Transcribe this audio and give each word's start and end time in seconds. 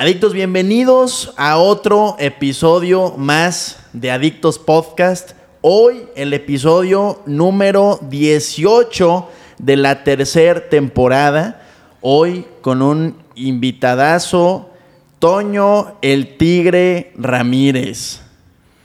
Adictos, 0.00 0.32
bienvenidos 0.32 1.34
a 1.36 1.58
otro 1.58 2.14
episodio 2.20 3.14
más 3.16 3.80
de 3.92 4.12
Adictos 4.12 4.56
Podcast. 4.56 5.32
Hoy 5.60 6.04
el 6.14 6.32
episodio 6.34 7.20
número 7.26 7.98
18 8.02 9.28
de 9.58 9.76
la 9.76 10.04
tercera 10.04 10.68
temporada. 10.68 11.66
Hoy 12.00 12.46
con 12.60 12.80
un 12.80 13.16
invitadazo, 13.34 14.70
Toño 15.18 15.96
el 16.00 16.36
Tigre 16.36 17.12
Ramírez. 17.16 18.20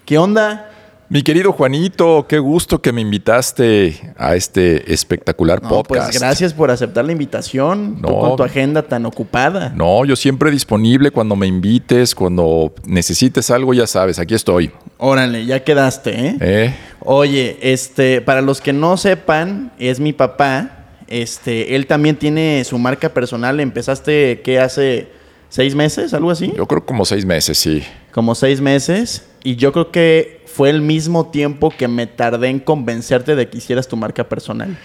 ¿Qué 0.06 0.18
onda? 0.18 0.73
Mi 1.14 1.22
querido 1.22 1.52
Juanito, 1.54 2.26
qué 2.28 2.40
gusto 2.40 2.82
que 2.82 2.92
me 2.92 3.00
invitaste 3.00 4.16
a 4.18 4.36
este 4.36 4.92
espectacular 4.92 5.62
No, 5.62 5.70
podcast. 5.70 6.08
Pues 6.08 6.20
gracias 6.20 6.56
por 6.56 6.72
aceptar 6.72 7.06
la 7.06 7.12
invitación. 7.12 7.98
tú 8.02 8.10
No. 8.10 8.18
con 8.18 8.36
tu 8.36 8.42
agenda 8.42 8.82
tan 8.82 9.06
ocupada. 9.06 9.72
No, 9.76 10.06
yo 10.06 10.16
siempre 10.16 10.50
disponible 10.50 11.12
cuando 11.12 11.36
me 11.36 11.46
invites, 11.46 12.16
cuando 12.16 12.74
necesites 12.88 13.52
algo, 13.52 13.76
ya 13.76 13.86
sabes, 13.86 14.18
aquí 14.18 14.34
estoy. 14.34 14.72
Órale, 14.98 15.46
ya 15.46 15.64
quedaste, 15.64 16.30
¿eh? 16.30 16.38
¿Eh? 16.42 16.76
Oye, 17.02 17.60
este, 17.62 18.22
para 18.22 18.42
los 18.42 18.60
que 18.60 18.74
no 18.74 18.98
sepan, 18.98 19.72
es 19.78 20.00
mi 20.00 20.14
papá. 20.14 20.88
Este, 21.08 21.76
él 21.76 21.86
también 21.86 22.16
tiene 22.16 22.64
su 22.64 22.80
marca 22.80 23.10
personal. 23.10 23.60
Empezaste, 23.60 24.42
¿qué? 24.44 24.60
Hace 24.60 25.10
seis 25.50 25.76
meses, 25.76 26.12
algo 26.16 26.32
así. 26.32 26.52
Yo 26.58 26.66
creo 26.66 26.84
como 26.84 27.06
seis 27.06 27.24
meses, 27.24 27.60
sí. 27.60 27.84
Como 28.12 28.34
seis 28.34 28.60
meses. 28.62 29.28
Y 29.44 29.58
yo 29.58 29.74
creo 29.74 29.92
que 29.92 30.43
fue 30.54 30.70
el 30.70 30.82
mismo 30.82 31.32
tiempo 31.32 31.74
que 31.76 31.88
me 31.88 32.06
tardé 32.06 32.50
en 32.50 32.60
convencerte 32.60 33.36
de 33.36 33.50
que 33.50 33.58
hicieras 33.58 33.88
tu 33.88 33.98
marca 33.98 34.30
personal. 34.30 34.78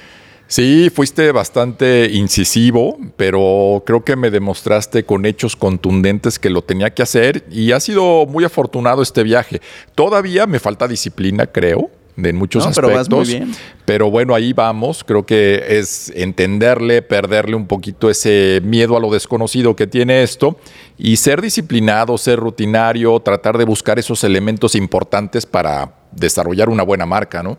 Sí, 0.47 0.89
fuiste 0.89 1.31
bastante 1.31 2.09
incisivo, 2.11 2.97
pero 3.17 3.83
creo 3.85 4.03
que 4.03 4.17
me 4.17 4.31
demostraste 4.31 5.05
con 5.05 5.27
hechos 5.27 5.57
contundentes 5.57 6.39
que 6.39 6.49
lo 6.49 6.63
tenía 6.63 6.95
que 6.95 7.03
hacer 7.03 7.45
y 7.51 7.73
ha 7.73 7.81
sido 7.81 8.25
muy 8.25 8.45
afortunado 8.45 9.03
este 9.03 9.23
viaje. 9.25 9.61
Todavía 9.95 10.47
me 10.47 10.59
falta 10.59 10.89
disciplina, 10.89 11.47
creo, 11.47 11.91
de 12.19 12.33
muchos 12.33 12.67
No, 12.67 12.73
pero 12.73 12.89
aspectos. 12.89 13.09
vas 13.19 13.29
muy 13.29 13.37
bien. 13.39 13.55
Pero 13.85 14.11
bueno, 14.11 14.35
ahí 14.35 14.53
vamos. 14.53 15.05
Creo 15.05 15.25
que 15.25 15.79
es 15.79 16.13
entenderle, 16.17 17.01
perderle 17.01 17.55
un 17.55 17.67
poquito 17.67 18.11
ese 18.11 18.61
miedo 18.65 18.97
a 18.97 19.01
lo 19.01 19.11
desconocido 19.11 19.77
que 19.77 19.87
tiene 19.87 20.25
esto 20.25 20.59
y 20.99 21.17
ser 21.19 21.41
disciplinado, 21.41 22.19
ser 22.19 22.41
rutinario, 22.41 23.19
tratar 23.21 23.57
de 23.57 23.65
buscar 23.65 24.01
esos 24.01 24.25
elementos 24.25 24.75
importantes 24.75 25.47
para 25.47 25.95
desarrollar 26.11 26.69
una 26.69 26.83
buena 26.83 27.07
marca, 27.07 27.43
¿no? 27.45 27.57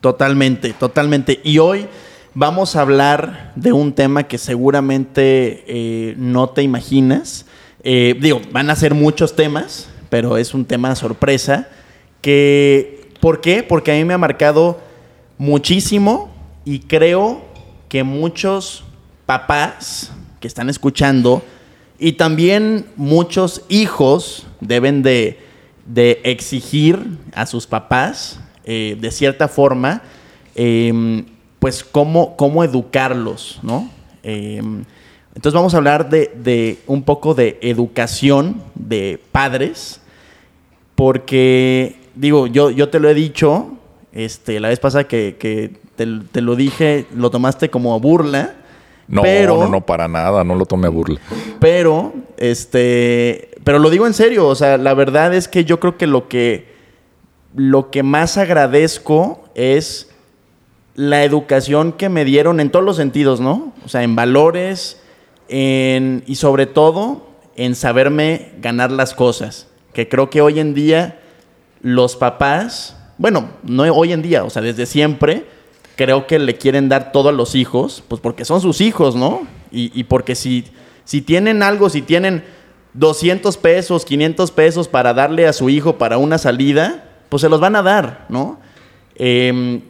Totalmente, 0.00 0.72
totalmente. 0.74 1.40
Y 1.42 1.58
hoy 1.58 1.88
vamos 2.34 2.76
a 2.76 2.82
hablar 2.82 3.52
de 3.56 3.72
un 3.72 3.92
tema 3.92 4.28
que 4.28 4.38
seguramente 4.38 5.64
eh, 5.66 6.14
no 6.16 6.50
te 6.50 6.62
imaginas. 6.62 7.46
Eh, 7.82 8.14
digo, 8.20 8.40
van 8.52 8.70
a 8.70 8.76
ser 8.76 8.94
muchos 8.94 9.34
temas, 9.34 9.88
pero 10.08 10.36
es 10.36 10.54
un 10.54 10.64
tema 10.64 10.94
sorpresa. 10.94 11.68
Que, 12.20 12.97
¿Por 13.20 13.40
qué? 13.40 13.62
Porque 13.62 13.92
a 13.92 13.94
mí 13.94 14.04
me 14.04 14.14
ha 14.14 14.18
marcado 14.18 14.80
muchísimo 15.38 16.30
y 16.64 16.80
creo 16.80 17.42
que 17.88 18.02
muchos 18.02 18.84
papás 19.26 20.12
que 20.40 20.46
están 20.46 20.68
escuchando 20.68 21.42
y 21.98 22.12
también 22.12 22.86
muchos 22.96 23.62
hijos 23.68 24.46
deben 24.60 25.02
de, 25.02 25.38
exigir 26.22 27.18
a 27.34 27.46
sus 27.46 27.66
papás, 27.66 28.40
eh, 28.64 28.96
de 29.00 29.10
cierta 29.10 29.48
forma, 29.48 30.02
eh, 30.54 31.24
pues 31.58 31.82
cómo, 31.82 32.36
cómo 32.36 32.62
educarlos, 32.62 33.58
¿no? 33.62 33.90
Eh, 34.22 34.60
entonces 35.34 35.54
vamos 35.54 35.74
a 35.74 35.78
hablar 35.78 36.10
de, 36.10 36.32
de 36.36 36.78
un 36.86 37.02
poco 37.02 37.34
de 37.34 37.58
educación 37.62 38.62
de 38.74 39.20
padres, 39.32 40.00
porque, 40.94 41.96
digo, 42.18 42.46
yo, 42.46 42.70
yo 42.70 42.88
te 42.88 43.00
lo 43.00 43.08
he 43.08 43.14
dicho, 43.14 43.72
este, 44.12 44.60
la 44.60 44.68
vez 44.68 44.80
pasada 44.80 45.04
que, 45.04 45.36
que 45.38 45.72
te, 45.96 46.06
te 46.32 46.40
lo 46.40 46.56
dije, 46.56 47.06
lo 47.14 47.30
tomaste 47.30 47.70
como 47.70 47.98
burla. 48.00 48.56
No, 49.06 49.22
pero, 49.22 49.56
no, 49.56 49.68
no, 49.68 49.86
para 49.86 50.06
nada, 50.06 50.44
no 50.44 50.54
lo 50.54 50.66
tome 50.66 50.86
a 50.86 50.90
burla. 50.90 51.20
pero, 51.60 52.12
este, 52.36 53.50
pero 53.64 53.78
lo 53.78 53.88
digo 53.88 54.06
en 54.06 54.12
serio, 54.12 54.46
o 54.46 54.54
sea, 54.54 54.76
la 54.76 54.92
verdad 54.92 55.32
es 55.34 55.48
que 55.48 55.64
yo 55.64 55.80
creo 55.80 55.96
que 55.96 56.06
lo 56.06 56.28
que, 56.28 56.74
lo 57.54 57.90
que 57.90 58.02
más 58.02 58.36
agradezco 58.36 59.44
es 59.54 60.10
la 60.94 61.24
educación 61.24 61.92
que 61.92 62.08
me 62.08 62.24
dieron 62.24 62.60
en 62.60 62.70
todos 62.70 62.84
los 62.84 62.96
sentidos, 62.96 63.40
¿no? 63.40 63.72
O 63.84 63.88
sea, 63.88 64.02
en 64.02 64.14
valores, 64.14 65.00
en, 65.48 66.24
y 66.26 66.34
sobre 66.34 66.66
todo 66.66 67.28
en 67.56 67.74
saberme 67.74 68.52
ganar 68.60 68.90
las 68.92 69.14
cosas. 69.14 69.68
Que 69.94 70.08
creo 70.08 70.28
que 70.28 70.42
hoy 70.42 70.60
en 70.60 70.74
día 70.74 71.20
los 71.80 72.16
papás, 72.16 72.96
bueno, 73.18 73.50
no 73.62 73.82
hoy 73.84 74.12
en 74.12 74.22
día, 74.22 74.44
o 74.44 74.50
sea, 74.50 74.62
desde 74.62 74.86
siempre, 74.86 75.46
creo 75.96 76.26
que 76.26 76.38
le 76.38 76.56
quieren 76.56 76.88
dar 76.88 77.12
todo 77.12 77.28
a 77.28 77.32
los 77.32 77.54
hijos, 77.54 78.04
pues 78.06 78.20
porque 78.20 78.44
son 78.44 78.60
sus 78.60 78.80
hijos, 78.80 79.16
¿no? 79.16 79.46
Y, 79.70 79.90
y 79.98 80.04
porque 80.04 80.34
si, 80.34 80.64
si 81.04 81.22
tienen 81.22 81.62
algo, 81.62 81.90
si 81.90 82.02
tienen 82.02 82.44
200 82.94 83.56
pesos, 83.56 84.04
500 84.04 84.50
pesos 84.50 84.88
para 84.88 85.14
darle 85.14 85.46
a 85.46 85.52
su 85.52 85.68
hijo 85.68 85.98
para 85.98 86.18
una 86.18 86.38
salida, 86.38 87.04
pues 87.28 87.42
se 87.42 87.48
los 87.48 87.60
van 87.60 87.76
a 87.76 87.82
dar, 87.82 88.26
¿no? 88.28 88.58
Em, 89.14 89.82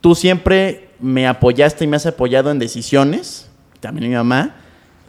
tú 0.00 0.14
siempre 0.14 0.88
me 0.98 1.26
apoyaste 1.26 1.84
y 1.84 1.86
me 1.86 1.96
has 1.96 2.06
apoyado 2.06 2.50
en 2.50 2.58
decisiones, 2.58 3.48
también 3.80 4.10
mi 4.10 4.16
mamá. 4.16 4.56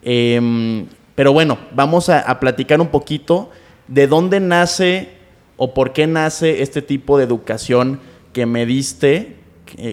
Em, 0.03 0.87
pero 1.15 1.33
bueno, 1.33 1.57
vamos 1.73 2.09
a, 2.09 2.19
a 2.19 2.39
platicar 2.39 2.81
un 2.81 2.87
poquito 2.87 3.49
de 3.87 4.07
dónde 4.07 4.39
nace 4.39 5.14
o 5.57 5.73
por 5.73 5.93
qué 5.93 6.07
nace 6.07 6.61
este 6.61 6.81
tipo 6.81 7.17
de 7.17 7.23
educación 7.23 7.99
que 8.33 8.45
me 8.45 8.65
diste, 8.65 9.37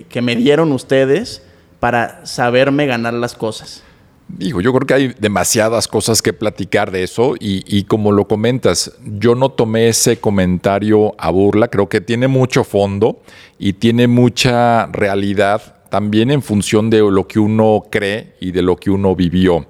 que, 0.08 0.22
me 0.22 0.36
dieron 0.36 0.72
ustedes 0.72 1.42
para 1.80 2.26
saberme 2.26 2.86
ganar 2.86 3.14
las 3.14 3.34
cosas. 3.34 3.82
Digo, 4.28 4.60
yo 4.60 4.72
creo 4.72 4.86
que 4.86 4.94
hay 4.94 5.14
demasiadas 5.18 5.88
cosas 5.88 6.22
que 6.22 6.32
platicar 6.32 6.90
de 6.90 7.02
eso 7.02 7.34
y 7.38 7.84
como 7.84 8.12
lo 8.12 8.26
comentas, 8.26 8.92
yo 9.04 9.34
no 9.34 9.50
tomé 9.50 9.88
ese 9.88 10.18
comentario 10.18 11.14
a 11.18 11.30
burla, 11.30 11.68
creo 11.68 11.88
que 11.88 12.00
tiene 12.00 12.28
mucho 12.28 12.64
fondo 12.64 13.20
y 13.58 13.74
tiene 13.74 14.06
mucha 14.06 14.86
realidad 14.86 15.82
también 15.92 16.30
en 16.30 16.40
función 16.40 16.88
de 16.88 17.00
lo 17.00 17.28
que 17.28 17.38
uno 17.38 17.84
cree 17.90 18.34
y 18.40 18.52
de 18.52 18.62
lo 18.62 18.76
que 18.76 18.90
uno 18.90 19.14
vivió. 19.14 19.66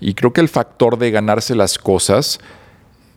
Y 0.00 0.14
creo 0.14 0.32
que 0.32 0.40
el 0.40 0.48
factor 0.48 0.96
de 0.96 1.10
ganarse 1.10 1.54
las 1.54 1.78
cosas 1.78 2.40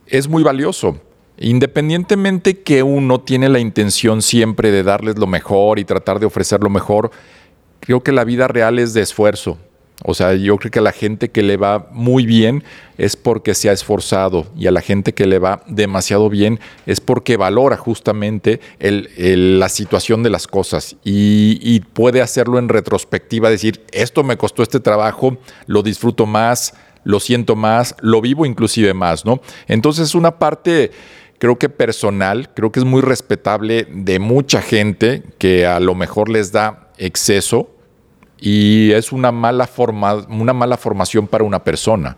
es 0.08 0.28
muy 0.28 0.44
valioso. 0.44 1.00
Independientemente 1.40 2.60
que 2.60 2.84
uno 2.84 3.22
tiene 3.22 3.50
la 3.50 3.60
intención 3.60 4.22
siempre 4.22 4.72
de 4.72 4.84
darles 4.84 5.18
lo 5.18 5.28
mejor 5.28 5.80
y 5.80 5.86
tratar 5.86 6.20
de 6.20 6.26
ofrecer 6.26 6.62
lo 6.62 6.70
mejor, 6.70 7.12
creo 7.80 8.04
que 8.04 8.12
la 8.12 8.26
vida 8.26 8.48
real 8.48 8.78
es 8.78 8.94
de 8.94 9.02
esfuerzo. 9.02 9.58
O 10.06 10.14
sea, 10.14 10.34
yo 10.34 10.58
creo 10.58 10.72
que 10.72 10.80
a 10.80 10.84
la 10.84 10.94
gente 10.94 11.30
que 11.30 11.44
le 11.44 11.58
va 11.58 11.90
muy 11.92 12.26
bien 12.26 12.64
es 12.98 13.18
porque 13.18 13.54
se 13.54 13.70
ha 13.70 13.74
esforzado 13.74 14.48
y 14.56 14.68
a 14.68 14.72
la 14.72 14.80
gente 14.82 15.14
que 15.14 15.26
le 15.26 15.40
va 15.40 15.62
demasiado 15.68 16.30
bien 16.30 16.60
es 16.86 17.02
porque 17.02 17.36
valora 17.36 17.76
justamente 17.76 18.62
la 18.80 19.68
situación 19.68 20.24
de 20.24 20.30
las 20.30 20.48
cosas 20.48 20.96
y, 21.04 21.82
puede 21.94 22.22
hacerlo 22.22 22.60
en 22.60 22.70
retrospectiva, 22.70 23.50
decir, 23.50 23.84
esto 23.92 24.24
me 24.24 24.38
costó 24.38 24.64
este 24.64 24.80
trabajo, 24.80 25.38
lo 25.66 25.84
disfruto 25.84 26.26
más, 26.26 26.74
lo 27.04 27.20
siento 27.20 27.56
más, 27.56 27.96
lo 28.00 28.22
vivo 28.22 28.46
inclusive 28.46 28.94
más, 28.94 29.26
¿no? 29.26 29.42
Entonces 29.68 30.10
es 30.10 30.16
una 30.16 30.40
parte 30.40 30.92
creo 31.40 31.58
que 31.58 31.70
personal, 31.70 32.50
creo 32.54 32.72
que 32.72 32.80
es 32.80 32.86
muy 32.86 33.02
respetable 33.02 33.88
de 33.90 34.20
mucha 34.20 34.62
gente 34.62 35.24
que 35.40 35.66
a 35.66 35.80
lo 35.80 35.96
mejor 35.96 36.30
les 36.30 36.52
da 36.52 36.92
exceso 36.98 37.72
y 38.40 38.92
es 38.92 39.12
una 39.12 39.32
mala, 39.32 39.66
forma, 39.66 40.16
una 40.30 40.54
mala 40.54 40.78
formación 40.78 41.28
para 41.28 41.44
una 41.44 41.64
persona. 41.64 42.18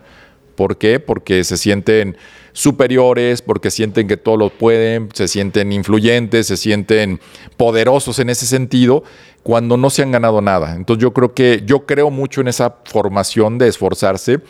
¿Por 0.56 0.76
qué? 0.76 1.00
Porque 1.00 1.44
se 1.44 1.56
sienten 1.56 2.16
superiores, 2.52 3.40
porque 3.40 3.70
sienten 3.70 4.06
que 4.06 4.18
todo 4.18 4.36
lo 4.36 4.50
pueden, 4.50 5.08
se 5.14 5.26
sienten 5.26 5.72
influyentes, 5.72 6.48
se 6.48 6.56
sienten 6.56 7.20
poderosos 7.56 8.18
en 8.18 8.28
ese 8.28 8.46
sentido, 8.46 9.02
cuando 9.42 9.76
no 9.76 9.88
se 9.88 10.02
han 10.02 10.12
ganado 10.12 10.40
nada. 10.40 10.74
Entonces 10.74 11.02
yo 11.02 11.12
creo 11.12 11.32
que 11.32 11.62
yo 11.64 11.86
creo 11.86 12.10
mucho 12.10 12.42
en 12.42 12.48
esa 12.48 12.76
formación 12.84 13.58
de 13.58 13.68
esforzarse 13.68 14.40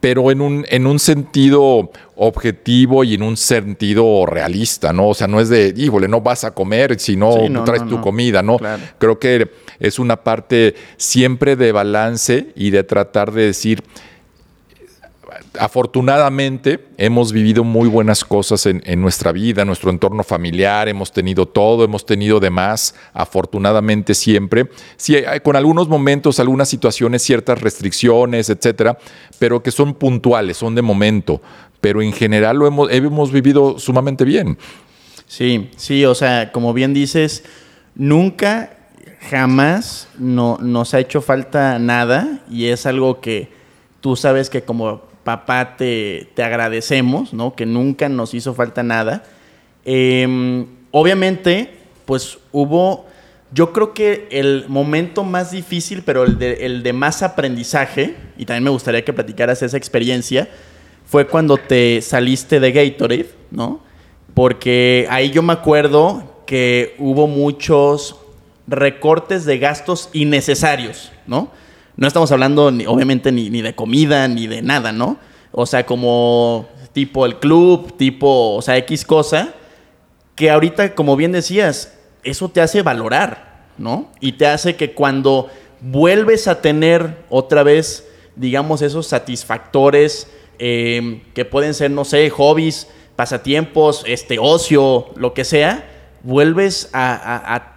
pero 0.00 0.30
en 0.30 0.40
un, 0.40 0.64
en 0.68 0.86
un 0.86 0.98
sentido 0.98 1.90
objetivo 2.16 3.04
y 3.04 3.14
en 3.14 3.22
un 3.22 3.36
sentido 3.36 4.26
realista, 4.26 4.92
¿no? 4.92 5.08
O 5.08 5.14
sea, 5.14 5.26
no 5.26 5.40
es 5.40 5.48
de, 5.48 5.74
híjole, 5.76 6.08
no 6.08 6.20
vas 6.20 6.44
a 6.44 6.52
comer 6.52 6.98
si 7.00 7.16
no, 7.16 7.32
Sí, 7.32 7.48
no, 7.48 7.64
traes 7.64 7.82
no, 7.82 7.88
tu 7.88 7.96
no. 7.96 8.02
comida, 8.02 8.42
¿no? 8.42 8.58
Claro. 8.58 8.82
Creo 8.98 9.18
que 9.18 9.50
es 9.80 9.98
una 9.98 10.16
parte 10.16 10.74
siempre 10.96 11.56
de 11.56 11.72
balance 11.72 12.48
y 12.54 12.70
de 12.70 12.84
tratar 12.84 13.32
de 13.32 13.46
decir, 13.46 13.82
afortunadamente 15.58 16.86
hemos 16.96 17.32
vivido 17.32 17.64
muy 17.64 17.88
buenas 17.88 18.24
cosas 18.24 18.66
en, 18.66 19.00
nuestra 19.00 19.32
vida, 19.32 19.62
en 19.62 19.68
nuestro 19.68 19.90
entorno 19.90 20.22
familiar, 20.22 20.88
hemos 20.88 21.12
tenido 21.12 21.46
todo, 21.46 21.84
hemos 21.84 22.04
tenido 22.04 22.40
de 22.40 22.50
más, 22.50 22.94
afortunadamente 23.12 24.14
siempre. 24.14 24.68
Sí, 24.96 25.16
con 25.42 25.56
algunos 25.56 25.88
momentos, 25.88 26.40
algunas 26.40 26.68
situaciones, 26.68 27.22
ciertas 27.22 27.60
restricciones, 27.60 28.50
etcétera, 28.50 28.98
pero 29.38 29.62
que 29.62 29.70
son 29.70 29.94
puntuales, 29.94 30.56
son 30.56 30.74
de 30.74 30.82
momento. 30.82 31.40
Pero 31.80 32.02
en 32.02 32.12
general 32.12 32.56
lo 32.56 32.66
hemos, 32.66 32.90
hemos 32.90 33.30
vivido 33.30 33.78
sumamente 33.78 34.24
bien. 34.24 34.58
Sí, 35.26 35.70
sí, 35.76 36.04
o 36.04 36.14
sea, 36.14 36.52
como 36.52 36.72
bien 36.72 36.94
dices, 36.94 37.44
nunca, 37.94 38.78
jamás 39.30 40.08
no, 40.18 40.58
nos 40.60 40.94
ha 40.94 41.00
hecho 41.00 41.20
falta 41.20 41.78
nada 41.78 42.40
y 42.50 42.66
es 42.66 42.86
algo 42.86 43.20
que 43.20 43.48
tú 44.00 44.16
sabes 44.16 44.48
que 44.48 44.62
como 44.62 45.02
papá 45.28 45.76
te, 45.76 46.30
agradecemos, 46.38 47.34
¿no? 47.34 47.54
Que 47.54 47.66
nunca 47.66 48.08
nos 48.08 48.32
hizo 48.32 48.54
falta 48.54 48.82
nada. 48.82 49.24
Em, 49.84 50.64
obviamente, 50.90 51.70
pues 52.06 52.38
hubo, 52.50 53.04
yo 53.52 53.74
creo 53.74 53.92
que 53.92 54.26
el 54.30 54.64
momento 54.68 55.24
más 55.24 55.50
difícil, 55.50 56.02
pero 56.02 56.24
el 56.24 56.38
de, 56.38 56.64
el 56.64 56.82
de 56.82 56.94
más 56.94 57.22
aprendizaje, 57.22 58.16
y 58.38 58.46
también 58.46 58.64
me 58.64 58.70
gustaría 58.70 59.04
que 59.04 59.12
platicaras 59.12 59.62
esa 59.62 59.76
experiencia, 59.76 60.48
fue 61.04 61.26
cuando 61.26 61.58
te 61.58 62.00
saliste 62.00 62.58
de 62.58 62.72
Gatorade, 62.72 63.28
¿no? 63.50 63.80
Porque 64.32 65.06
ahí 65.10 65.30
yo 65.30 65.42
me 65.42 65.52
acuerdo 65.52 66.42
que 66.46 66.94
hubo 66.98 67.26
muchos 67.26 68.16
recortes 68.66 69.44
de 69.44 69.58
gastos 69.58 70.08
innecesarios, 70.14 71.12
¿no? 71.26 71.50
No 71.98 72.06
estamos 72.06 72.30
hablando, 72.30 72.70
ni, 72.70 72.86
obviamente, 72.86 73.32
ni, 73.32 73.50
ni, 73.50 73.60
de 73.60 73.74
comida, 73.74 74.28
ni 74.28 74.46
de 74.46 74.62
nada, 74.62 74.92
¿no? 74.92 75.18
O 75.50 75.66
sea, 75.66 75.84
como 75.84 76.68
tipo 76.92 77.26
el 77.26 77.40
club, 77.40 77.96
tipo, 77.96 78.54
o 78.54 78.62
sea, 78.62 78.76
X 78.76 79.04
cosa, 79.04 79.52
que 80.36 80.48
ahorita, 80.48 80.94
como 80.94 81.16
bien 81.16 81.32
decías, 81.32 81.98
eso 82.22 82.50
te 82.50 82.60
hace 82.60 82.82
valorar, 82.82 83.66
¿no? 83.78 84.12
Y 84.20 84.32
te 84.32 84.46
hace 84.46 84.76
que 84.76 84.92
cuando 84.92 85.48
vuelves 85.80 86.46
a 86.46 86.60
tener 86.62 87.24
otra 87.30 87.64
vez, 87.64 88.08
digamos, 88.36 88.80
esos 88.80 89.08
satisfactores 89.08 90.30
eh, 90.60 91.22
que 91.34 91.44
pueden 91.44 91.74
ser, 91.74 91.90
no 91.90 92.04
sé, 92.04 92.30
hobbies, 92.30 92.86
pasatiempos, 93.16 94.04
este, 94.06 94.38
ocio, 94.38 95.06
lo 95.16 95.34
que 95.34 95.44
sea, 95.44 95.84
vuelves 96.22 96.90
a 96.92 97.74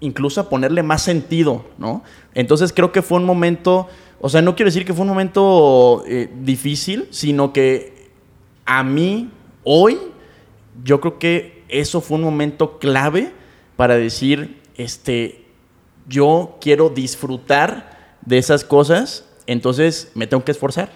incluso 0.00 0.40
a 0.40 0.48
ponerle 0.48 0.82
más 0.82 1.02
sentido, 1.02 1.64
¿no? 1.78 2.02
Entonces 2.38 2.72
creo 2.72 2.92
que 2.92 3.02
fue 3.02 3.18
un 3.18 3.24
momento, 3.24 3.88
o 4.20 4.28
sea, 4.28 4.42
no 4.42 4.54
quiero 4.54 4.68
decir 4.68 4.84
que 4.84 4.94
fue 4.94 5.02
un 5.02 5.08
momento 5.08 6.04
eh, 6.06 6.30
difícil, 6.40 7.08
sino 7.10 7.52
que 7.52 8.12
a 8.64 8.84
mí, 8.84 9.28
hoy, 9.64 9.98
yo 10.84 11.00
creo 11.00 11.18
que 11.18 11.64
eso 11.68 12.00
fue 12.00 12.16
un 12.16 12.22
momento 12.22 12.78
clave 12.78 13.32
para 13.74 13.96
decir, 13.96 14.62
este, 14.76 15.46
yo 16.06 16.58
quiero 16.60 16.90
disfrutar 16.90 18.16
de 18.24 18.38
esas 18.38 18.62
cosas 18.62 19.27
entonces 19.48 20.10
me 20.14 20.26
tengo 20.26 20.44
que 20.44 20.52
esforzar. 20.52 20.92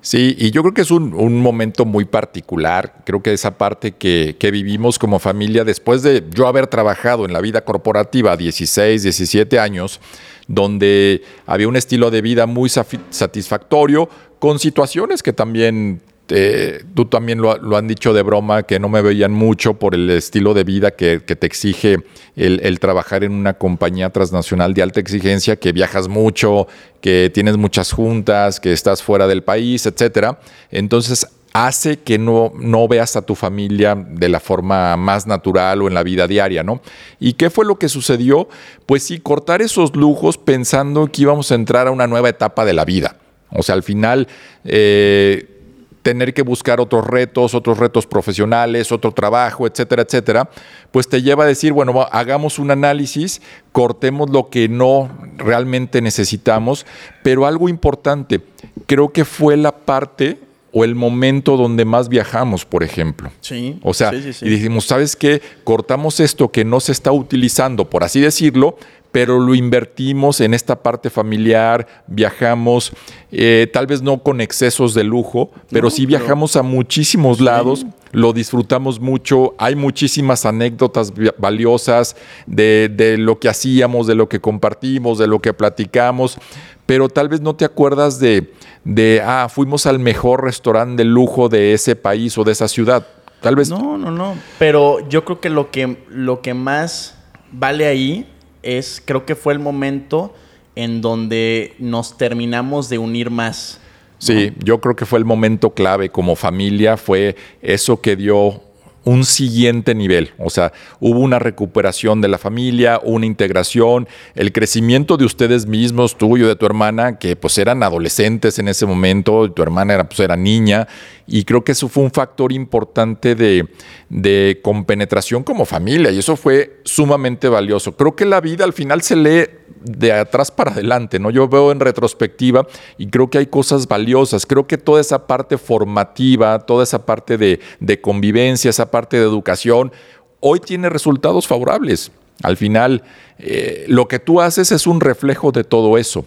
Sí, 0.00 0.34
y 0.38 0.50
yo 0.50 0.62
creo 0.62 0.72
que 0.72 0.80
es 0.80 0.90
un, 0.90 1.40
momento 1.40 1.84
muy 1.84 2.06
particular. 2.06 3.02
Creo 3.04 3.22
que 3.22 3.32
esa 3.32 3.58
parte 3.58 3.92
que, 3.92 4.34
vivimos 4.50 4.98
como 4.98 5.18
familia, 5.18 5.64
después 5.64 6.02
de 6.02 6.24
yo 6.30 6.48
haber 6.48 6.66
trabajado 6.66 7.26
en 7.26 7.34
la 7.34 7.42
vida 7.42 7.60
corporativa 7.60 8.36
16, 8.38 9.02
17 9.02 9.58
años, 9.58 10.00
donde 10.48 11.22
había 11.46 11.68
un 11.68 11.76
estilo 11.76 12.10
de 12.10 12.22
vida 12.22 12.46
muy 12.46 12.70
satisfactorio, 12.70 14.08
con 14.38 14.58
situaciones 14.58 15.22
que 15.22 15.34
también 15.34 16.00
este, 16.30 16.84
tú 16.94 17.06
también 17.06 17.42
lo, 17.42 17.76
han 17.76 17.88
dicho 17.88 18.12
de 18.12 18.22
broma, 18.22 18.62
que 18.62 18.78
no 18.78 18.88
me 18.88 19.02
veían 19.02 19.32
mucho 19.32 19.74
por 19.74 19.96
el 19.96 20.08
estilo 20.10 20.54
de 20.54 20.62
vida 20.62 20.92
que, 20.92 21.18
te 21.18 21.46
exige 21.46 21.98
el, 22.36 22.78
trabajar 22.78 23.24
en 23.24 23.32
una 23.32 23.54
compañía 23.54 24.10
transnacional 24.10 24.72
de 24.72 24.82
alta 24.82 25.00
exigencia, 25.00 25.56
que 25.56 25.72
viajas 25.72 26.06
mucho, 26.06 26.68
que 27.00 27.30
tienes 27.34 27.56
muchas 27.56 27.90
juntas, 27.90 28.60
que 28.60 28.72
estás 28.72 29.02
fuera 29.02 29.26
del 29.26 29.42
país, 29.42 29.86
etcétera. 29.86 30.38
Entonces 30.70 31.26
hace 31.52 31.98
que 31.98 32.16
no, 32.16 32.52
no 32.56 32.86
veas 32.86 33.16
a 33.16 33.22
tu 33.22 33.34
familia 33.34 33.96
de 33.96 34.28
la 34.28 34.38
forma 34.38 34.96
más 34.96 35.26
natural 35.26 35.82
o 35.82 35.88
en 35.88 35.94
la 35.94 36.04
vida 36.04 36.28
diaria, 36.28 36.62
¿no? 36.62 36.80
¿Y 37.18 37.32
qué 37.32 37.50
fue 37.50 37.64
lo 37.64 37.76
que 37.76 37.88
sucedió? 37.88 38.48
Pues 38.86 39.02
sí, 39.02 39.18
cortar 39.18 39.62
esos 39.62 39.96
lujos 39.96 40.38
pensando 40.38 41.08
que 41.10 41.22
íbamos 41.22 41.50
a 41.50 41.56
entrar 41.56 41.88
a 41.88 41.90
una 41.90 42.06
nueva 42.06 42.28
etapa 42.28 42.64
de 42.64 42.72
la 42.72 42.84
vida. 42.84 43.16
O 43.50 43.64
sea, 43.64 43.74
al 43.74 43.82
final... 43.82 44.28
Eh, 44.64 45.56
tener 46.02 46.32
que 46.32 46.42
buscar 46.42 46.80
otros 46.80 47.06
retos, 47.06 47.54
otros 47.54 47.78
retos 47.78 48.06
profesionales, 48.06 48.90
otro 48.92 49.12
trabajo, 49.12 49.66
etcétera, 49.66 50.02
etcétera, 50.02 50.50
pues 50.90 51.08
te 51.08 51.22
lleva 51.22 51.44
a 51.44 51.46
decir, 51.46 51.72
bueno, 51.72 52.06
hagamos 52.10 52.58
un 52.58 52.70
análisis, 52.70 53.42
cortemos 53.72 54.30
lo 54.30 54.48
que 54.48 54.68
no 54.68 55.10
realmente 55.36 56.00
necesitamos, 56.00 56.86
pero 57.22 57.46
algo 57.46 57.68
importante, 57.68 58.40
creo 58.86 59.10
que 59.10 59.24
fue 59.24 59.56
la 59.56 59.72
parte 59.72 60.38
o 60.72 60.84
el 60.84 60.94
momento 60.94 61.56
donde 61.56 61.84
más 61.84 62.08
viajamos, 62.08 62.64
por 62.64 62.82
ejemplo. 62.82 63.30
Sí. 63.40 63.78
O 63.82 63.92
sea, 63.92 64.12
y 64.14 64.48
dijimos, 64.48 64.86
¿sabes 64.86 65.16
qué? 65.16 65.42
Cortamos 65.64 66.20
esto 66.20 66.50
que 66.50 66.64
no 66.64 66.80
se 66.80 66.92
está 66.92 67.10
utilizando, 67.12 67.90
por 67.90 68.04
así 68.04 68.20
decirlo, 68.20 68.76
pero 69.12 69.40
lo 69.40 69.54
invertimos 69.54 70.40
en 70.40 70.54
esta 70.54 70.82
parte 70.82 71.10
familiar, 71.10 71.86
viajamos, 72.06 72.92
eh, 73.32 73.68
tal 73.72 73.86
vez 73.86 74.02
no 74.02 74.22
con 74.22 74.40
excesos 74.40 74.94
de 74.94 75.04
lujo, 75.04 75.50
pero 75.70 75.90
sí 75.90 76.06
viajamos 76.06 76.56
a 76.56 76.62
muchísimos 76.62 77.40
lados, 77.40 77.86
lo 78.12 78.32
disfrutamos 78.32 79.00
mucho, 79.00 79.54
hay 79.58 79.74
muchísimas 79.74 80.46
anécdotas 80.46 81.12
valiosas 81.38 82.16
de, 82.46 83.16
lo 83.18 83.38
que 83.38 83.48
hacíamos, 83.48 84.06
de 84.06 84.14
lo 84.14 84.28
que 84.28 84.40
compartimos, 84.40 85.18
de 85.18 85.26
lo 85.26 85.40
que 85.40 85.52
platicamos, 85.52 86.38
pero 86.86 87.08
tal 87.08 87.28
vez 87.28 87.40
no 87.40 87.54
te 87.54 87.64
acuerdas 87.64 88.18
de, 88.18 88.52
de 88.84 89.22
ah, 89.24 89.48
fuimos 89.48 89.86
al 89.86 89.98
mejor 89.98 90.44
restaurante 90.44 91.02
de 91.02 91.08
lujo 91.08 91.48
de 91.48 91.72
ese 91.72 91.94
país 91.94 92.36
o 92.36 92.44
de 92.44 92.52
esa 92.52 92.68
ciudad. 92.68 93.06
Tal 93.40 93.56
vez. 93.56 93.70
No, 93.70 93.96
no, 93.96 94.10
no. 94.10 94.34
Pero 94.58 95.08
yo 95.08 95.24
creo 95.24 95.40
que 95.40 95.50
lo 95.50 95.70
que, 95.70 96.04
lo 96.10 96.42
que 96.42 96.52
más 96.52 97.16
vale 97.52 97.86
ahí 97.86 98.26
es, 98.62 99.02
creo 99.04 99.26
que 99.26 99.34
fue 99.34 99.52
el 99.52 99.58
momento 99.58 100.34
en 100.76 101.00
donde 101.00 101.74
nos 101.78 102.16
terminamos 102.16 102.88
de 102.88 102.98
unir 102.98 103.30
más. 103.30 103.80
Sí, 104.18 104.52
yo 104.62 104.80
creo 104.80 104.96
que 104.96 105.06
fue 105.06 105.18
el 105.18 105.24
momento 105.24 105.70
clave 105.70 106.10
como 106.10 106.36
familia, 106.36 106.96
fue 106.98 107.36
eso 107.62 108.02
que 108.02 108.16
dio 108.16 108.62
un 109.04 109.24
siguiente 109.24 109.94
nivel. 109.94 110.30
O 110.38 110.50
sea, 110.50 110.72
hubo 111.00 111.20
una 111.20 111.38
recuperación 111.38 112.20
de 112.20 112.28
la 112.28 112.38
familia, 112.38 113.00
una 113.02 113.26
integración, 113.26 114.06
el 114.34 114.52
crecimiento 114.52 115.16
de 115.16 115.24
ustedes 115.24 115.66
mismos, 115.66 116.18
tuyo 116.18 116.44
y 116.44 116.48
de 116.48 116.56
tu 116.56 116.66
hermana, 116.66 117.18
que 117.18 117.36
pues 117.36 117.56
eran 117.58 117.82
adolescentes 117.82 118.58
en 118.58 118.68
ese 118.68 118.86
momento, 118.86 119.50
tu 119.50 119.62
hermana 119.62 119.94
era, 119.94 120.08
pues, 120.08 120.20
era 120.20 120.36
niña, 120.36 120.86
y 121.30 121.44
creo 121.44 121.62
que 121.62 121.72
eso 121.72 121.88
fue 121.88 122.02
un 122.02 122.10
factor 122.10 122.52
importante 122.52 123.36
de, 123.36 123.68
de 124.08 124.60
compenetración 124.62 125.44
como 125.44 125.64
familia, 125.64 126.10
y 126.10 126.18
eso 126.18 126.34
fue 126.34 126.80
sumamente 126.84 127.48
valioso. 127.48 127.96
Creo 127.96 128.16
que 128.16 128.26
la 128.26 128.40
vida 128.40 128.64
al 128.64 128.72
final 128.72 129.00
se 129.02 129.14
lee 129.14 129.44
de 129.80 130.12
atrás 130.12 130.50
para 130.50 130.72
adelante, 130.72 131.20
¿no? 131.20 131.30
Yo 131.30 131.48
veo 131.48 131.70
en 131.70 131.78
retrospectiva 131.78 132.66
y 132.98 133.06
creo 133.06 133.30
que 133.30 133.38
hay 133.38 133.46
cosas 133.46 133.86
valiosas. 133.86 134.44
Creo 134.44 134.66
que 134.66 134.76
toda 134.76 135.00
esa 135.00 135.28
parte 135.28 135.56
formativa, 135.56 136.58
toda 136.58 136.82
esa 136.82 137.06
parte 137.06 137.38
de, 137.38 138.00
convivencia, 138.00 138.68
esa 138.68 138.90
parte 138.90 139.16
de 139.16 139.22
educación, 139.22 139.92
hoy 140.40 140.58
tiene 140.58 140.88
resultados 140.88 141.46
favorables. 141.46 142.10
Al 142.42 142.56
final, 142.56 143.04
eh, 143.38 143.84
lo 143.86 144.08
que 144.08 144.18
tú 144.18 144.40
haces 144.40 144.72
es 144.72 144.88
un 144.88 145.00
reflejo 145.00 145.52
de 145.52 145.62
todo 145.62 145.96
eso 145.96 146.26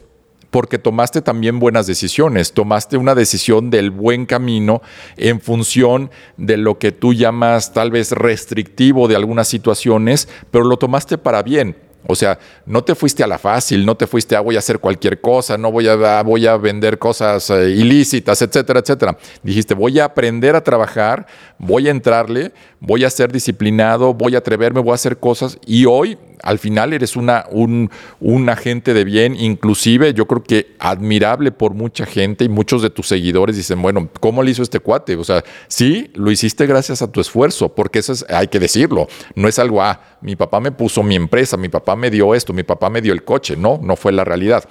porque 0.53 0.77
tomaste 0.77 1.23
también 1.23 1.57
buenas 1.57 1.87
decisiones, 1.87 2.53
tomaste 2.53 2.95
una 2.95 3.15
decisión 3.15 3.71
del 3.71 3.89
buen 3.89 4.27
camino 4.27 4.83
en 5.17 5.41
función 5.41 6.11
de 6.37 6.57
lo 6.57 6.77
que 6.77 6.91
tú 6.91 7.15
llamas 7.15 7.73
tal 7.73 7.89
vez 7.89 8.11
restrictivo 8.11 9.07
de 9.07 9.15
algunas 9.15 9.47
situaciones, 9.47 10.29
pero 10.51 10.63
lo 10.65 10.77
tomaste 10.77 11.17
para 11.17 11.41
bien. 11.41 11.75
O 12.07 12.15
sea, 12.15 12.37
no 12.65 12.83
te 12.83 12.95
fuiste 12.95 13.23
a 13.23 13.27
la 13.27 13.37
fácil, 13.37 13.85
no 13.85 13.95
te 13.95 14.07
fuiste 14.07 14.35
a 14.35 14.41
voy 14.41 14.55
a 14.55 14.59
hacer 14.59 14.79
cualquier 14.79 15.21
cosa, 15.21 15.57
no 15.57 15.71
voy 15.71 15.87
a, 15.87 16.21
voy 16.23 16.47
a 16.47 16.57
vender 16.57 16.99
cosas 16.99 17.49
eh, 17.49 17.69
ilícitas, 17.69 18.41
etcétera, 18.41 18.79
etcétera. 18.81 19.17
Dijiste, 19.41 19.73
voy 19.73 19.99
a 19.99 20.05
aprender 20.05 20.55
a 20.55 20.63
trabajar, 20.63 21.25
voy 21.57 21.87
a 21.87 21.91
entrarle, 21.91 22.51
voy 22.79 23.05
a 23.05 23.09
ser 23.09 23.31
disciplinado, 23.31 24.13
voy 24.13 24.35
a 24.35 24.39
atreverme, 24.39 24.81
voy 24.81 24.91
a 24.91 24.95
hacer 24.95 25.17
cosas 25.17 25.57
y 25.65 25.85
hoy 25.85 26.17
al 26.43 26.59
final 26.59 26.91
eres 26.91 27.15
una, 27.15 27.45
un, 27.49 27.89
un, 28.19 28.49
agente 28.49 28.93
de 28.93 29.05
bien, 29.05 29.35
inclusive 29.39 30.13
yo 30.13 30.27
creo 30.27 30.43
que 30.43 30.75
admirable 30.77 31.53
por 31.53 31.73
mucha 31.73 32.05
gente 32.05 32.43
y 32.43 32.49
muchos 32.49 32.81
de 32.81 32.89
tus 32.89 33.07
seguidores 33.07 33.55
dicen, 33.55 33.81
bueno, 33.81 34.09
¿cómo 34.19 34.43
le 34.43 34.51
hizo 34.51 34.61
este 34.61 34.81
cuate? 34.81 35.15
O 35.15 35.23
sea, 35.23 35.43
sí, 35.69 36.11
lo 36.15 36.29
hiciste 36.31 36.67
gracias 36.67 37.01
a 37.01 37.09
tu 37.09 37.21
esfuerzo, 37.21 37.73
porque 37.73 37.99
eso 37.99 38.11
es, 38.11 38.25
hay 38.29 38.49
que 38.49 38.59
decirlo, 38.59 39.07
no 39.35 39.47
es 39.47 39.57
algo, 39.57 39.81
ah, 39.81 40.12
mi 40.23 40.37
papá 40.37 40.59
me 40.61 40.71
puso 40.71 41.03
mi 41.03 41.15
empresa, 41.15 41.57
mi 41.57 41.67
papá 41.67 41.95
me 41.97 42.09
dio 42.09 42.33
esto, 42.33 42.53
mi 42.53 42.63
papá 42.63 42.89
me 42.89 43.01
dio 43.01 43.11
el 43.11 43.23
coche, 43.23 43.57
no, 43.57 43.79
no 43.83 43.97
fue 43.97 44.13
la 44.13 44.23
realidad. 44.23 44.63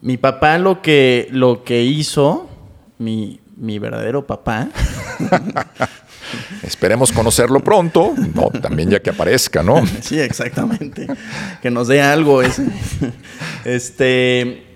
Mi 0.00 0.16
papá 0.16 0.58
lo 0.58 0.80
que, 0.80 1.28
lo 1.32 1.64
que 1.64 1.82
hizo, 1.82 2.48
mi, 2.98 3.40
mi 3.56 3.80
verdadero 3.80 4.26
papá. 4.26 4.68
Esperemos 6.62 7.10
conocerlo 7.10 7.60
pronto, 7.60 8.14
no, 8.34 8.50
también 8.60 8.90
ya 8.90 9.00
que 9.00 9.10
aparezca, 9.10 9.62
¿no? 9.62 9.84
Sí, 10.00 10.20
exactamente. 10.20 11.08
Que 11.60 11.70
nos 11.70 11.88
dé 11.88 12.00
algo 12.00 12.40
ese. 12.42 12.66
Este, 13.64 14.66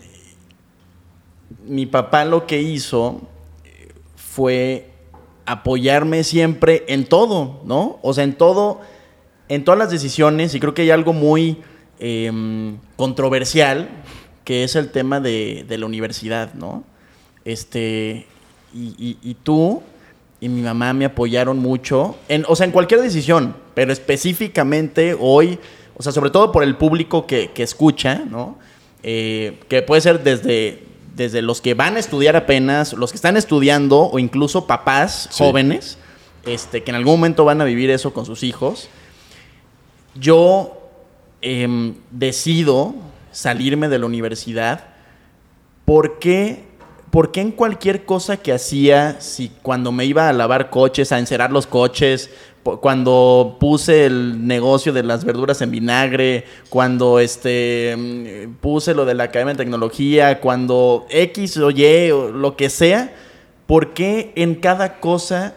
mi 1.66 1.84
papá 1.86 2.24
lo 2.24 2.46
que 2.46 2.62
hizo 2.62 3.20
fue 4.16 4.90
apoyarme 5.44 6.24
siempre 6.24 6.84
en 6.88 7.04
todo, 7.04 7.60
¿no? 7.64 7.98
O 8.02 8.14
sea, 8.14 8.24
en 8.24 8.32
todo, 8.32 8.80
en 9.48 9.64
todas 9.64 9.78
las 9.78 9.90
decisiones, 9.90 10.54
y 10.54 10.60
creo 10.60 10.74
que 10.74 10.82
hay 10.82 10.90
algo 10.90 11.12
muy 11.12 11.58
em, 11.98 12.76
controversial, 12.96 13.88
que 14.44 14.64
es 14.64 14.76
el 14.76 14.90
tema 14.90 15.20
de, 15.20 15.64
la 15.68 15.86
universidad, 15.86 16.54
¿no? 16.54 16.84
Este, 17.44 18.26
y, 18.74 19.36
tú 19.42 19.82
y 20.40 20.48
mi 20.48 20.62
mamá 20.62 20.92
me 20.92 21.04
apoyaron 21.04 21.58
mucho, 21.58 22.16
en, 22.28 22.44
o 22.48 22.56
sea, 22.56 22.66
en 22.66 22.72
cualquier 22.72 23.00
decisión, 23.00 23.56
pero 23.74 23.92
específicamente 23.92 25.16
hoy, 25.18 25.58
o 25.96 26.02
sea, 26.02 26.12
sobre 26.12 26.30
todo 26.30 26.52
por 26.52 26.62
el 26.62 26.76
público 26.76 27.26
que, 27.26 27.50
escucha, 27.56 28.22
¿no? 28.30 28.58
Eh, 29.02 29.58
que 29.68 29.82
puede 29.82 30.00
ser 30.00 30.22
desde 30.22 30.88
desde 31.18 31.42
los 31.42 31.60
que 31.60 31.74
van 31.74 31.96
a 31.96 31.98
estudiar 31.98 32.36
apenas, 32.36 32.94
los 32.94 33.10
que 33.10 33.16
están 33.16 33.36
estudiando 33.36 34.02
o 34.02 34.18
incluso 34.18 34.66
papás 34.66 35.28
jóvenes, 35.32 35.98
este, 36.46 36.84
que 36.84 36.92
en 36.92 36.94
algún 36.94 37.14
momento 37.14 37.44
van 37.44 37.60
a 37.60 37.64
vivir 37.64 37.90
eso 37.90 38.14
con 38.14 38.24
sus 38.24 38.44
hijos, 38.44 38.88
yo 40.18 40.90
em, 41.40 41.94
decido 42.10 42.94
salirme 43.30 43.88
de 43.88 43.98
la 43.98 44.06
universidad 44.06 44.84
porque 45.84 46.68
¿por 47.10 47.32
qué 47.32 47.40
en 47.40 47.52
cualquier 47.52 48.04
cosa 48.04 48.36
que 48.36 48.52
hacía, 48.52 49.20
si 49.20 49.50
cuando 49.62 49.92
me 49.92 50.04
iba 50.04 50.28
a 50.28 50.32
lavar 50.32 50.70
coches, 50.70 51.12
a 51.12 51.18
encerar 51.18 51.50
los 51.50 51.66
coches, 51.66 52.30
cuando 52.80 53.56
puse 53.58 54.04
el 54.06 54.46
negocio 54.46 54.92
de 54.92 55.02
las 55.02 55.24
verduras 55.24 55.62
en 55.62 55.70
vinagre, 55.70 56.44
cuando 56.68 57.18
este 57.18 57.96
mm, 57.96 58.54
puse 58.60 58.94
lo 58.94 59.06
de 59.06 59.14
la 59.14 59.24
Academia 59.24 59.54
de 59.54 59.58
Tecnología, 59.58 60.40
cuando 60.40 61.06
X 61.08 61.56
o 61.56 61.70
Y 61.70 62.10
o 62.10 62.30
lo 62.30 62.56
que 62.56 62.68
sea, 62.68 63.14
¿por 63.66 63.94
qué 63.94 64.32
en 64.36 64.56
cada 64.56 65.00
cosa 65.00 65.54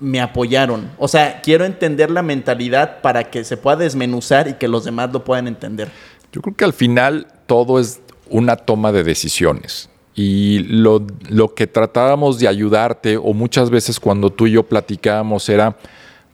me 0.00 0.20
apoyaron? 0.20 0.90
O 0.98 1.08
sea, 1.08 1.40
quiero 1.42 1.64
entender 1.64 2.10
la 2.10 2.22
mentalidad 2.22 3.00
para 3.00 3.30
que 3.30 3.44
se 3.44 3.56
pueda 3.56 3.76
desmenuzar 3.76 4.48
y 4.48 4.54
que 4.54 4.68
los 4.68 4.84
demás 4.84 5.12
lo 5.12 5.24
puedan 5.24 5.48
entender. 5.48 5.90
Yo 6.32 6.42
creo 6.42 6.54
que 6.54 6.64
al 6.64 6.72
final 6.72 7.28
todo 7.46 7.78
es 7.78 8.00
una 8.28 8.56
toma 8.56 8.92
de 8.92 9.04
decisiones. 9.04 9.88
Y 10.14 10.60
lo, 10.60 11.06
lo 11.28 11.54
que 11.54 11.66
tratábamos 11.66 12.38
de 12.38 12.48
ayudarte, 12.48 13.16
o 13.16 13.32
muchas 13.34 13.70
veces 13.70 14.00
cuando 14.00 14.30
tú 14.30 14.46
y 14.46 14.52
yo 14.52 14.62
platicábamos, 14.62 15.48
era 15.48 15.76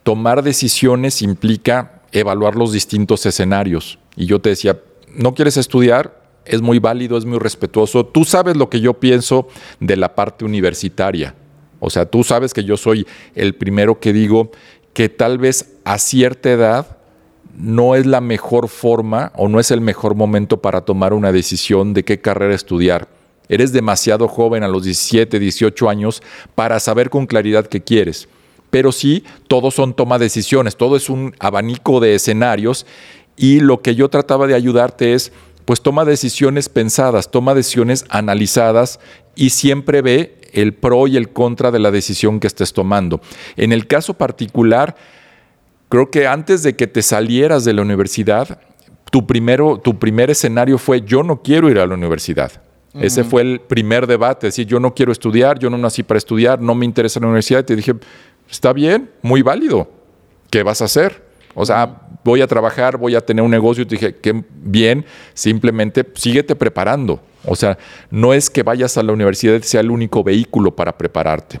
tomar 0.03 0.41
decisiones 0.41 1.21
implica 1.21 2.01
evaluar 2.11 2.55
los 2.55 2.71
distintos 2.71 3.25
escenarios. 3.25 3.99
Y 4.15 4.25
yo 4.25 4.39
te 4.39 4.49
decía, 4.49 4.79
¿no 5.13 5.33
quieres 5.33 5.57
estudiar? 5.57 6.21
Es 6.45 6.61
muy 6.61 6.79
válido, 6.79 7.17
es 7.17 7.25
muy 7.25 7.39
respetuoso. 7.39 8.05
Tú 8.05 8.23
sabes 8.23 8.55
lo 8.55 8.69
que 8.69 8.79
yo 8.79 8.93
pienso 8.93 9.47
de 9.79 9.97
la 9.97 10.15
parte 10.15 10.45
universitaria. 10.45 11.35
O 11.83 11.89
sea, 11.89 12.05
tú 12.05 12.23
sabes 12.23 12.53
que 12.53 12.63
yo 12.63 12.77
soy 12.77 13.05
el 13.35 13.55
primero 13.55 13.99
que 13.99 14.13
digo 14.13 14.51
que 14.93 15.09
tal 15.09 15.37
vez 15.37 15.73
a 15.83 15.97
cierta 15.97 16.51
edad 16.51 16.97
no 17.57 17.95
es 17.95 18.05
la 18.05 18.21
mejor 18.21 18.67
forma 18.67 19.31
o 19.35 19.47
no 19.47 19.59
es 19.59 19.71
el 19.71 19.81
mejor 19.81 20.15
momento 20.15 20.61
para 20.61 20.81
tomar 20.81 21.13
una 21.13 21.31
decisión 21.31 21.93
de 21.93 22.03
qué 22.03 22.21
carrera 22.21 22.55
estudiar. 22.55 23.07
Eres 23.49 23.73
demasiado 23.73 24.27
joven 24.27 24.63
a 24.63 24.67
los 24.67 24.83
17, 24.83 25.39
18 25.39 25.89
años 25.89 26.23
para 26.55 26.79
saber 26.79 27.09
con 27.09 27.27
claridad 27.27 27.67
qué 27.67 27.81
quieres 27.81 28.27
pero 28.73 28.91
sí, 28.91 29.23
todos 29.47 29.75
son 29.75 29.93
toma 29.93 30.17
de 30.17 30.25
decisiones, 30.25 30.77
todo 30.77 30.95
es 30.95 31.07
un 31.07 31.35
abanico 31.37 31.99
de 31.99 32.15
escenarios 32.15 32.87
y 33.37 33.59
lo 33.59 33.83
que 33.83 33.93
yo 33.93 34.09
trataba 34.09 34.47
de 34.47 34.55
ayudarte 34.55 35.13
es, 35.13 35.31
pues 35.63 35.81
toma 35.81 36.05
decisiones 36.05 36.69
pensadas, 36.69 37.29
toma 37.29 37.53
decisiones 37.53 38.03
analizadas 38.09 38.99
y 39.35 39.51
siempre 39.51 40.01
ve 40.01 40.42
el 40.53 40.73
pro 40.73 41.07
y 41.07 41.17
el 41.17 41.29
contra 41.29 41.71
de 41.71 41.79
la 41.79 41.91
decisión 41.91 42.39
que 42.39 42.47
estés 42.47 42.73
tomando. 42.73 43.21
En 43.57 43.71
el 43.71 43.87
caso 43.87 44.13
particular, 44.13 44.95
creo 45.89 46.09
que 46.09 46.27
antes 46.27 46.63
de 46.63 46.75
que 46.75 46.87
te 46.87 47.01
salieras 47.01 47.65
de 47.65 47.73
la 47.73 47.81
universidad, 47.81 48.59
tu, 49.11 49.27
primero, 49.27 49.79
tu 49.79 49.99
primer 49.99 50.29
escenario 50.29 50.77
fue 50.77 51.01
yo 51.01 51.23
no 51.23 51.41
quiero 51.41 51.69
ir 51.69 51.79
a 51.79 51.87
la 51.87 51.93
universidad. 51.93 52.51
Ese 52.99 53.23
fue 53.23 53.41
el 53.41 53.59
primer 53.59 54.05
debate, 54.05 54.47
decir, 54.47 54.67
yo 54.67 54.79
no 54.79 54.93
quiero 54.93 55.11
estudiar, 55.11 55.57
yo 55.57 55.71
no 55.71 55.79
nací 55.79 56.03
para 56.03 56.19
estudiar, 56.19 56.61
no 56.61 56.75
me 56.75 56.85
interesa 56.85 57.19
la 57.19 57.25
universidad. 57.25 57.61
Y 57.61 57.63
te 57.63 57.75
dije, 57.75 57.95
Está 58.53 58.71
bien, 58.71 59.09
muy 59.21 59.41
válido. 59.41 59.89
¿Qué 60.51 60.61
vas 60.61 60.81
a 60.81 60.85
hacer? 60.85 61.23
O 61.55 61.65
sea, 61.65 62.01
voy 62.23 62.41
a 62.41 62.47
trabajar, 62.47 62.97
voy 62.97 63.15
a 63.15 63.21
tener 63.21 63.43
un 63.43 63.51
negocio. 63.51 63.83
Y 63.83 63.85
te 63.85 63.95
dije, 63.95 64.15
qué 64.15 64.43
bien, 64.63 65.05
simplemente 65.33 66.05
síguete 66.15 66.55
preparando. 66.55 67.19
O 67.45 67.55
sea, 67.55 67.77
no 68.09 68.33
es 68.33 68.49
que 68.49 68.63
vayas 68.63 68.97
a 68.97 69.03
la 69.03 69.11
universidad 69.11 69.61
sea 69.61 69.81
el 69.81 69.91
único 69.91 70.23
vehículo 70.23 70.75
para 70.75 70.97
prepararte. 70.97 71.59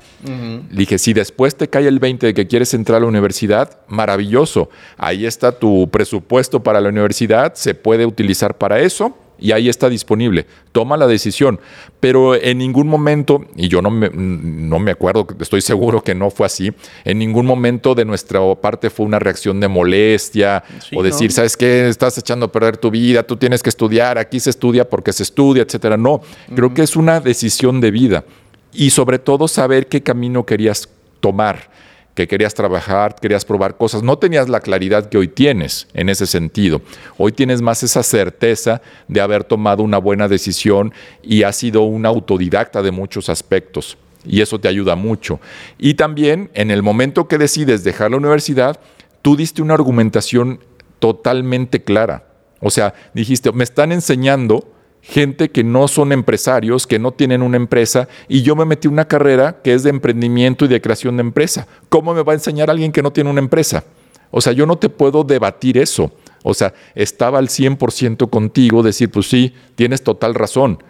dije, 0.71 0.97
si 0.97 1.13
después 1.13 1.55
te 1.55 1.67
cae 1.67 1.87
el 1.87 1.99
20 1.99 2.27
de 2.27 2.33
que 2.33 2.47
quieres 2.47 2.73
entrar 2.73 2.97
a 2.97 3.01
la 3.01 3.07
universidad, 3.07 3.77
maravilloso. 3.87 4.69
Ahí 4.97 5.25
está 5.25 5.51
tu 5.51 5.89
presupuesto 5.89 6.63
para 6.63 6.79
la 6.79 6.89
universidad, 6.89 7.53
se 7.55 7.75
puede 7.75 8.05
utilizar 8.05 8.57
para 8.57 8.79
eso 8.79 9.17
y 9.39 9.51
ahí 9.51 9.69
está 9.69 9.89
disponible. 9.89 10.45
Toma 10.71 10.97
la 10.97 11.07
decisión. 11.07 11.59
Pero 11.99 12.35
en 12.35 12.57
ningún 12.57 12.87
momento, 12.87 13.45
y 13.55 13.67
yo 13.67 13.81
no 13.81 13.89
me, 13.89 14.09
no 14.13 14.79
me 14.79 14.91
acuerdo, 14.91 15.27
estoy 15.39 15.61
seguro 15.61 16.03
que 16.03 16.15
no 16.15 16.29
fue 16.29 16.45
así, 16.45 16.71
en 17.05 17.19
ningún 17.19 17.45
momento 17.45 17.95
de 17.95 18.05
nuestra 18.05 18.39
parte 18.55 18.89
fue 18.89 19.05
una 19.05 19.19
reacción 19.19 19.59
de 19.59 19.67
molestia 19.67 20.63
o 20.95 21.03
decir, 21.03 21.31
¿sabes 21.31 21.57
qué? 21.57 21.87
Estás 21.87 22.17
echando 22.17 22.47
a 22.47 22.51
perder 22.51 22.77
tu 22.77 22.91
vida, 22.91 23.23
tú 23.23 23.37
tienes 23.37 23.63
que 23.63 23.69
estudiar, 23.69 24.17
aquí 24.17 24.39
se 24.39 24.49
estudia 24.49 24.89
porque 24.89 25.13
se 25.13 25.23
estudia, 25.23 25.63
etcétera. 25.63 25.97
No, 25.97 26.21
creo 26.55 26.73
que 26.73 26.83
es 26.83 26.95
una 26.95 27.19
decisión 27.19 27.81
de 27.81 27.91
vida. 27.91 28.25
Y 28.73 28.89
sobre 28.89 29.19
todo 29.19 29.47
saber 29.47 29.87
qué 29.87 30.01
camino 30.01 30.45
querías 30.45 30.89
tomar 31.19 31.69
que 32.13 32.27
querías 32.27 32.53
trabajar, 32.53 33.15
querías 33.15 33.45
probar 33.45 33.77
cosas, 33.77 34.03
no 34.03 34.17
tenías 34.17 34.49
la 34.49 34.59
claridad 34.59 35.09
que 35.09 35.17
hoy 35.17 35.27
tienes 35.27 35.87
en 35.93 36.09
ese 36.09 36.27
sentido. 36.27 36.81
Hoy 37.17 37.31
tienes 37.31 37.61
más 37.61 37.81
esa 37.83 38.03
certeza 38.03 38.81
de 39.07 39.21
haber 39.21 39.43
tomado 39.43 39.83
una 39.83 39.97
buena 39.97 40.27
decisión 40.27 40.93
y 41.23 41.43
has 41.43 41.55
sido 41.55 41.81
un 41.81 42.05
autodidacta 42.05 42.81
de 42.81 42.91
muchos 42.91 43.29
aspectos 43.29 43.97
y 44.25 44.41
eso 44.41 44.59
te 44.59 44.67
ayuda 44.67 44.95
mucho. 44.95 45.39
Y 45.77 45.95
también 45.95 46.49
en 46.53 46.71
el 46.71 46.83
momento 46.83 47.27
que 47.27 47.37
decides 47.37 47.83
dejar 47.83 48.11
la 48.11 48.17
universidad, 48.17 48.79
tú 49.21 49.35
diste 49.35 49.61
una 49.61 49.73
argumentación 49.73 50.59
totalmente 50.99 51.83
clara. 51.83 52.27
O 52.59 52.69
sea, 52.69 52.93
dijiste, 53.13 53.51
me 53.51 53.63
están 53.63 53.91
enseñando 53.91 54.71
gente 55.03 55.49
que 55.49 55.65
no 55.65 55.89
son 55.89 56.13
empresarios, 56.13 56.87
que 56.87 56.97
no 56.97 57.11
tienen 57.11 57.41
una 57.41 57.57
empresa, 57.57 58.07
y 58.29 58.41
yo 58.41 58.55
me 58.55 58.63
metí 58.63 58.87
una 58.87 59.05
carrera 59.05 59.61
que 59.61 59.73
es 59.73 59.83
de 59.83 59.89
emprendimiento 59.89 60.63
y 60.63 60.69
de 60.69 60.81
creación 60.81 61.17
de 61.17 61.21
empresa. 61.21 61.67
¿Cómo 61.89 62.13
me 62.13 62.23
va 62.23 62.31
a 62.31 62.35
enseñar 62.35 62.69
alguien 62.69 62.93
que 62.93 63.03
no 63.03 63.11
tiene 63.11 63.29
una 63.29 63.41
empresa? 63.41 63.83
O 64.31 64.39
sea, 64.39 64.53
yo 64.53 64.65
no 64.65 64.77
te 64.77 64.87
puedo 64.89 65.25
debatir 65.25 65.77
eso. 65.77 66.09
O 66.41 66.53
sea, 66.53 66.73
estaba 66.95 67.37
al 67.37 67.49
100% 67.49 68.29
contigo, 68.29 68.81
decir, 68.81 69.11
pues 69.11 69.29
sí, 69.29 69.53
tienes 69.75 70.03
total 70.03 70.33
razón, 70.33 70.81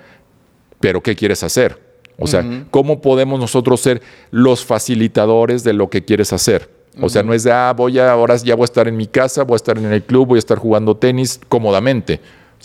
pero 0.80 1.02
¿qué 1.02 1.16
quieres 1.16 1.44
hacer? 1.44 1.82
O 2.20 2.28
sea, 2.28 2.66
¿cómo 2.70 3.02
podemos 3.02 3.40
nosotros 3.40 3.82
ser 3.82 4.02
los 4.30 4.64
facilitadores 4.64 5.64
de 5.64 5.74
lo 5.74 5.90
que 5.90 6.06
quieres 6.06 6.32
hacer? 6.32 6.70
O 7.02 7.10
sea, 7.10 7.24
no 7.24 7.34
es 7.34 7.44
de, 7.44 7.52
ah, 7.52 7.74
voy 7.76 7.98
a, 7.98 8.12
ahora 8.12 8.36
ya 8.36 8.54
voy 8.54 8.64
a 8.64 8.66
estar 8.66 8.88
en 8.88 8.96
mi 8.96 9.08
casa, 9.08 9.44
voy 9.44 9.56
a 9.56 9.58
estar 9.58 9.78
en 9.78 9.92
el 9.92 10.04
club, 10.04 10.28
voy 10.28 10.38
a 10.38 10.40
estar 10.40 10.60
jugando 10.60 10.96
tenis 10.96 11.40
cómodamente. 11.50 12.20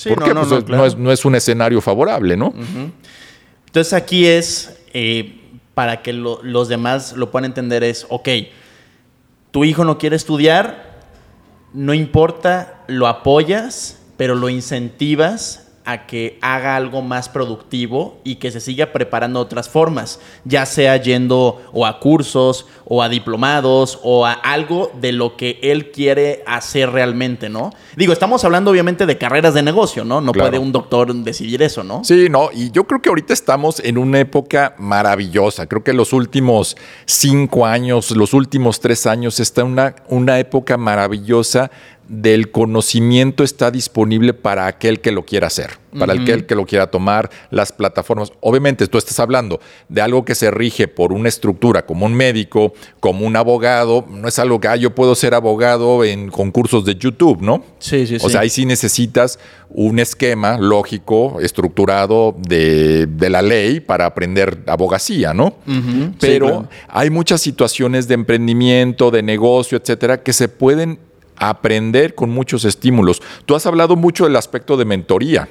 Porque 0.05 0.35
no, 0.35 0.47
pues, 0.47 0.69
no, 0.69 0.85
es, 0.85 0.97
no, 0.97 1.13
es, 1.13 1.25
un 1.25 1.35
escenario 1.35 1.81
favorable, 1.81 2.37
¿no? 2.37 2.55
Entonces 3.67 3.93
aquí 3.93 4.27
es, 4.27 4.79
eh, 4.93 5.41
para 5.75 6.03
que 6.03 6.13
los 6.13 6.69
demás 6.69 7.15
lo 7.15 7.31
puedan 7.31 7.47
entender, 7.47 7.83
es, 7.85 8.07
ok, 8.09 8.29
tu 9.51 9.65
hijo 9.65 9.85
no 9.85 9.99
quiere 9.99 10.17
estudiar, 10.17 10.99
no 11.73 11.95
importa, 11.95 12.85
lo 12.87 13.07
apoyas, 13.07 13.99
pero 14.17 14.35
lo 14.35 14.49
incentivas 14.49 15.68
a 15.89 16.05
que 16.05 16.39
haga 16.43 16.77
algo 16.77 17.01
más 17.01 17.31
productivo 17.31 18.21
y 18.23 18.35
que 18.35 18.51
se 18.51 18.61
siga 18.61 18.93
preparando 18.93 19.41
otras 19.41 19.71
formas, 19.71 20.21
ya 20.45 20.67
sea 20.67 20.99
yendo 20.99 21.63
o 21.73 21.87
a 21.87 21.99
cursos 21.99 22.67
o 22.85 23.03
a 23.03 23.09
diplomados 23.09 23.99
o 24.03 24.27
a 24.27 24.33
algo 24.33 24.93
de 25.01 25.13
lo 25.13 25.35
que 25.39 25.59
él 25.63 25.91
quiere 25.91 26.43
hacer 26.47 26.91
realmente, 26.91 27.49
¿no? 27.49 27.71
Digo, 27.97 28.13
estamos 28.13 28.45
hablando 28.45 28.71
obviamente 28.71 29.07
de 29.07 29.17
carreras 29.17 29.55
de 29.55 29.63
negocio, 29.63 30.05
¿no? 30.05 30.21
No 30.21 30.33
puede 30.33 30.59
un 30.59 30.73
doctor 30.73 31.15
decidir 31.15 31.63
eso, 31.63 31.83
¿no? 31.83 32.05
Sí, 32.05 32.29
no, 32.29 32.51
y 32.53 32.71
yo 32.71 32.85
creo 32.85 33.01
que 33.01 33.09
ahorita 33.09 33.33
estamos 33.33 33.81
en 33.81 33.97
una 33.97 34.21
época 34.21 34.75
maravillosa. 34.77 35.69
Creo 35.69 35.83
que 35.83 35.95
los 35.95 36.13
últimos 36.13 36.77
cinco 37.07 37.65
años, 37.65 38.11
los 38.11 38.35
últimos 38.35 38.81
tres 38.81 39.07
años, 39.07 39.41
está 39.41 39.65
una, 39.65 39.97
una 40.09 40.39
época 40.39 40.77
maravillosa 40.77 41.71
del 42.09 42.51
conocimiento 42.51 43.45
está 43.45 43.71
disponible 43.71 44.33
para 44.33 44.67
aquel 44.67 45.01
que 45.01 45.13
lo 45.13 45.25
quiera 45.25 45.49
hacer, 45.49 45.73
para 45.99 46.15
aquel 46.15 46.47
que 46.47 46.55
lo 46.55 46.65
quiera 46.65 46.91
tomar, 46.91 47.31
las 47.51 47.71
plataformas. 47.71 48.33
Obviamente, 48.41 48.87
tú 48.87 48.97
estás 48.97 49.21
hablando 49.21 49.61
de 49.89 50.01
algo 50.01 50.25
que 50.25 50.35
se 50.35 50.51
rige 50.51 50.89
por 50.89 51.13
una 51.13 51.29
estructura, 51.29 51.85
como 51.85 52.07
un 52.07 52.15
médico, 52.15 52.73
como 53.01 53.27
un 53.27 53.37
abogado. 53.37 54.07
No 54.09 54.27
es 54.27 54.39
algo 54.39 54.59
que 54.59 54.69
ah, 54.69 54.77
yo 54.77 54.95
puedo 54.95 55.15
ser 55.15 55.35
abogado 55.35 56.03
en 56.03 56.31
concursos 56.31 56.85
de 56.85 56.95
YouTube, 56.95 57.43
¿no? 57.43 57.63
Sí, 57.79 58.07
sí, 58.07 58.17
o 58.17 58.21
sí. 58.21 58.31
sea, 58.31 58.41
ahí 58.41 58.51
sí 58.51 58.65
necesitas 58.65 59.39
un 59.71 59.99
esquema 59.99 60.57
lógico, 60.59 61.41
estructurado 61.41 62.35
de, 62.39 63.07
de 63.07 63.31
la 63.31 63.43
ley 63.43 63.81
para 63.81 64.07
aprender 64.07 64.63
abogacía, 64.67 65.35
¿no? 65.35 65.57
Pero 66.19 66.47
claro. 66.47 66.69
hay 66.89 67.11
muchas 67.11 67.43
situaciones 67.43 68.09
de 68.09 68.15
emprendimiento, 68.15 69.11
de 69.11 69.23
negocio, 69.23 69.77
etcétera, 69.77 70.23
que 70.23 70.33
se 70.33 70.49
pueden 70.49 70.99
aprender 71.41 72.15
con 72.15 72.31
muchos 72.31 72.65
estímulos. 72.65 73.23
Tú 73.47 73.55
has 73.55 73.67
hablado 73.67 73.97
mucho 73.97 74.25
del 74.25 74.37
aspecto 74.37 74.77
de 74.77 74.85
mentoría. 74.85 75.49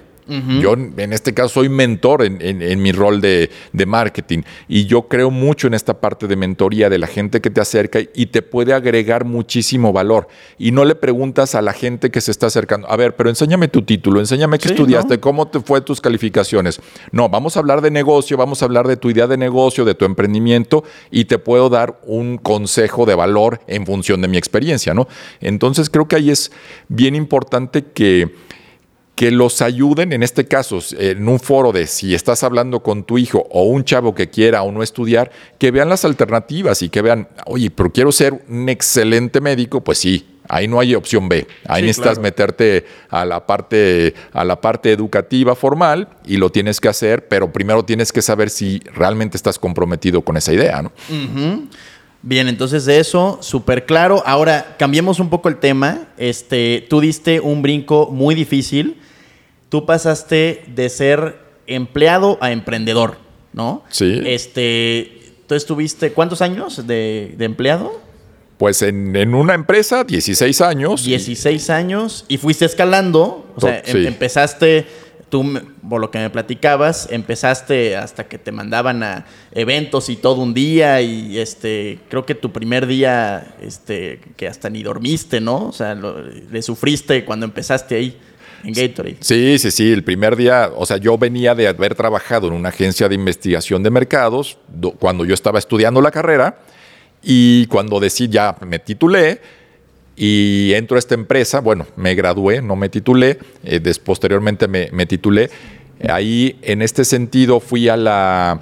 Yo 0.60 0.74
en 0.74 1.14
este 1.14 1.34
caso 1.34 1.50
soy 1.50 1.70
mentor 1.70 2.24
en, 2.24 2.42
en- 2.42 2.62
en 2.62 2.82
mi 2.82 2.92
rol 2.92 3.22
de, 3.22 3.50
de 3.72 3.86
marketing 3.86 4.42
y 4.68 4.86
yo 4.86 5.08
creo 5.08 5.32
mucho 5.32 5.68
en 5.68 5.74
esta 5.74 6.02
parte 6.02 6.28
de 6.28 6.36
mentoría 6.36 6.90
de 6.90 6.98
la 6.98 7.08
gente 7.08 7.40
que 7.40 7.50
te 7.50 7.62
acerca 7.62 8.00
y 8.14 8.26
te 8.28 8.42
puede 8.42 8.74
agregar 8.74 9.24
muchísimo 9.26 9.94
valor. 9.94 10.28
Y 10.58 10.72
no 10.72 10.84
le 10.86 10.96
preguntas 10.96 11.56
a 11.56 11.62
la 11.62 11.72
gente 11.74 12.12
que 12.12 12.20
se 12.22 12.32
está 12.32 12.48
acercando, 12.48 12.90
a 12.90 12.96
ver, 12.98 13.16
pero 13.16 13.30
enséñame 13.30 13.68
tu 13.70 13.82
título, 13.84 14.20
enséñame 14.20 14.58
qué 14.60 14.68
Sí, 14.70 14.74
estudiaste, 14.76 15.16
¿no? 15.16 15.22
cómo 15.22 15.48
te 15.48 15.60
fue 15.62 15.82
tus 15.82 16.02
calificaciones. 16.02 16.82
No, 17.12 17.30
vamos 17.30 17.56
a 17.56 17.60
hablar 17.60 17.82
de 17.82 17.90
negocio, 17.92 18.36
vamos 18.38 18.62
a 18.62 18.66
hablar 18.66 18.88
de 18.88 18.98
tu 18.98 19.10
idea 19.10 19.28
de 19.28 19.38
negocio, 19.38 19.86
de 19.86 19.96
tu 19.96 20.04
emprendimiento 20.06 20.84
y 21.10 21.26
te 21.26 21.40
puedo 21.40 21.70
dar 21.70 22.00
un 22.06 22.38
consejo 22.38 23.06
de 23.06 23.16
valor 23.16 23.62
en 23.68 23.86
función 23.86 24.22
de 24.22 24.28
mi 24.28 24.38
experiencia, 24.38 24.94
¿no? 24.94 25.08
Entonces 25.40 25.90
creo 25.90 26.08
que 26.08 26.16
ahí 26.18 26.30
es 26.32 26.52
bien 26.90 27.16
importante 27.16 27.84
que 27.94 28.30
que 29.18 29.32
los 29.32 29.64
ayuden, 29.64 30.14
en 30.14 30.22
este 30.22 30.46
caso, 30.46 30.78
en 30.96 31.28
un 31.28 31.40
foro 31.40 31.72
de 31.72 31.88
si 31.88 32.14
estás 32.14 32.44
hablando 32.44 32.84
con 32.84 33.04
tu 33.04 33.18
hijo 33.18 33.48
o 33.50 33.64
un 33.64 33.84
chavo 33.84 34.14
que 34.14 34.30
quiera 34.30 34.62
o 34.62 34.72
no 34.72 34.84
estudiar, 34.84 35.32
que 35.58 35.72
vean 35.72 35.90
las 35.90 36.06
alternativas 36.06 36.84
y 36.84 36.90
que 36.90 37.02
vean, 37.02 37.28
oye, 37.48 37.72
pero 37.72 37.92
quiero 37.92 38.12
ser 38.12 38.46
un 38.48 38.70
excelente 38.70 39.42
médico, 39.42 39.84
pues 39.84 39.98
sí, 39.98 40.28
ahí 40.48 40.68
no 40.68 40.80
hay 40.80 40.94
opción 40.94 41.28
B. 41.30 41.48
Ahí 41.66 41.82
Sí, 41.82 41.88
necesitas 41.88 42.10
claro. 42.12 42.22
meterte 42.22 42.86
a 43.10 43.26
la 43.26 43.48
parte 43.48 44.14
a 44.34 44.46
la 44.46 44.62
parte 44.62 44.92
educativa 44.92 45.56
formal 45.56 46.10
y 46.24 46.38
lo 46.38 46.52
tienes 46.52 46.80
que 46.80 46.88
hacer, 46.88 47.28
pero 47.28 47.52
primero 47.52 47.84
tienes 47.84 48.12
que 48.12 48.22
saber 48.22 48.52
si 48.52 48.82
realmente 48.94 49.36
estás 49.36 49.58
comprometido 49.58 50.22
con 50.22 50.38
esa 50.38 50.54
idea, 50.54 50.84
¿no? 50.84 50.92
Bien, 52.22 52.48
entonces 52.48 52.86
de 52.86 53.00
eso, 53.00 53.40
súper 53.42 53.88
claro. 53.88 54.22
Ahora, 54.28 54.76
cambiemos 54.78 55.20
un 55.20 55.32
poco 55.32 55.50
el 55.50 55.58
tema. 55.58 56.10
Este, 56.20 56.86
tú 56.88 57.00
diste 57.00 57.40
un 57.40 57.64
brinco 57.64 58.10
muy 58.12 58.36
difícil. 58.36 58.98
Tú 59.70 59.86
pasaste 59.86 60.64
de 60.68 60.90
ser 60.90 61.40
empleado 61.68 62.38
a 62.42 62.52
emprendedor, 62.52 63.18
¿no? 63.54 63.84
Sí. 63.90 64.22
Este, 64.26 65.34
tú 65.48 65.56
estuviste, 65.56 66.12
¿cuántos 66.14 66.42
años 66.42 66.88
de, 66.88 67.34
de 67.38 67.46
empleado? 67.46 68.00
Pues 68.58 68.82
en, 68.82 69.16
en 69.16 69.36
una 69.36 69.54
empresa, 69.54 70.04
16 70.04 70.62
años. 70.62 71.04
y- 71.06 71.10
16 71.10 71.70
años 71.70 72.26
y 72.28 72.38
fuiste 72.38 72.66
escalando. 72.66 73.46
O 73.56 73.62
sea, 73.62 73.84
sí. 73.86 73.98
em- 73.98 74.08
empezaste, 74.08 74.88
tú, 75.30 75.60
por 75.88 76.02
lo 76.02 76.10
que 76.10 76.18
me 76.20 76.30
platicabas, 76.32 77.08
empezaste 77.12 77.96
hasta 77.98 78.28
que 78.28 78.40
te 78.40 78.52
mandaban 78.52 79.04
a 79.04 79.26
eventos 79.52 80.10
y 80.10 80.16
todo 80.16 80.42
un 80.42 80.54
día. 80.56 81.02
Y 81.02 81.38
este, 81.38 82.00
creo 82.10 82.26
que 82.26 82.34
tu 82.34 82.52
primer 82.52 82.88
día, 82.88 83.56
este, 83.62 84.22
que 84.38 84.48
hasta 84.48 84.70
ni 84.72 84.82
dormiste, 84.82 85.40
¿no? 85.40 85.68
O 85.68 85.72
sea, 85.74 85.94
lo- 85.94 86.20
le 86.24 86.62
sufriste 86.64 87.26
cuando 87.26 87.46
empezaste 87.46 87.96
ahí 87.96 88.18
en 88.68 88.74
Gatorade. 88.74 89.18
Sí, 89.22 89.58
sí, 89.60 89.72
sí. 89.72 89.92
El 89.92 90.04
primer 90.04 90.36
día, 90.36 90.70
o 90.76 90.86
sea, 90.86 90.98
yo 90.98 91.18
venía 91.18 91.56
de 91.56 91.68
haber 91.68 91.96
trabajado 91.96 92.48
en 92.48 92.54
una 92.54 92.70
agencia 92.70 93.08
de 93.10 93.16
investigación 93.16 93.82
de 93.84 93.90
mercados 93.90 94.58
do- 94.68 94.92
cuando 94.92 95.26
yo 95.26 95.34
estaba 95.34 95.58
estudiando 95.60 96.02
la 96.02 96.12
carrera 96.12 96.60
y 97.24 97.66
cuando 97.68 98.00
decidí, 98.00 98.34
ya 98.34 98.56
me 98.66 98.80
titulé 98.80 99.42
y 100.16 100.74
entro 100.74 100.96
a 100.96 101.00
esta 101.00 101.14
empresa, 101.16 101.60
bueno, 101.62 101.86
me 101.96 102.16
gradué, 102.16 102.62
no 102.62 102.76
me 102.76 102.90
titulé, 102.90 103.38
eh, 103.64 103.80
des- 103.80 104.00
posteriormente 104.00 104.68
me, 104.68 104.90
me 104.92 105.06
titulé. 105.06 105.50
Ahí, 106.10 106.58
en 106.62 106.82
este 106.82 107.06
sentido, 107.06 107.60
fui 107.60 107.90
a 107.90 107.98
la... 107.98 108.60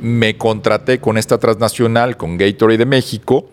Me 0.00 0.36
contraté 0.38 0.98
con 0.98 1.18
esta 1.18 1.36
transnacional, 1.38 2.16
con 2.16 2.38
Gatorade 2.38 2.78
de 2.78 2.86
México, 2.86 3.50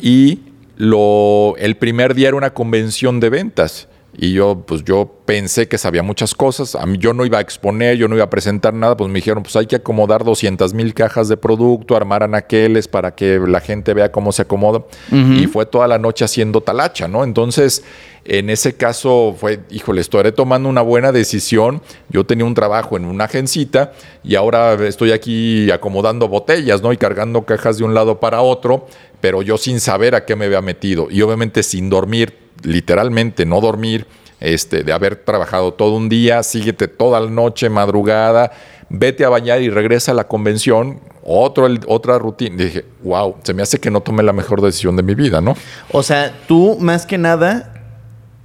y 0.00 0.38
lo, 0.76 1.54
el 1.58 1.76
primer 1.76 2.14
día 2.14 2.28
era 2.28 2.36
una 2.38 2.54
convención 2.54 3.20
de 3.20 3.28
ventas. 3.28 3.86
Y 4.22 4.34
yo, 4.34 4.64
pues 4.66 4.84
yo 4.84 5.10
pensé 5.24 5.66
que 5.66 5.78
sabía 5.78 6.02
muchas 6.02 6.34
cosas. 6.34 6.74
A 6.74 6.84
mí 6.84 6.98
yo 6.98 7.14
no 7.14 7.24
iba 7.24 7.38
a 7.38 7.40
exponer, 7.40 7.96
yo 7.96 8.06
no 8.06 8.16
iba 8.16 8.24
a 8.24 8.28
presentar 8.28 8.74
nada. 8.74 8.94
Pues 8.94 9.08
me 9.08 9.14
dijeron, 9.14 9.42
pues 9.42 9.56
hay 9.56 9.64
que 9.64 9.76
acomodar 9.76 10.24
200 10.24 10.74
mil 10.74 10.92
cajas 10.92 11.28
de 11.28 11.38
producto, 11.38 11.96
armar 11.96 12.22
anaqueles 12.22 12.86
para 12.86 13.14
que 13.14 13.38
la 13.38 13.60
gente 13.60 13.94
vea 13.94 14.12
cómo 14.12 14.30
se 14.32 14.42
acomoda. 14.42 14.84
Y 15.10 15.46
fue 15.46 15.64
toda 15.64 15.88
la 15.88 15.96
noche 15.96 16.26
haciendo 16.26 16.60
talacha, 16.60 17.08
¿no? 17.08 17.24
Entonces, 17.24 17.82
en 18.26 18.50
ese 18.50 18.76
caso 18.76 19.34
fue, 19.40 19.60
híjole, 19.70 20.02
estaré 20.02 20.32
tomando 20.32 20.68
una 20.68 20.82
buena 20.82 21.12
decisión. 21.12 21.80
Yo 22.10 22.26
tenía 22.26 22.44
un 22.44 22.52
trabajo 22.52 22.98
en 22.98 23.06
una 23.06 23.24
agencita 23.24 23.92
y 24.22 24.34
ahora 24.34 24.74
estoy 24.86 25.12
aquí 25.12 25.70
acomodando 25.70 26.28
botellas, 26.28 26.82
¿no? 26.82 26.92
Y 26.92 26.98
cargando 26.98 27.46
cajas 27.46 27.78
de 27.78 27.84
un 27.84 27.94
lado 27.94 28.20
para 28.20 28.42
otro, 28.42 28.86
pero 29.22 29.40
yo 29.40 29.56
sin 29.56 29.80
saber 29.80 30.14
a 30.14 30.26
qué 30.26 30.36
me 30.36 30.44
había 30.44 30.60
metido. 30.60 31.08
Y 31.10 31.22
obviamente 31.22 31.62
sin 31.62 31.88
dormir, 31.88 32.49
literalmente 32.62 33.46
no 33.46 33.60
dormir, 33.60 34.06
este, 34.40 34.82
de 34.84 34.92
haber 34.92 35.16
trabajado 35.16 35.74
todo 35.74 35.94
un 35.96 36.08
día, 36.08 36.42
síguete 36.42 36.88
toda 36.88 37.20
la 37.20 37.30
noche, 37.30 37.68
madrugada, 37.68 38.52
vete 38.88 39.24
a 39.24 39.28
bañar 39.28 39.60
y 39.62 39.70
regresa 39.70 40.12
a 40.12 40.14
la 40.14 40.26
convención. 40.26 41.00
Otro, 41.22 41.68
otra 41.86 42.18
rutina. 42.18 42.64
Dije, 42.64 42.86
wow, 43.02 43.36
se 43.42 43.52
me 43.52 43.62
hace 43.62 43.78
que 43.78 43.90
no 43.90 44.00
tomé 44.00 44.22
la 44.22 44.32
mejor 44.32 44.62
decisión 44.62 44.96
de 44.96 45.02
mi 45.02 45.14
vida, 45.14 45.40
¿no? 45.40 45.54
O 45.92 46.02
sea, 46.02 46.32
tú 46.48 46.78
más 46.80 47.04
que 47.04 47.18
nada 47.18 47.74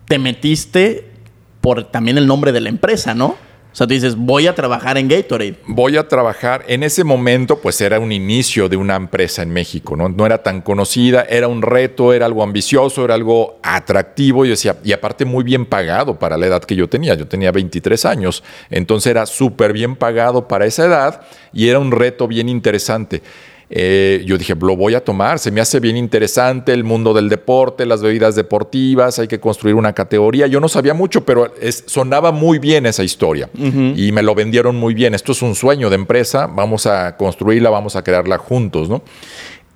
te 0.07 0.19
metiste 0.19 1.09
por 1.61 1.85
también 1.85 2.17
el 2.17 2.27
nombre 2.27 2.51
de 2.51 2.61
la 2.61 2.69
empresa, 2.69 3.13
¿no? 3.15 3.37
O 3.75 3.77
sea, 3.77 3.87
tú 3.87 3.93
dices, 3.93 4.15
voy 4.15 4.47
a 4.47 4.55
trabajar 4.55 4.97
en 4.97 5.09
Gatorade. 5.09 5.57
voy 5.67 5.97
a 5.97 6.07
trabajar. 6.07 6.63
En 6.69 6.81
ese 6.81 7.03
momento, 7.03 7.59
pues 7.59 7.81
era 7.81 7.99
un 7.99 8.13
inicio 8.13 8.69
de 8.69 8.77
una 8.77 8.95
empresa 8.95 9.41
en 9.41 9.49
México, 9.49 9.97
¿no? 9.97 10.07
No 10.07 10.25
era 10.25 10.41
tan 10.41 10.61
conocida, 10.61 11.25
era 11.27 11.49
un 11.49 11.61
reto, 11.61 12.13
era 12.13 12.25
algo 12.25 12.41
ambicioso, 12.41 13.03
era 13.03 13.15
algo 13.15 13.59
atractivo 13.61 14.45
y, 14.45 14.49
decía, 14.49 14.77
y 14.81 14.93
aparte 14.93 15.25
muy 15.25 15.43
bien 15.43 15.65
pagado 15.65 16.17
para 16.17 16.37
la 16.37 16.45
edad 16.45 16.63
que 16.63 16.77
yo 16.77 16.87
tenía. 16.87 17.15
Yo 17.15 17.27
tenía 17.27 17.51
23 17.51 18.05
años, 18.05 18.45
entonces 18.69 19.11
era 19.11 19.25
súper 19.25 19.73
bien 19.73 19.97
pagado 19.97 20.47
para 20.47 20.65
esa 20.65 20.85
edad 20.85 21.21
y 21.51 21.67
era 21.67 21.79
un 21.79 21.91
reto 21.91 22.29
bien 22.29 22.47
interesante. 22.47 23.23
Eh, 23.69 24.23
yo 24.27 24.37
dije, 24.37 24.53
lo 24.53 24.75
voy 24.75 24.93
a 24.93 25.03
tomar, 25.03 25.39
se 25.39 25.49
me 25.49 25.59
hace 25.59 25.79
bien 25.79 25.97
interesante 25.97 26.71
el 26.71 26.83
mundo 26.83 27.13
del 27.15 27.29
deporte, 27.29 27.85
las 27.87 28.01
bebidas 28.03 28.35
deportivas, 28.35 29.17
hay 29.17 29.27
que 29.27 29.39
construir 29.39 29.75
una 29.75 29.93
categoría. 29.93 30.45
Yo 30.45 30.59
no 30.59 30.69
sabía 30.69 30.93
mucho, 30.93 31.25
pero 31.25 31.51
es- 31.59 31.83
sonaba 31.87 32.31
muy 32.31 32.59
bien 32.59 32.85
esa 32.85 33.03
historia 33.03 33.49
y 33.95 34.11
me 34.11 34.21
lo 34.21 34.35
vendieron 34.35 34.75
muy 34.75 34.93
bien. 34.93 35.15
Esto 35.15 35.31
es 35.31 35.41
un 35.41 35.55
sueño 35.55 35.89
de 35.89 35.95
empresa, 35.95 36.45
vamos 36.47 36.85
a 36.85 37.17
construirla, 37.17 37.69
vamos 37.71 37.95
a 37.95 38.03
crearla 38.03 38.37
juntos, 38.37 38.87
¿no? 38.87 39.01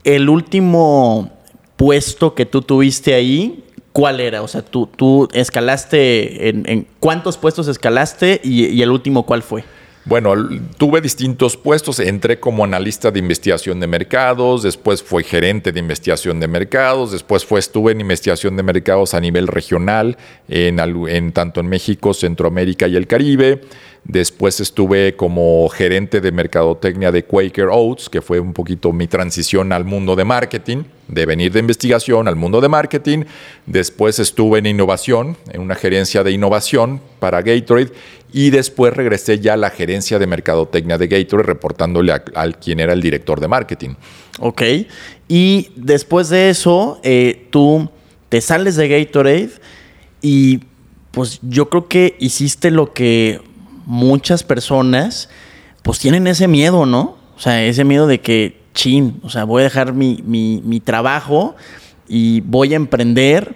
El 0.03 0.29
último 0.29 1.31
puesto 1.75 2.35
que 2.35 2.45
tú 2.45 2.61
tuviste 2.61 3.13
ahí, 3.15 3.63
¿cuál 3.91 4.19
era? 4.19 4.41
O 4.43 4.47
sea, 4.47 4.61
tú, 4.61 4.87
tú 4.95 5.27
escalaste 5.33 6.49
en, 6.49 6.63
en- 6.69 6.87
cuántos 6.99 7.37
puestos 7.37 7.67
escalaste 7.67 8.39
y, 8.43 8.67
y 8.67 8.81
el 8.81 8.91
último 8.91 9.25
cuál 9.25 9.41
fue? 9.41 9.63
Bueno, 10.09 10.33
tuve 10.79 11.01
distintos 11.01 11.55
puestos. 11.55 11.99
Entré 11.99 12.39
como 12.39 12.63
analista 12.63 13.11
de 13.11 13.19
investigación 13.19 13.79
de 13.79 13.85
mercados, 13.85 14.63
después 14.63 15.03
fue 15.03 15.23
gerente 15.23 15.71
de 15.71 15.79
investigación 15.79 16.39
de 16.39 16.47
mercados, 16.47 17.11
después 17.11 17.45
fue, 17.45 17.59
estuve 17.59 17.91
en 17.91 18.01
investigación 18.01 18.57
de 18.57 18.63
mercados 18.63 19.13
a 19.13 19.19
nivel 19.19 19.45
regional, 19.45 20.17
en, 20.47 20.79
en 20.79 21.31
tanto 21.31 21.59
en 21.59 21.67
México, 21.67 22.15
Centroamérica 22.15 22.87
y 22.87 22.95
el 22.95 23.05
Caribe. 23.05 23.61
Después 24.03 24.59
estuve 24.59 25.15
como 25.15 25.67
gerente 25.69 26.21
de 26.21 26.31
mercadotecnia 26.31 27.11
de 27.11 27.25
Quaker 27.25 27.67
Oats, 27.71 28.09
que 28.09 28.21
fue 28.21 28.39
un 28.39 28.53
poquito 28.53 28.91
mi 28.91 29.07
transición 29.07 29.71
al 29.71 29.85
mundo 29.85 30.15
de 30.15 30.25
marketing, 30.25 30.83
de 31.07 31.25
venir 31.25 31.51
de 31.51 31.59
investigación 31.59 32.27
al 32.27 32.35
mundo 32.35 32.61
de 32.61 32.69
marketing. 32.69 33.25
Después 33.65 34.19
estuve 34.19 34.59
en 34.59 34.65
innovación, 34.65 35.37
en 35.51 35.61
una 35.61 35.75
gerencia 35.75 36.23
de 36.23 36.31
innovación 36.31 37.01
para 37.19 37.41
Gatorade. 37.41 37.91
Y 38.31 38.51
después 38.51 38.93
regresé 38.93 39.39
ya 39.39 39.53
a 39.53 39.57
la 39.57 39.69
gerencia 39.69 40.17
de 40.17 40.27
mercadotecnia 40.27 40.97
de 40.97 41.07
Gatorade, 41.07 41.47
reportándole 41.47 42.13
al 42.33 42.57
quien 42.57 42.79
era 42.79 42.93
el 42.93 43.01
director 43.01 43.39
de 43.39 43.47
marketing. 43.47 43.95
Ok. 44.39 44.61
Y 45.27 45.69
después 45.75 46.29
de 46.29 46.49
eso, 46.49 46.99
eh, 47.03 47.47
tú 47.49 47.89
te 48.29 48.41
sales 48.41 48.75
de 48.75 48.87
Gatorade 48.87 49.49
y 50.21 50.61
pues 51.11 51.39
yo 51.41 51.69
creo 51.69 51.87
que 51.87 52.15
hiciste 52.19 52.71
lo 52.71 52.93
que 52.93 53.41
muchas 53.89 54.43
personas 54.43 55.29
pues 55.81 55.97
tienen 55.97 56.27
ese 56.27 56.47
miedo, 56.47 56.85
¿no? 56.85 57.17
O 57.35 57.39
sea, 57.39 57.63
ese 57.63 57.83
miedo 57.83 58.05
de 58.05 58.21
que, 58.21 58.61
chin, 58.75 59.19
o 59.23 59.29
sea, 59.29 59.45
voy 59.45 59.61
a 59.61 59.63
dejar 59.63 59.93
mi, 59.93 60.21
mi- 60.23 60.79
trabajo 60.79 61.55
y 62.07 62.41
voy 62.41 62.73
a 62.73 62.75
emprender. 62.75 63.55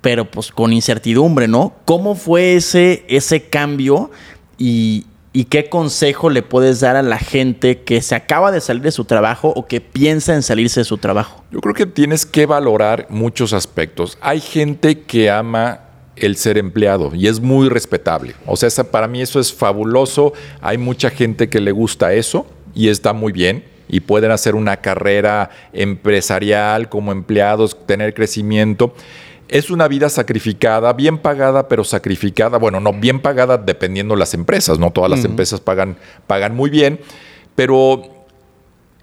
pero 0.00 0.30
pues 0.30 0.50
con 0.52 0.72
incertidumbre, 0.72 1.46
¿no? 1.48 1.72
¿Cómo 1.84 2.14
fue 2.14 2.54
ese, 2.56 3.04
ese 3.08 3.48
cambio 3.48 4.10
y 4.56 5.04
qué 5.50 5.68
consejo 5.68 6.30
le 6.30 6.42
puedes 6.42 6.80
dar 6.80 6.96
a 6.96 7.02
la 7.02 7.18
gente 7.18 7.82
que 7.82 8.00
se 8.02 8.14
acaba 8.14 8.50
de 8.50 8.60
salir 8.60 8.82
de 8.82 8.90
su 8.92 9.04
trabajo 9.04 9.52
o 9.54 9.66
que 9.66 9.80
piensa 9.80 10.34
en 10.34 10.42
salirse 10.42 10.80
de 10.80 10.84
su 10.84 10.98
trabajo? 10.98 11.44
Yo 11.50 11.60
creo 11.60 11.74
que 11.74 11.86
tienes 11.86 12.26
que 12.26 12.46
valorar 12.46 13.06
muchos 13.10 13.52
aspectos. 13.52 14.18
Hay 14.20 14.40
gente 14.40 15.00
que 15.02 15.30
ama 15.30 15.80
el 16.20 16.36
ser 16.36 16.58
empleado 16.58 17.14
y 17.14 17.26
es 17.26 17.40
muy 17.40 17.68
respetable. 17.68 18.34
O 18.46 18.56
sea, 18.56 18.70
para 18.84 19.08
mí 19.08 19.20
eso 19.20 19.40
es 19.40 19.52
fabuloso. 19.52 20.32
Hay 20.60 20.78
mucha 20.78 21.10
gente 21.10 21.48
que 21.48 21.60
le 21.60 21.72
gusta 21.72 22.12
eso 22.12 22.46
y 22.74 22.88
está 22.88 23.12
muy 23.12 23.32
bien 23.32 23.64
y 23.88 24.00
pueden 24.00 24.30
hacer 24.30 24.54
una 24.54 24.78
carrera 24.78 25.50
empresarial 25.72 26.88
como 26.88 27.12
empleados, 27.12 27.76
tener 27.86 28.14
crecimiento. 28.14 28.94
Es 29.48 29.70
una 29.70 29.88
vida 29.88 30.10
sacrificada, 30.10 30.92
bien 30.92 31.18
pagada, 31.18 31.68
pero 31.68 31.82
sacrificada. 31.84 32.58
Bueno, 32.58 32.80
no, 32.80 32.92
bien 32.92 33.20
pagada 33.20 33.56
dependiendo 33.56 34.14
de 34.14 34.20
las 34.20 34.34
empresas, 34.34 34.78
no 34.78 34.90
todas 34.90 35.10
las 35.10 35.24
empresas 35.24 35.60
pagan, 35.60 35.96
pagan 36.26 36.54
muy 36.54 36.68
bien, 36.68 37.00
pero 37.54 38.02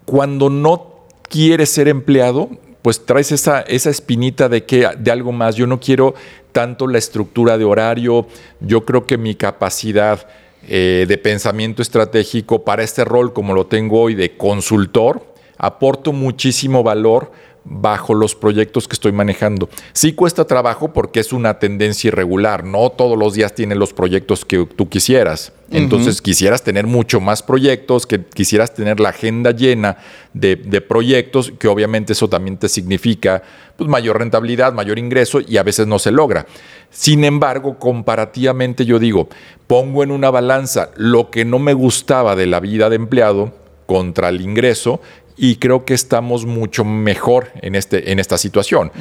cuando 0.06 0.52
no 0.52 1.08
quieres 1.30 1.72
ser 1.72 1.88
empleado, 1.88 2.50
pues 2.86 3.04
traes 3.04 3.32
esa, 3.32 3.62
esa 3.62 3.90
espinita 3.90 4.48
de 4.48 4.64
que 4.64 4.88
de 5.00 5.10
algo 5.10 5.32
más. 5.32 5.56
Yo 5.56 5.66
no 5.66 5.80
quiero 5.80 6.14
tanto 6.52 6.86
la 6.86 7.00
estructura 7.00 7.58
de 7.58 7.64
horario, 7.64 8.28
yo 8.60 8.86
creo 8.86 9.08
que 9.08 9.18
mi 9.18 9.34
capacidad 9.34 10.28
eh, 10.68 11.06
de 11.08 11.18
pensamiento 11.18 11.82
estratégico 11.82 12.64
para 12.64 12.84
este 12.84 13.04
rol 13.04 13.34
como 13.34 13.56
lo 13.56 13.66
tengo 13.66 14.02
hoy 14.02 14.14
de 14.14 14.38
consultor, 14.38 15.26
aporto 15.58 16.14
muchísimo 16.14 16.84
valor 16.84 17.32
bajo 17.66 18.14
los 18.14 18.36
proyectos 18.36 18.88
que 18.88 18.94
estoy 18.94 19.12
manejando. 19.12 19.70
Sí 19.92 20.14
cuesta 20.14 20.46
trabajo 20.46 20.94
porque 20.94 21.20
es 21.20 21.34
una 21.34 21.58
tendencia 21.58 22.10
irregular, 22.10 22.64
no 22.64 22.92
todos 22.92 23.18
los 23.18 23.34
días 23.34 23.56
tienen 23.56 23.80
los 23.80 23.92
proyectos 23.92 24.46
que 24.46 24.66
tú 24.66 24.88
quisieras. 24.88 25.52
Entonces 25.72 26.22
quisieras 26.22 26.62
tener 26.62 26.86
mucho 26.86 27.20
más 27.20 27.42
proyectos, 27.42 28.06
que 28.06 28.24
quisieras 28.24 28.76
tener 28.76 29.00
la 29.00 29.10
agenda 29.10 29.50
llena 29.50 29.98
de, 30.34 30.56
proyectos, 30.88 31.52
que 31.58 31.68
obviamente 31.68 32.14
eso 32.14 32.30
también 32.30 32.58
te 32.58 32.70
significa 32.70 33.42
pues, 33.76 33.90
mayor 33.90 34.20
rentabilidad, 34.20 34.74
mayor 34.74 35.00
ingreso 35.00 35.42
y 35.42 35.58
a 35.58 35.64
veces 35.64 35.88
no 35.88 35.98
se 35.98 36.12
logra. 36.12 36.46
Sin 36.92 37.26
embargo, 37.26 37.80
comparativamente 37.80 38.86
yo 38.86 39.00
digo, 39.00 39.28
pongo 39.66 40.04
en 40.04 40.12
una 40.12 40.30
balanza 40.30 40.92
lo 40.98 41.32
que 41.32 41.46
no 41.46 41.58
me 41.58 41.74
gustaba 41.74 42.36
de 42.36 42.46
la 42.46 42.60
vida 42.60 42.90
de 42.90 42.98
empleado 42.98 43.52
contra 43.88 44.30
el 44.30 44.42
ingreso 44.42 45.02
y 45.38 45.58
creo 45.58 45.86
que 45.86 45.94
estamos 45.94 46.46
mucho 46.46 46.86
mejor 46.86 47.50
en, 47.62 47.76
este, 47.76 48.12
en 48.12 48.20
esta 48.20 48.38
situación. 48.38 48.92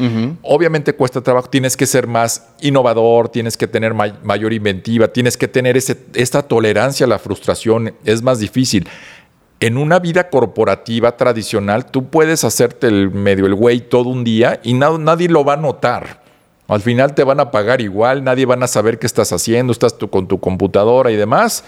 Obviamente 0.42 0.94
cuesta 0.94 1.20
trabajo, 1.20 1.49
tienes 1.49 1.77
que 1.77 1.87
ser 1.87 2.07
más 2.07 2.49
innovador, 2.61 3.29
tienes 3.29 3.57
que 3.57 3.68
tener 3.68 3.94
mayor 3.94 4.53
inventiva, 4.53 5.09
tienes 5.09 5.37
que 5.37 5.47
tener 5.47 5.77
ese, 5.77 5.97
esta 6.14 6.42
tolerancia 6.42 7.07
a 7.07 7.09
la 7.09 7.18
frustración, 7.18 7.94
es 8.05 8.23
más 8.23 8.38
difícil. 8.40 8.88
En 9.61 9.79
una 9.79 10.01
vida 10.01 10.29
corporativa 10.29 11.16
tradicional, 11.16 11.87
tú 11.87 12.09
puedes 12.11 12.44
hacerte 12.44 12.88
el 12.88 13.11
medio 13.11 13.47
el 13.47 13.55
güey 13.55 13.81
todo 13.81 14.09
un 14.09 14.25
día 14.25 14.61
y 14.64 14.75
nadie 14.75 15.29
lo 15.29 15.44
va 15.44 15.55
a 15.55 15.57
notar. 15.57 16.23
Al 16.66 16.81
final 16.81 17.14
te 17.14 17.25
van 17.25 17.40
a 17.40 17.51
pagar 17.51 17.81
igual, 17.81 18.25
nadie 18.25 18.47
van 18.47 18.62
a 18.62 18.66
saber 18.66 18.99
qué 18.99 19.07
estás 19.07 19.33
haciendo, 19.33 19.70
estás 19.73 19.97
tú 19.97 20.11
con 20.11 20.27
tu 20.27 20.40
computadora 20.40 21.11
y 21.11 21.16
demás, 21.16 21.62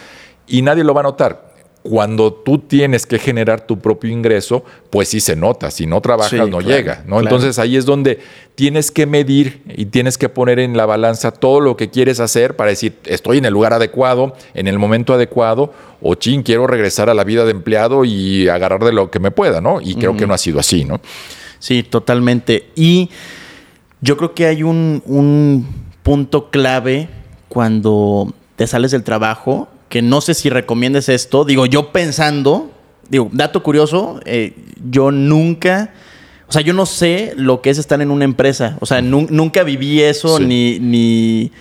y 0.47 0.63
nadie 0.63 0.85
lo 0.85 0.95
va 0.95 1.03
a 1.03 1.05
notar 1.05 1.46
cuando 1.89 2.33
tú 2.33 2.59
tienes 2.59 3.07
que 3.07 3.19
generar 3.19 3.67
tu 3.67 3.79
propio 3.79 4.11
ingreso, 4.11 4.65
pues 4.91 5.09
sí 5.09 5.21
se 5.21 5.37
nota. 5.37 5.71
Si 5.71 5.87
no 5.87 6.01
trabajas, 6.01 6.49
no 6.49 6.61
llega. 6.61 7.05
¿no? 7.07 7.21
Entonces 7.21 7.59
ahí 7.59 7.77
es 7.77 7.85
donde 7.85 8.19
tienes 8.57 8.91
que 8.91 9.07
medir 9.07 9.63
y 9.69 9.87
tienes 9.87 10.19
que 10.19 10.29
poner 10.29 10.59
en 10.59 10.77
la 10.77 10.85
balanza 10.85 11.31
todo 11.31 11.61
lo 11.61 11.77
que 11.77 11.91
quieres 11.91 12.19
hacer 12.19 12.57
para 12.57 12.71
decir, 12.71 12.97
estoy 13.05 13.39
en 13.39 13.45
el 13.45 13.53
lugar 13.53 13.73
adecuado, 13.73 14.35
en 14.55 14.67
el 14.67 14.79
momento 14.79 15.15
adecuado, 15.15 15.73
o 16.03 16.15
ching, 16.17 16.43
quiero 16.43 16.67
regresar 16.67 17.09
a 17.09 17.15
la 17.15 17.23
vida 17.23 17.45
de 17.45 17.53
empleado 17.53 18.05
y 18.05 18.49
agarrar 18.49 18.85
de 18.85 18.93
lo 18.93 19.11
que 19.11 19.21
me 19.21 19.31
pueda, 19.31 19.61
¿no? 19.61 19.81
Y 19.81 19.95
creo 19.95 20.17
que 20.17 20.27
no 20.27 20.35
ha 20.35 20.39
sido 20.39 20.59
así, 20.59 20.85
¿no? 20.85 21.01
Sí, 21.59 21.83
totalmente. 21.83 22.71
Y 22.75 23.11
yo 24.01 24.17
creo 24.17 24.35
que 24.35 24.47
hay 24.47 24.63
un, 24.63 25.03
un 25.07 25.67
punto 26.03 26.51
clave 26.51 27.09
cuando 27.49 28.33
te 28.57 28.67
sales 28.67 28.91
del 28.91 29.05
trabajo 29.05 29.69
que 29.89 30.03
no 30.03 30.21
sé 30.21 30.35
si 30.35 30.51
recomiendes 30.51 31.09
esto. 31.09 31.45
Digo, 31.45 31.67
yo 31.67 31.93
pensando, 31.93 32.71
digo, 33.09 33.29
dato 33.33 33.63
curioso, 33.63 34.21
eh, 34.25 34.55
yo 34.91 35.11
nunca, 35.11 35.93
o 36.49 36.53
sea, 36.53 36.63
yo 36.63 36.73
no 36.73 36.87
sé 36.87 37.33
lo 37.37 37.63
que 37.63 37.71
es 37.71 37.79
estar 37.79 38.01
en 38.01 38.11
una 38.11 38.25
empresa. 38.25 38.77
O 38.81 38.87
sea, 38.87 39.03
nunca 39.03 39.63
viví 39.63 40.01
eso, 40.03 40.39
ni, 40.39 40.79
ni, 40.79 41.53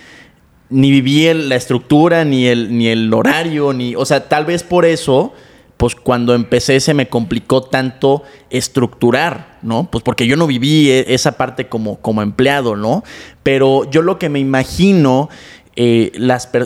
ni 0.70 0.90
viví 0.90 1.32
la 1.34 1.56
estructura, 1.56 2.24
ni 2.24 2.46
el, 2.46 2.76
ni 2.76 2.88
el 2.88 3.12
horario, 3.12 3.72
ni, 3.72 3.94
o 3.94 4.04
sea, 4.04 4.28
tal 4.28 4.44
vez 4.44 4.62
por 4.62 4.84
eso 4.84 5.32
pues 5.76 5.94
cuando 5.94 6.34
empecé 6.34 6.80
se 6.80 6.94
me 6.94 7.08
complicó 7.08 7.62
tanto 7.62 8.22
estructurar, 8.50 9.58
¿no? 9.62 9.90
Pues 9.90 10.02
porque 10.02 10.26
yo 10.26 10.36
no 10.36 10.46
viví 10.46 10.90
e, 10.90 11.14
esa 11.14 11.32
parte 11.32 11.68
como, 11.68 12.00
como 12.00 12.22
empleado, 12.22 12.76
¿no? 12.76 13.04
Pero 13.42 13.88
yo 13.90 14.02
lo 14.02 14.18
que 14.18 14.28
me 14.28 14.38
imagino 14.38 15.28
eh, 15.76 16.12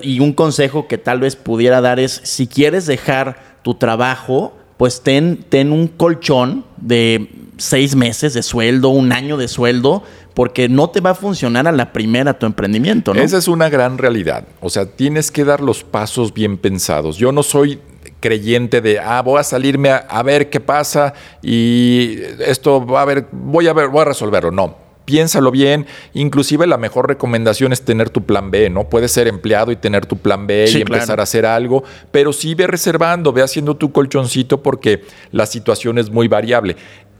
y 0.02 0.20
un 0.20 0.32
consejo 0.32 0.86
que 0.86 0.96
tal 0.96 1.20
vez 1.20 1.36
pudiera 1.36 1.80
dar 1.80 1.98
es, 1.98 2.20
si 2.24 2.46
quieres 2.46 2.86
dejar 2.86 3.58
tu 3.62 3.74
trabajo, 3.74 4.56
pues 4.76 5.02
ten, 5.02 5.44
ten 5.48 5.72
un 5.72 5.88
colchón 5.88 6.64
de 6.76 7.28
seis 7.58 7.96
meses 7.96 8.34
de 8.34 8.42
sueldo, 8.42 8.88
un 8.88 9.12
año 9.12 9.36
de 9.36 9.48
sueldo, 9.48 10.02
porque 10.32 10.68
no 10.68 10.90
te 10.90 11.00
va 11.00 11.10
a 11.10 11.14
funcionar 11.14 11.68
a 11.68 11.72
la 11.72 11.92
primera 11.92 12.38
tu 12.38 12.46
emprendimiento. 12.46 13.12
Esa 13.14 13.38
es 13.38 13.48
una 13.48 13.68
gran 13.68 13.98
realidad. 13.98 14.46
O 14.60 14.70
sea, 14.70 14.86
tienes 14.86 15.30
que 15.30 15.44
dar 15.44 15.60
los 15.60 15.84
pasos 15.84 16.32
bien 16.32 16.56
pensados. 16.56 17.18
Yo 17.18 17.32
no 17.32 17.42
soy 17.42 17.80
creyente 18.20 18.80
de, 18.80 19.00
ah, 19.00 19.20
voy 19.22 19.40
a 19.40 19.42
salirme 19.42 19.90
a, 19.90 19.96
a 19.96 20.22
ver 20.22 20.50
qué 20.50 20.60
pasa 20.60 21.14
y 21.42 22.18
esto 22.38 22.86
va 22.86 23.02
a 23.02 23.04
ver, 23.04 23.26
voy 23.32 23.66
a 23.66 23.72
ver, 23.72 23.88
voy 23.88 24.02
a 24.02 24.04
resolverlo. 24.04 24.50
No 24.50 24.89
piénsalo 25.10 25.50
bien. 25.50 25.86
Inclusive 26.14 26.68
la 26.68 26.76
mejor 26.76 27.08
recomendación 27.08 27.72
es 27.72 27.82
tener 27.82 28.10
tu 28.10 28.22
plan 28.22 28.52
B, 28.52 28.70
¿no? 28.70 28.88
Puedes 28.88 29.10
ser 29.10 29.26
empleado 29.26 29.72
y 29.72 29.76
tener 29.76 30.06
tu 30.06 30.16
plan 30.16 30.46
B 30.46 30.70
y 30.72 30.82
empezar 30.82 31.18
a 31.18 31.24
hacer 31.24 31.44
algo, 31.44 31.82
pero 32.12 32.32
sí 32.32 32.54
ve 32.54 32.68
reservando, 32.68 33.32
ve 33.32 33.42
haciendo 33.42 33.76
tu 33.76 33.90
colchoncito 33.90 34.62
porque 34.62 35.02
la 35.32 35.46
situación 35.46 35.98
es 35.98 36.10
muy 36.10 36.28
variable. 36.28 36.76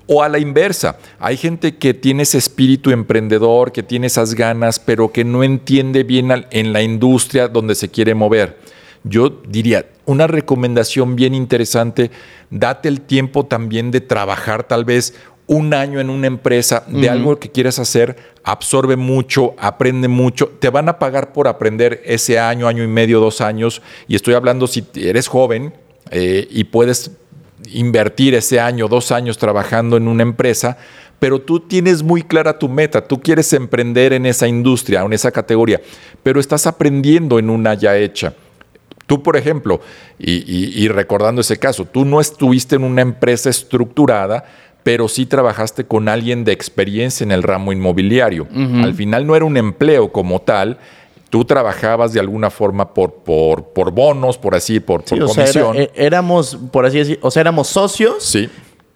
O 0.07 0.23
a 0.23 0.29
la 0.29 0.39
inversa, 0.39 0.99
hay 1.19 1.37
gente 1.37 1.77
que 1.77 1.95
tiene 1.95 2.23
ese 2.23 2.39
espíritu 2.39 2.91
emprendedor, 2.91 3.73
que 3.73 3.83
tiene 3.83 4.07
esas 4.07 4.35
ganas, 4.35 4.79
pero 4.79 5.11
que 5.11 5.25
no 5.25 5.43
entiende 5.43 6.05
bien 6.05 6.31
en 6.51 6.73
la 6.73 6.83
industria 6.83 7.49
donde 7.49 7.75
se 7.75 7.89
quiere 7.89 8.15
mover. 8.15 8.57
Yo 9.03 9.31
diría, 9.49 9.87
una 10.05 10.27
recomendación 10.27 11.17
bien 11.17 11.35
interesante, 11.35 12.11
date 12.51 12.89
el 12.89 13.01
tiempo 13.01 13.47
también 13.47 13.91
de 13.91 14.01
trabajar 14.01 14.65
tal 14.65 14.85
vez 14.85 15.15
un 15.51 15.75
año 15.75 15.99
en 15.99 16.11
una 16.11 16.29
empresa 16.29 16.85
de 16.87 17.11
algo 17.11 17.41
que 17.41 17.51
quieres 17.51 17.81
hacer, 17.81 18.17
absorbe 18.45 18.95
mucho, 18.95 19.57
aprende 19.59 20.07
mucho, 20.07 20.47
te 20.47 20.71
van 20.71 20.89
a 20.89 21.01
pagar 21.01 21.33
por 21.33 21.49
aprender 21.49 22.01
ese 22.05 22.39
año, 22.39 22.69
año 22.69 22.85
y 22.85 22.87
medio, 22.87 23.19
dos 23.19 23.41
años, 23.41 23.83
y 24.07 24.15
estoy 24.15 24.35
hablando 24.35 24.69
si 24.69 24.87
eres 24.95 25.27
joven 25.27 25.75
eh, 26.13 26.47
y 26.53 26.63
puedes 26.63 27.11
invertir 27.73 28.37
ese 28.37 28.61
año, 28.61 28.87
dos 28.87 29.11
años 29.11 29.39
trabajando 29.39 29.97
en 29.97 30.07
una 30.07 30.23
empresa, 30.23 30.79
pero 31.19 31.41
tú 31.41 31.59
tienes 31.59 32.05
muy 32.05 32.23
clara 32.23 32.57
tu 32.57 32.69
meta, 32.69 33.05
tú 33.05 33.21
quieres 33.21 33.53
emprender 33.53 34.13
en 34.13 34.27
esa 34.27 34.47
industria, 34.47 35.01
en 35.01 35.13
esa 35.13 35.33
categoría, 35.33 35.81
pero 36.23 36.39
estás 36.39 36.69
aprendiendo 36.69 37.41
en 37.41 37.51
una 37.51 37.75
ya 37.75 37.97
hecha. 37.97 38.35
Tú, 39.07 39.21
por 39.21 39.37
ejemplo, 39.37 39.81
y 40.17 40.87
recordando 40.87 41.41
ese 41.41 41.59
caso, 41.59 41.85
tú 41.85 42.05
no 42.05 42.21
estuviste 42.21 42.77
en 42.77 42.85
una 42.85 43.03
empresa 43.03 43.51
estructurada, 43.51 44.45
pero 44.83 45.09
sí 45.09 45.27
trabajaste 45.27 45.85
con 45.85 46.09
alguien 46.09 46.45
de 46.45 46.53
experiencia 46.53 47.25
en 47.25 47.33
el 47.33 47.43
ramo 47.43 47.73
inmobiliario. 47.73 48.49
Al 48.83 48.95
final 48.95 49.27
no 49.27 49.37
era 49.37 49.45
un 49.45 49.57
empleo 49.57 50.13
como 50.13 50.41
tal, 50.41 50.79
tú 51.31 51.45
trabajabas 51.45 52.13
de 52.13 52.21
alguna 52.21 52.51
forma 52.51 52.93
por, 52.93 53.15
por, 53.15 53.73
por 53.73 53.93
bonos, 53.93 54.37
por 54.37 54.55
así, 54.55 54.81
por, 54.81 55.05
por 55.05 55.19
comisión. 55.27 55.77
Eh, 55.77 55.91
éramos, 55.95 56.59
por 56.71 56.85
así 56.85 56.99
decir, 56.99 57.19
o 57.23 57.31
sea, 57.31 57.41
éramos 57.41 57.69
socios. 57.69 58.23
Sí. 58.23 58.49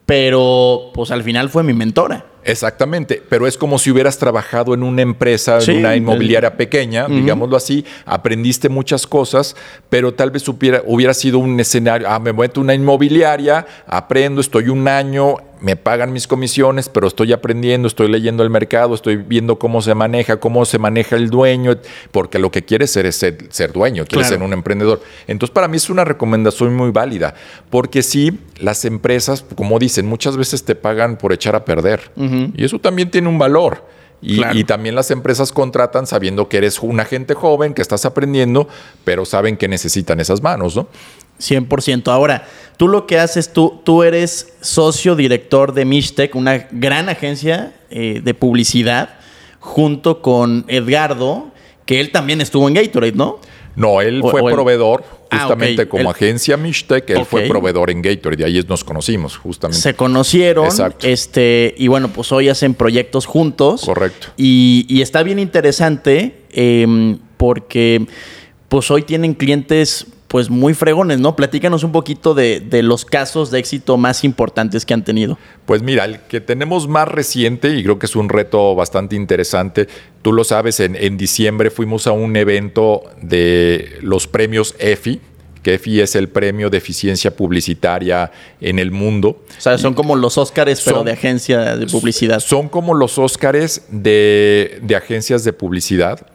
Pero, 0.07 0.91
pues 0.93 1.11
al 1.11 1.23
final 1.23 1.49
fue 1.49 1.63
mi 1.63 1.73
mentora. 1.73 2.27
Exactamente, 2.45 3.23
pero 3.27 3.47
es 3.47 3.57
como 3.57 3.79
si 3.79 3.91
hubieras 3.91 4.19
trabajado 4.19 4.75
en 4.75 4.83
una 4.83 5.01
empresa, 5.01 5.59
en 5.61 5.79
una 5.79 5.97
inmobiliaria 5.97 6.59
pequeña, 6.59 7.07
digámoslo 7.09 7.57
así, 7.57 7.87
aprendiste 8.05 8.69
muchas 8.69 9.07
cosas, 9.07 9.57
pero 9.89 10.13
tal 10.13 10.31
vez 10.31 10.47
hubiera, 10.47 10.83
hubiera 10.85 11.15
sido 11.15 11.39
un 11.39 11.59
escenario, 11.59 12.07
ah, 12.07 12.19
me 12.19 12.35
meto 12.35 12.61
una 12.61 12.75
inmobiliaria, 12.75 13.67
aprendo, 13.87 14.43
estoy 14.43 14.69
un 14.69 14.87
año, 14.87 15.37
me 15.65 15.77
pagan 15.77 16.13
mis 16.13 16.27
comisiones, 16.27 16.91
pero 16.91 17.07
estoy 17.07 17.33
aprendiendo, 17.33 17.89
estoy 17.89 18.09
leyendo 18.09 18.43
el 18.43 18.51
mercado, 18.51 18.95
estoy 18.95 19.17
viendo 19.17 19.59
cómo 19.59 19.81
se 19.81 19.95
maneja, 19.95 20.37
cómo 20.37 20.67
se 20.67 20.79
maneja 20.79 21.17
el 21.17 21.31
dueño, 21.31 21.79
porque 22.13 22.39
lo 22.39 22.51
que 22.51 22.67
quieres 22.67 22.91
ser 22.91 23.07
es 23.07 23.17
ser, 23.17 23.73
dueño, 23.73 24.05
quieres 24.05 24.29
ser 24.29 24.43
un 24.43 24.53
emprendedor. 24.53 25.01
Entonces, 25.27 25.55
para 25.55 25.67
mí 25.67 25.79
es 25.79 25.89
una 25.89 26.05
recomendación 26.05 26.75
muy 26.75 26.91
válida, 26.91 27.35
porque 27.71 28.03
sí, 28.03 28.39
las 28.59 28.85
empresas, 28.85 29.43
como 29.57 29.79
dicen, 29.79 30.05
muchas 30.05 30.37
veces 30.37 30.65
te 30.65 30.75
pagan 30.75 31.17
por 31.17 31.33
echar 31.33 31.57
a 31.57 31.65
perder, 31.65 32.13
y 32.15 32.63
eso 32.63 32.79
también 32.79 33.11
tiene 33.11 33.29
un 33.29 33.39
valor. 33.39 33.95
Y, 34.21 34.43
y, 34.57 34.65
también 34.65 34.95
las 34.95 35.11
empresas 35.11 35.53
contratan 35.53 36.07
sabiendo 36.07 36.49
que 36.49 36.57
eres 36.57 36.79
un 36.79 36.99
agente 36.99 37.35
joven, 37.35 37.75
que 37.75 37.83
estás 37.83 38.07
aprendiendo, 38.07 38.69
pero 39.05 39.27
saben 39.27 39.59
que 39.59 39.69
necesitan 39.69 40.19
esas 40.19 40.41
manos, 40.41 40.77
¿no? 40.77 40.89
100%. 41.49 42.09
Ahora, 42.09 42.47
tú 42.77 42.89
lo 42.89 43.07
que 43.07 43.19
haces, 43.19 43.53
tú, 43.53 43.81
tú 43.85 44.03
eres 44.03 44.55
socio 44.61 45.17
director 45.17 45.75
de 45.75 45.85
Mishtec, 45.85 46.35
una 46.35 46.67
gran 46.71 47.09
agencia 47.09 47.75
eh, 47.91 48.21
de 48.23 48.35
publicidad, 48.35 49.11
junto 49.61 50.21
con 50.23 50.65
Edgardo, 50.69 51.53
que 51.87 52.01
él 52.01 52.11
también 52.11 52.41
estuvo 52.41 52.69
en 52.69 52.75
Gatorade, 52.75 53.13
¿no? 53.13 53.41
No, 53.77 54.01
él 54.01 54.23
fue 54.23 54.41
proveedor, 54.53 55.05
ah, 55.31 55.39
justamente 55.39 55.89
como 55.89 56.09
agencia 56.11 56.57
Mishtec, 56.57 57.11
él 57.11 57.25
fue 57.25 57.49
proveedor 57.49 57.91
en 57.91 58.03
Gatorade, 58.03 58.43
y 58.43 58.45
ahí 58.45 58.65
nos 58.69 58.85
conocimos, 58.85 59.37
justamente. 59.37 59.81
Se 59.81 59.95
conocieron, 59.95 60.69
este, 61.03 61.75
y 61.77 61.89
bueno, 61.89 62.09
pues 62.09 62.31
hoy 62.31 62.49
hacen 62.49 62.75
proyectos 62.75 63.27
juntos. 63.27 63.83
Correcto. 63.85 64.29
Y, 64.37 65.01
está 65.03 65.23
bien 65.23 65.39
interesante 65.39 66.45
em, 66.51 67.19
porque 67.37 68.07
pues 68.69 68.91
hoy 68.91 69.03
tienen 69.03 69.35
clientes 69.35 70.07
pues 70.35 70.51
muy 70.51 70.75
fregones, 70.75 71.21
¿no? 71.21 71.37
Platícanos 71.37 71.85
un 71.85 71.93
poquito 71.93 72.35
de, 72.35 72.61
los 72.83 73.05
casos 73.05 73.53
de 73.53 73.61
éxito 73.61 73.97
más 73.97 74.25
importantes 74.25 74.85
que 74.85 74.93
han 74.93 75.05
tenido. 75.05 75.39
Pues 75.65 75.81
mira, 75.81 76.07
el 76.07 76.23
que 76.23 76.41
tenemos 76.41 76.89
más 76.89 77.07
reciente, 77.07 77.77
y 77.77 77.85
creo 77.85 78.01
que 78.01 78.07
es 78.07 78.17
un 78.17 78.29
reto 78.29 78.75
bastante 78.75 79.15
interesante, 79.15 79.87
tú 80.23 80.33
lo 80.33 80.43
sabes, 80.43 80.81
en, 80.81 80.97
en 80.97 81.17
diciembre 81.17 81.71
fuimos 81.71 82.09
a 82.09 82.11
un 82.11 82.35
evento 82.35 83.05
de 83.23 83.99
los 84.03 84.27
premios 84.27 84.75
EFI, 84.81 85.21
que 85.63 85.75
EFI 85.75 86.01
es 86.01 86.17
el 86.17 86.29
premio 86.29 86.69
de 86.69 86.79
eficiencia 86.79 87.37
publicitaria 87.37 88.33
en 88.61 88.81
el 88.81 88.91
mundo. 88.91 89.45
O 89.57 89.61
sea, 89.61 89.79
son 89.79 89.95
como 89.95 90.17
los 90.17 90.37
Óscares, 90.37 90.83
pero 90.85 91.05
de 91.05 91.13
agencia 91.13 91.77
de 91.77 91.87
publicidad. 91.87 92.41
Son 92.41 92.69
como 92.69 92.95
los 92.95 93.19
Óscares 93.19 93.87
de, 93.89 94.81
de 94.83 94.97
agencias 94.97 95.45
de 95.45 95.53
publicidad. 95.53 96.27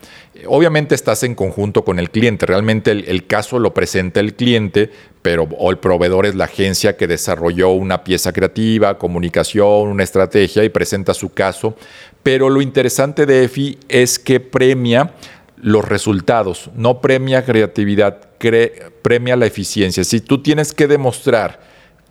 Obviamente 0.47 0.95
estás 0.95 1.23
en 1.23 1.35
conjunto 1.35 1.83
con 1.83 1.99
el 1.99 2.09
cliente, 2.09 2.45
realmente 2.45 2.91
el, 2.91 3.27
caso 3.27 3.59
lo 3.59 3.73
presenta 3.73 4.19
el 4.19 4.35
cliente, 4.35 4.89
pero 5.21 5.43
o 5.43 5.71
el 5.71 5.77
proveedor 5.77 6.25
es 6.25 6.35
la 6.35 6.45
agencia 6.45 6.97
que 6.97 7.07
desarrolló 7.07 7.69
una 7.69 8.03
pieza 8.03 8.31
creativa, 8.31 8.97
comunicación, 8.97 9.89
una 9.89 10.03
estrategia 10.03 10.63
y 10.63 10.69
presenta 10.69 11.13
su 11.13 11.29
caso. 11.29 11.75
Pero 12.23 12.49
lo 12.49 12.61
interesante 12.61 13.25
de 13.25 13.43
EFI 13.43 13.79
es 13.89 14.19
que 14.19 14.39
premia 14.39 15.13
los 15.57 15.87
resultados, 15.87 16.69
no 16.75 17.01
premia 17.01 17.43
creatividad, 17.43 18.19
premia 19.01 19.35
la 19.35 19.45
eficiencia. 19.45 20.03
Si 20.03 20.21
tú 20.21 20.41
tienes 20.41 20.73
que 20.73 20.87
demostrar 20.87 21.59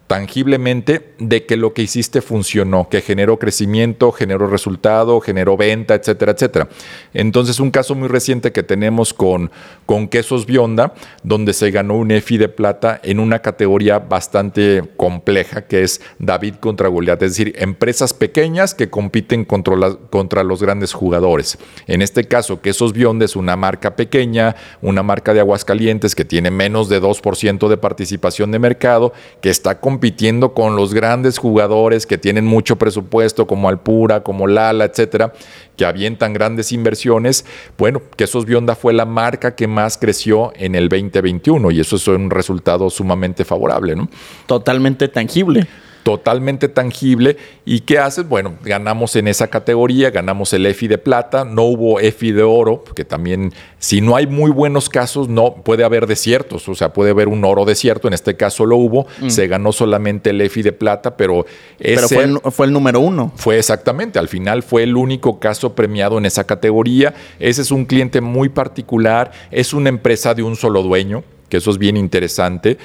tangiblemente 0.08 1.12
de 1.18 1.44
que 1.44 1.58
lo 1.58 1.74
que 1.74 1.82
hiciste 1.82 2.22
funcionó, 2.22 2.88
que 2.88 3.02
generó 3.02 3.38
crecimiento, 3.38 4.10
generó 4.10 4.46
resultado, 4.46 5.20
generó 5.20 5.58
venta, 5.58 5.94
etcétera, 5.94 6.32
etcétera. 6.32 6.68
Entonces, 7.12 7.60
un 7.60 7.70
caso 7.70 7.94
muy 7.94 8.08
reciente 8.08 8.50
que 8.50 8.62
tenemos 8.62 9.12
con, 9.12 9.50
con 9.84 10.08
Quesos 10.08 10.46
Bionda, 10.46 10.94
donde 11.22 11.52
se 11.52 11.70
ganó 11.70 11.94
un 11.96 12.10
EFI 12.10 12.38
de 12.38 12.48
plata 12.48 12.98
en 13.02 13.20
una 13.20 13.40
categoría 13.40 13.98
bastante 13.98 14.82
compleja, 14.96 15.66
que 15.66 15.82
es 15.82 16.00
David 16.18 16.54
contra 16.54 16.88
Goliat, 16.88 17.22
es 17.22 17.32
decir, 17.32 17.52
empresas 17.58 18.14
pequeñas 18.14 18.74
que 18.74 18.88
compiten 18.88 19.44
contra, 19.44 19.76
contra 20.08 20.42
los 20.42 20.62
grandes 20.62 20.94
jugadores. 20.94 21.58
En 21.86 22.00
este 22.00 22.24
caso, 22.24 22.62
Quesos 22.62 22.94
Bionda 22.94 23.26
es 23.26 23.36
una 23.36 23.56
marca 23.56 23.94
pequeña, 23.94 24.56
una 24.80 25.02
marca 25.02 25.34
de 25.34 25.40
aguas 25.40 25.66
calientes 25.66 26.14
que 26.14 26.24
tiene 26.24 26.50
menos 26.50 26.88
de 26.88 27.02
2% 27.02 27.68
de 27.68 27.76
participación 27.76 28.50
de 28.52 28.58
mercado, 28.58 29.12
que 29.42 29.50
está 29.50 29.78
compitiendo 29.80 29.97
compitiendo 29.98 30.54
con 30.54 30.76
los 30.76 30.94
grandes 30.94 31.38
jugadores 31.38 32.06
que 32.06 32.18
tienen 32.18 32.46
mucho 32.46 32.76
presupuesto, 32.76 33.48
como 33.48 33.68
Alpura, 33.68 34.22
como 34.22 34.46
Lala, 34.46 34.84
etcétera, 34.84 35.32
que 35.76 35.84
avientan 35.84 36.32
grandes 36.32 36.70
inversiones. 36.70 37.44
Bueno, 37.76 38.00
Quesos 38.16 38.46
Bionda 38.46 38.76
fue 38.76 38.92
la 38.92 39.06
marca 39.06 39.56
que 39.56 39.66
más 39.66 39.98
creció 39.98 40.52
en 40.54 40.76
el 40.76 40.88
2021 40.88 41.72
y 41.72 41.80
eso 41.80 41.96
es 41.96 42.06
un 42.06 42.30
resultado 42.30 42.90
sumamente 42.90 43.44
favorable, 43.44 43.96
¿no? 43.96 44.08
Totalmente 44.46 45.08
tangible 45.08 45.66
totalmente 46.08 46.70
tangible. 46.70 47.36
¿Y 47.66 47.80
qué 47.80 47.98
haces? 47.98 48.26
Bueno, 48.26 48.54
ganamos 48.64 49.14
en 49.14 49.28
esa 49.28 49.48
categoría, 49.48 50.08
ganamos 50.08 50.54
el 50.54 50.64
EFI 50.64 50.88
de 50.88 50.96
plata, 50.96 51.44
no 51.44 51.64
hubo 51.64 52.00
EFI 52.00 52.32
de 52.32 52.42
oro, 52.44 52.82
porque 52.82 53.04
también 53.04 53.52
si 53.78 54.00
no 54.00 54.16
hay 54.16 54.26
muy 54.26 54.50
buenos 54.50 54.88
casos, 54.88 55.28
no 55.28 55.56
puede 55.56 55.84
haber 55.84 56.06
desiertos, 56.06 56.66
o 56.66 56.74
sea, 56.74 56.94
puede 56.94 57.10
haber 57.10 57.28
un 57.28 57.44
oro 57.44 57.66
desierto, 57.66 58.08
en 58.08 58.14
este 58.14 58.38
caso 58.38 58.64
lo 58.64 58.78
hubo, 58.78 59.06
mm. 59.20 59.28
se 59.28 59.48
ganó 59.48 59.70
solamente 59.70 60.30
el 60.30 60.40
EFI 60.40 60.62
de 60.62 60.72
plata, 60.72 61.14
pero, 61.14 61.44
ese 61.78 62.14
fue, 62.14 62.24
el, 62.24 62.38
fue 62.52 62.64
el 62.64 62.72
número 62.72 63.00
uno. 63.00 63.30
Fue 63.36 63.58
exactamente, 63.58 64.18
al 64.18 64.28
final 64.28 64.62
fue 64.62 64.84
el 64.84 64.96
único 64.96 65.38
caso 65.38 65.74
premiado 65.74 66.16
en 66.16 66.24
esa 66.24 66.44
categoría. 66.44 67.12
Ese 67.38 67.60
es 67.60 67.70
un 67.70 67.84
cliente 67.84 68.22
muy 68.22 68.48
particular, 68.48 69.30
es 69.50 69.74
una 69.74 69.90
empresa 69.90 70.32
de 70.32 70.42
un 70.42 70.56
solo 70.56 70.82
dueño, 70.82 71.22
que 71.50 71.58
eso 71.58 71.70
es 71.70 71.76
bien 71.76 71.98
interesante, 71.98 72.78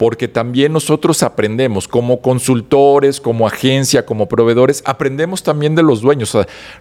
porque 0.00 0.28
también 0.28 0.72
nosotros 0.72 1.22
aprendemos 1.22 1.86
como 1.86 2.22
consultores, 2.22 3.20
como 3.20 3.46
agencia, 3.46 4.06
como 4.06 4.28
proveedores, 4.28 4.82
aprendemos 4.86 5.42
también 5.42 5.74
de 5.74 5.82
los 5.82 6.00
dueños. 6.00 6.34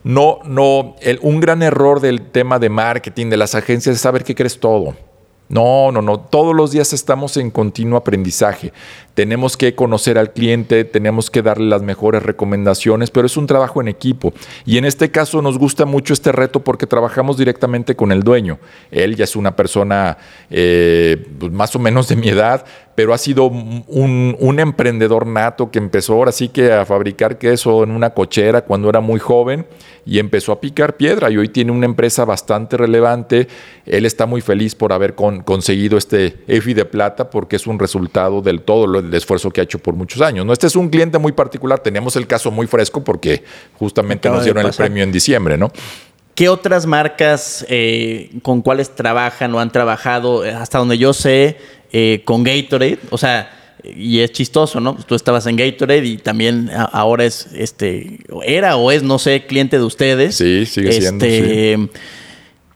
no, 0.06 0.40
no, 0.46 0.96
un 1.20 1.40
gran 1.42 1.62
error 1.62 2.00
del 2.00 2.22
tema 2.32 2.60
de 2.60 2.70
marketing 2.70 3.30
de 3.30 3.36
las 3.36 3.56
agencias 3.56 3.98
es 3.98 4.02
saber 4.02 4.24
que 4.24 4.36
crees 4.36 4.58
todo. 4.62 4.96
No, 5.50 5.92
no, 5.92 6.04
no. 6.04 6.20
Todos 6.20 6.56
los 6.56 6.72
días 6.72 6.94
estamos 6.94 7.36
en 7.36 7.50
continuo 7.50 7.98
aprendizaje. 7.98 8.72
Tenemos 9.16 9.58
que 9.58 9.74
conocer 9.74 10.20
al 10.20 10.32
cliente, 10.32 10.86
tenemos 10.86 11.32
que 11.32 11.42
darle 11.42 11.66
las 11.66 11.82
mejores 11.82 12.22
recomendaciones, 12.22 13.10
pero 13.10 13.26
es 13.26 13.36
un 13.36 13.48
trabajo 13.48 13.82
en 13.82 13.88
equipo. 13.88 14.32
Y 14.64 14.78
en 14.78 14.86
este 14.86 15.10
caso 15.10 15.42
nos 15.42 15.58
gusta 15.58 15.86
mucho 15.86 16.14
este 16.14 16.32
reto 16.32 16.60
porque 16.60 16.86
trabajamos 16.86 17.36
directamente 17.36 17.96
con 17.96 18.12
el 18.12 18.22
dueño. 18.22 18.60
Él 18.92 19.16
ya 19.16 19.24
es 19.24 19.36
una 19.36 19.56
persona 19.56 20.20
eh, 20.52 21.28
pues, 21.40 21.52
más 21.52 21.76
o 21.76 21.80
menos 21.80 22.08
de 22.08 22.16
mi 22.16 22.30
edad, 22.30 22.64
pero 22.94 23.14
ha 23.14 23.18
sido 23.18 23.46
un, 23.46 24.60
emprendedor 24.60 25.26
nato 25.26 25.72
que 25.72 25.80
empezó 25.80 26.14
ahora 26.14 26.32
sí 26.32 26.50
que 26.50 26.72
a 26.72 26.86
fabricar 26.86 27.38
queso 27.38 27.84
en 27.84 27.92
una 27.92 28.12
cochera 28.12 28.62
cuando 28.62 28.90
era 28.90 29.00
muy 29.00 29.20
joven 29.20 29.66
y 30.10 30.18
empezó 30.18 30.52
a 30.52 30.60
picar 30.60 30.98
piedra 30.98 31.30
y 31.30 31.38
hoy 31.38 31.50
tiene 31.50 31.72
una 31.72 31.86
empresa 31.86 32.26
bastante 32.26 32.78
relevante. 32.78 33.48
Él 33.86 34.08
está 34.08 34.26
muy 34.26 34.42
feliz 34.42 34.74
por 34.74 34.92
haber 34.92 35.14
conseguido 35.14 36.00
este 36.00 36.38
EFI 36.48 36.74
de 36.74 36.86
plata 36.86 37.30
porque 37.30 37.58
es 37.58 37.68
un 37.68 37.78
resultado 37.78 38.42
del 38.42 38.62
todo 38.62 38.98
el 38.98 39.14
esfuerzo 39.14 39.52
que 39.52 39.62
ha 39.62 39.66
hecho 39.66 39.78
por 39.78 39.94
muchos 39.94 40.22
años. 40.22 40.48
¿no? 40.48 40.54
Este 40.54 40.66
es 40.66 40.76
un 40.76 40.90
cliente 40.90 41.20
muy 41.20 41.32
particular, 41.34 41.80
tenemos 41.80 42.16
el 42.16 42.26
caso 42.26 42.50
muy 42.50 42.66
fresco 42.66 43.04
porque 43.04 43.44
justamente 43.78 44.30
nos 44.30 44.44
dieron 44.44 44.66
el 44.66 44.74
premio 44.74 45.04
en 45.04 45.12
diciembre, 45.12 45.58
¿no? 45.58 45.72
¿Qué 46.34 46.50
otras 46.50 46.88
marcas 46.88 47.66
eh, 47.70 48.32
con 48.42 48.62
cuáles 48.62 48.96
trabajan 48.96 49.54
o 49.54 49.60
han 49.60 49.72
trabajado? 49.72 50.42
Hasta 50.42 50.80
donde 50.80 50.98
yo 50.98 51.14
sé, 51.14 51.58
eh, 51.92 52.24
con 52.26 52.44
Gatorade, 52.44 52.98
o 53.12 53.18
sea, 53.18 53.59
y 53.84 54.20
es 54.20 54.32
chistoso, 54.32 54.80
¿no? 54.80 54.96
Tú 54.96 55.16
estabas 55.16 55.46
en 55.48 55.56
Gatorade 55.56 56.06
y 56.06 56.18
también 56.18 56.70
ahora 56.92 57.26
es, 57.26 57.48
este, 57.54 58.20
era 58.46 58.76
o 58.76 58.92
es, 58.92 59.04
no 59.04 59.20
sé, 59.20 59.46
cliente 59.46 59.78
de 59.78 59.84
ustedes. 59.84 60.36
Sí, 60.36 60.66
sigue 60.66 60.92
siendo. 60.92 61.26
Este, 61.26 61.90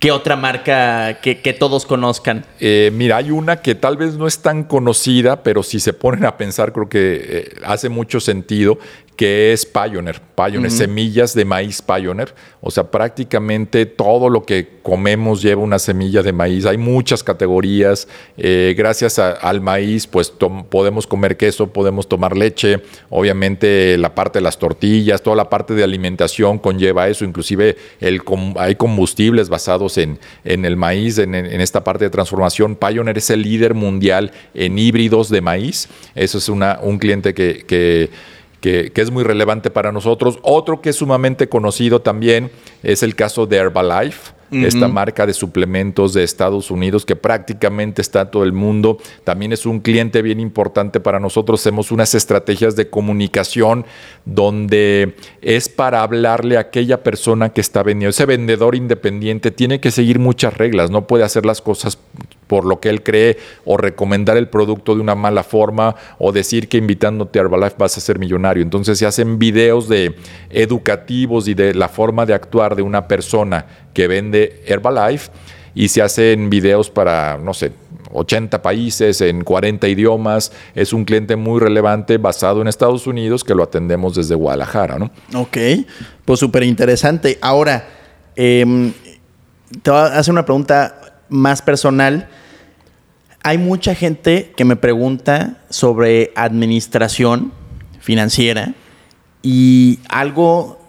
¿Qué 0.04 0.12
otra 0.12 0.36
marca 0.36 1.22
que, 1.22 1.56
todos 1.58 1.86
conozcan? 1.86 2.46
Eh, 2.60 2.92
mira, 2.94 3.16
hay 3.16 3.32
una 3.32 3.62
que 3.62 3.74
tal 3.74 3.96
vez 3.96 4.16
no 4.16 4.28
es 4.28 4.40
tan 4.40 4.66
conocida, 4.66 5.44
pero 5.44 5.64
si 5.64 5.80
se 5.80 5.94
ponen 5.94 6.26
a 6.26 6.36
pensar, 6.36 6.74
creo 6.74 6.90
que 6.90 7.22
eh, 7.26 7.54
hace 7.64 7.88
mucho 7.88 8.20
sentido, 8.20 8.78
que 9.16 9.54
es 9.54 9.66
Pioneer. 9.66 10.22
Pioneer, 10.36 10.72
semillas 10.72 11.34
de 11.34 11.46
maíz 11.46 11.82
Pioneer. 11.82 12.34
O 12.62 12.72
sea, 12.72 12.90
prácticamente 12.90 13.86
todo 13.86 14.30
lo 14.30 14.44
que 14.44 14.80
comemos 14.82 15.42
lleva 15.42 15.62
una 15.62 15.80
semilla 15.80 16.24
de 16.24 16.34
maíz. 16.34 16.66
Hay 16.66 16.78
muchas 16.78 17.24
categorías. 17.24 18.08
Eh, 18.38 18.74
gracias 18.78 19.20
al 19.20 19.62
maíz, 19.62 20.08
pues 20.08 20.34
podemos 20.70 21.06
comer 21.08 21.38
queso, 21.38 21.68
podemos 21.72 22.08
tomar 22.08 22.36
leche. 22.36 22.82
Obviamente 23.10 23.98
la 23.98 24.16
parte 24.16 24.40
de 24.40 24.44
las 24.44 24.58
tortillas, 24.58 25.22
toda 25.22 25.36
la 25.36 25.50
parte 25.50 25.74
de 25.74 25.84
alimentación 25.84 26.58
conlleva 26.58 27.08
eso. 27.08 27.26
Inclusive 27.26 27.78
el, 28.00 28.22
hay 28.58 28.76
combustibles 28.76 29.50
basados 29.50 29.98
en, 29.98 30.20
en 30.44 30.66
el 30.66 30.76
maíz, 30.76 31.20
en, 31.20 31.34
esta 31.36 31.84
parte 31.84 32.06
de 32.06 32.10
transformación. 32.10 32.76
Pioneer 32.76 33.18
es 33.18 33.30
el 33.30 33.44
líder 33.44 33.74
mundial 33.74 34.32
en 34.54 34.78
híbridos 34.80 35.30
de 35.30 35.42
maíz. 35.42 35.88
Eso 36.16 36.38
es 36.38 36.50
una, 36.50 36.80
un 36.82 36.98
cliente 36.98 37.34
que 37.34 37.54
que, 37.74 38.10
es 38.64 39.12
muy 39.12 39.24
relevante 39.24 39.70
para 39.70 39.92
nosotros. 39.92 40.40
Otro 40.42 40.82
que 40.82 40.90
es 40.90 40.96
sumamente 40.96 41.50
conocido 41.50 42.02
también 42.02 42.52
es 42.82 43.04
el 43.04 43.16
caso 43.16 43.46
de 43.46 43.58
Herbalife. 43.58 44.34
Esta 44.52 44.88
marca 44.88 45.26
de 45.26 45.34
suplementos 45.34 46.14
de 46.14 46.24
Estados 46.24 46.70
Unidos 46.70 47.08
que 47.08 47.16
prácticamente 47.16 48.04
está 48.04 48.30
todo 48.30 48.44
el 48.44 48.54
mundo. 48.54 49.00
También 49.24 49.52
es 49.52 49.66
un 49.66 49.80
cliente 49.80 50.22
bien 50.22 50.40
importante 50.40 51.00
para 51.00 51.20
nosotros. 51.20 51.62
Hacemos 51.62 51.92
unas 51.92 52.14
estrategias 52.14 52.76
de 52.76 52.88
comunicación 52.88 53.84
donde 54.26 55.16
es 55.42 55.70
para 55.70 56.04
hablarle 56.04 56.58
a 56.58 56.60
aquella 56.60 57.02
persona 57.02 57.50
que 57.50 57.62
está 57.62 57.82
vendiendo. 57.82 58.12
Ese 58.12 58.28
vendedor 58.28 58.76
independiente 58.76 59.50
tiene 59.50 59.80
que 59.80 59.90
seguir 59.90 60.20
muchas 60.20 60.56
reglas, 60.56 60.92
no 60.92 61.08
puede 61.08 61.24
hacer 61.24 61.48
las 61.48 61.60
cosas 61.60 61.98
por 62.48 62.66
lo 62.66 62.80
que 62.80 62.90
él 62.90 63.04
cree 63.04 63.38
o 63.66 63.78
recomendar 63.78 64.38
el 64.38 64.48
producto 64.48 64.96
de 64.96 65.02
una 65.02 65.16
mala 65.16 65.44
forma 65.44 65.96
o 66.20 66.32
decir 66.32 66.68
que 66.68 66.78
invitándote 66.78 67.40
a 67.40 67.44
Herbalife 67.44 67.76
vas 67.78 67.98
a 67.98 68.02
ser 68.02 68.20
millonario. 68.20 68.64
Entonces 68.64 68.98
se 68.98 69.06
hacen 69.06 69.40
videos 69.40 69.88
de 69.88 70.16
educativos 70.50 71.48
y 71.48 71.54
de 71.54 71.74
la 71.74 71.90
forma 71.90 72.26
de 72.26 72.34
actuar 72.34 72.76
de 72.76 72.82
una 72.82 73.08
persona 73.08 73.66
que 73.94 74.08
vende 74.08 74.64
Herbalife 74.66 75.32
y 75.76 75.88
se 75.88 76.02
hacen 76.02 76.50
videos 76.50 76.90
para, 76.90 77.38
no 77.38 77.54
sé, 77.54 77.72
80 78.12 78.62
países, 78.62 79.22
en 79.22 79.44
40 79.44 79.88
idiomas. 79.88 80.52
Es 80.76 80.94
un 80.94 81.04
cliente 81.04 81.36
muy 81.36 81.60
relevante 81.60 82.18
basado 82.18 82.62
en 82.62 82.68
Estados 82.68 83.08
Unidos 83.08 83.44
que 83.44 83.56
lo 83.56 83.64
atendemos 83.64 84.16
desde 84.16 84.36
Guadalajara, 84.36 85.00
¿no? 85.00 85.12
Ok, 85.36 85.58
pues 86.26 86.40
súper 86.40 86.64
interesante. 86.64 87.38
Ahora, 87.42 87.88
em, 88.36 88.94
te 89.82 89.92
voy 89.92 90.00
a 90.00 90.06
hacer 90.06 90.32
una 90.32 90.46
pregunta 90.46 91.13
más 91.34 91.62
personal. 91.62 92.30
Hay 93.42 93.58
mucha 93.58 93.96
gente 93.96 94.54
que 94.56 94.64
me 94.64 94.76
pregunta 94.76 95.58
sobre 95.70 96.32
administración 96.36 97.52
financiera 98.00 98.74
y 99.42 100.00
algo, 100.08 100.80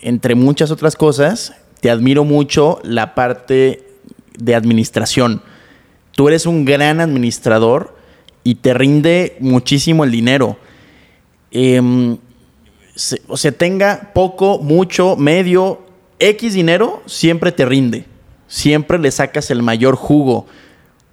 entre 0.00 0.34
muchas 0.34 0.70
otras 0.70 0.96
cosas, 0.96 1.54
te 1.80 1.90
admiro 1.90 2.24
mucho 2.24 2.80
la 2.82 3.14
parte 3.14 3.86
de 4.38 4.54
administración. 4.54 5.42
Tú 6.12 6.28
eres 6.28 6.46
un 6.46 6.64
gran 6.64 7.00
administrador 7.00 7.94
y 8.42 8.56
te 8.56 8.72
rinde 8.72 9.36
muchísimo 9.40 10.02
el 10.04 10.10
dinero. 10.10 10.56
Em, 11.50 12.16
o 13.28 13.36
sea, 13.36 13.52
tenga 13.52 14.12
poco, 14.14 14.58
mucho, 14.58 15.16
medio, 15.16 15.82
X 16.18 16.54
dinero, 16.54 17.02
siempre 17.06 17.52
te 17.52 17.66
rinde. 17.66 18.06
Siempre 18.48 18.98
le 18.98 19.10
sacas 19.10 19.50
el 19.50 19.62
mayor 19.62 19.96
jugo. 19.96 20.46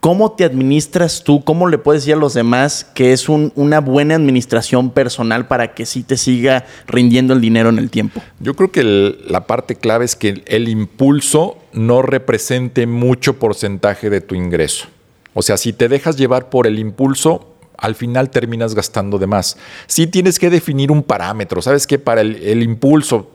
¿Cómo 0.03 0.33
te 0.33 0.43
administras 0.43 1.23
tú? 1.23 1.45
¿Cómo 1.45 1.69
le 1.69 1.77
puedes 1.77 2.01
decir 2.01 2.15
a 2.15 2.17
los 2.17 2.33
demás 2.33 2.85
que 2.93 3.13
es 3.13 3.29
una 3.29 3.79
buena 3.79 4.15
administración 4.15 4.89
personal 4.89 5.47
para 5.47 5.73
que 5.73 5.85
sí 5.85 6.03
te 6.03 6.17
siga 6.17 6.65
rindiendo 6.87 7.33
el 7.33 7.39
dinero 7.39 7.69
en 7.69 7.77
el 7.79 7.89
tiempo? 7.89 8.21
Yo 8.41 8.53
creo 8.53 8.69
que 8.69 8.83
la 9.25 9.47
parte 9.47 9.75
clave 9.75 10.03
es 10.03 10.17
que 10.17 10.43
el 10.47 10.67
impulso 10.67 11.57
no 11.71 12.01
represente 12.01 12.85
mucho 12.85 13.39
porcentaje 13.39 14.09
de 14.09 14.19
tu 14.19 14.35
ingreso. 14.35 14.87
O 15.33 15.41
sea, 15.41 15.55
si 15.55 15.71
te 15.71 15.87
dejas 15.87 16.17
llevar 16.17 16.49
por 16.49 16.67
el 16.67 16.79
impulso, 16.79 17.55
al 17.77 17.95
final 17.95 18.29
terminas 18.29 18.75
gastando 18.75 19.17
de 19.19 19.27
más. 19.27 19.57
Sí 19.87 20.07
tienes 20.07 20.37
que 20.37 20.49
definir 20.49 20.91
un 20.91 21.01
parámetro. 21.01 21.61
¿Sabes 21.61 21.87
qué? 21.87 21.97
Para 21.97 22.19
el, 22.19 22.35
el 22.43 22.61
impulso, 22.61 23.31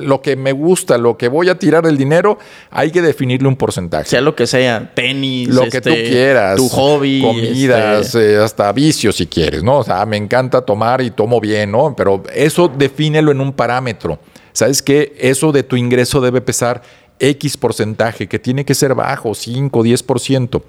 lo 0.00 0.22
que 0.22 0.36
me 0.36 0.52
gusta, 0.52 0.98
lo 0.98 1.16
que 1.16 1.28
voy 1.28 1.48
a 1.48 1.58
tirar 1.58 1.86
el 1.86 1.96
dinero, 1.96 2.38
hay 2.70 2.90
que 2.90 3.02
definirle 3.02 3.48
un 3.48 3.56
porcentaje. 3.56 4.08
Sea 4.08 4.20
lo 4.20 4.34
que 4.34 4.46
sea, 4.46 4.92
tenis, 4.94 5.48
lo 5.48 5.68
que 5.68 5.80
tú 5.80 5.90
este, 5.90 6.08
quieras, 6.08 6.56
tu 6.56 6.68
hobby, 6.68 7.20
comidas, 7.20 8.06
este 8.06 8.34
eh, 8.34 8.38
hasta 8.38 8.72
vicios 8.72 9.16
si 9.16 9.26
quieres, 9.26 9.62
¿no? 9.62 9.78
O 9.78 9.84
sea, 9.84 10.04
me 10.06 10.16
encanta 10.16 10.62
tomar 10.62 11.00
y 11.00 11.10
tomo 11.10 11.40
bien, 11.40 11.72
¿no? 11.72 11.94
Pero 11.96 12.22
eso 12.34 12.68
defínelo 12.68 13.30
en 13.30 13.40
un 13.40 13.52
parámetro. 13.52 14.18
¿Sabes 14.52 14.82
qué? 14.82 15.14
Eso 15.18 15.52
de 15.52 15.62
tu 15.62 15.76
ingreso 15.76 16.20
debe 16.20 16.40
pesar 16.40 16.82
X 17.18 17.56
porcentaje, 17.56 18.26
que 18.26 18.38
tiene 18.38 18.64
que 18.64 18.74
ser 18.74 18.94
bajo, 18.94 19.34
5, 19.34 19.82
10% 19.82 20.62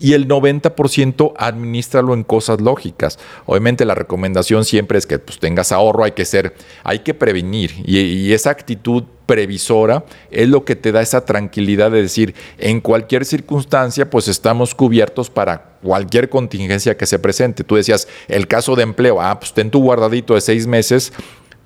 y 0.00 0.14
el 0.14 0.26
90% 0.26 1.34
administralo 1.36 2.14
en 2.14 2.24
cosas 2.24 2.60
lógicas. 2.60 3.18
Obviamente 3.46 3.84
la 3.84 3.94
recomendación 3.94 4.64
siempre 4.64 4.98
es 4.98 5.06
que 5.06 5.18
pues, 5.18 5.38
tengas 5.38 5.70
ahorro, 5.70 6.04
hay 6.04 6.12
que 6.12 6.24
ser, 6.24 6.54
hay 6.82 7.00
que 7.00 7.14
prevenir 7.14 7.72
y, 7.84 8.32
esa 8.32 8.50
actitud 8.50 9.04
previsora 9.26 10.04
es 10.30 10.48
lo 10.48 10.64
que 10.64 10.76
te 10.76 10.92
da 10.92 11.02
esa 11.02 11.24
tranquilidad 11.24 11.90
de 11.90 12.00
decir, 12.00 12.34
en 12.58 12.80
cualquier 12.80 13.24
circunstancia, 13.24 14.08
pues 14.08 14.28
estamos 14.28 14.74
cubiertos 14.74 15.28
para 15.28 15.76
cualquier 15.82 16.30
contingencia 16.30 16.96
que 16.96 17.06
se 17.06 17.18
presente. 17.18 17.62
Tú 17.62 17.76
decías, 17.76 18.08
el 18.28 18.46
caso 18.46 18.76
de 18.76 18.84
empleo, 18.84 19.20
ah, 19.20 19.38
pues 19.38 19.52
ten 19.52 19.70
tu 19.70 19.82
guardadito 19.82 20.34
de 20.34 20.40
seis 20.40 20.66
meses. 20.66 21.12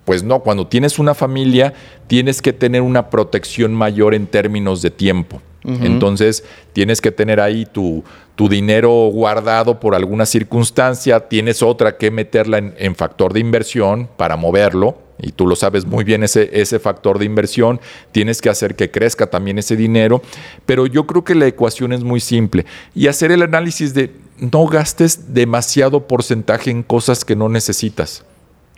Pues 0.04 0.22
no, 0.22 0.40
cuando 0.40 0.66
tienes 0.66 0.98
una 0.98 1.14
familia, 1.14 1.72
tienes 2.06 2.42
que 2.42 2.52
tener 2.52 2.82
una 2.82 3.08
protección 3.08 3.72
mayor 3.72 4.14
en 4.14 4.26
términos 4.26 4.82
de 4.82 4.90
tiempo. 4.90 5.40
Entonces, 5.64 6.44
tienes 6.74 7.00
que 7.00 7.10
tener 7.10 7.40
ahí 7.40 7.64
tu, 7.64 8.04
tu, 8.36 8.48
dinero 8.50 8.90
guardado 9.10 9.80
por 9.80 9.94
alguna 9.94 10.26
circunstancia, 10.26 11.20
tienes 11.20 11.62
otra 11.62 11.96
que 11.96 12.10
meterla 12.10 12.58
en, 12.58 12.94
factor 12.94 13.32
de 13.32 13.40
inversión 13.40 14.08
para 14.16 14.36
moverlo, 14.36 14.98
y 15.18 15.32
tú 15.32 15.46
lo 15.46 15.56
sabes 15.56 15.86
muy 15.86 16.04
bien 16.04 16.22
ese, 16.22 16.50
ese 16.52 16.78
factor 16.78 17.18
de 17.18 17.24
inversión, 17.24 17.80
tienes 18.12 18.42
que 18.42 18.50
hacer 18.50 18.74
que 18.74 18.90
crezca 18.90 19.28
también 19.28 19.58
ese 19.58 19.74
dinero, 19.74 20.20
pero 20.66 20.86
yo 20.86 21.06
creo 21.06 21.24
que 21.24 21.34
la 21.34 21.46
ecuación 21.46 21.92
es 21.92 22.04
muy 22.04 22.20
simple 22.20 22.66
y 22.94 23.06
hacer 23.06 23.32
el 23.32 23.40
análisis 23.40 23.94
de 23.94 24.12
no 24.38 24.66
gastes 24.66 25.32
demasiado 25.32 26.06
porcentaje 26.06 26.70
en 26.70 26.82
cosas 26.82 27.24
que 27.24 27.36
no 27.36 27.48
necesitas. 27.48 28.24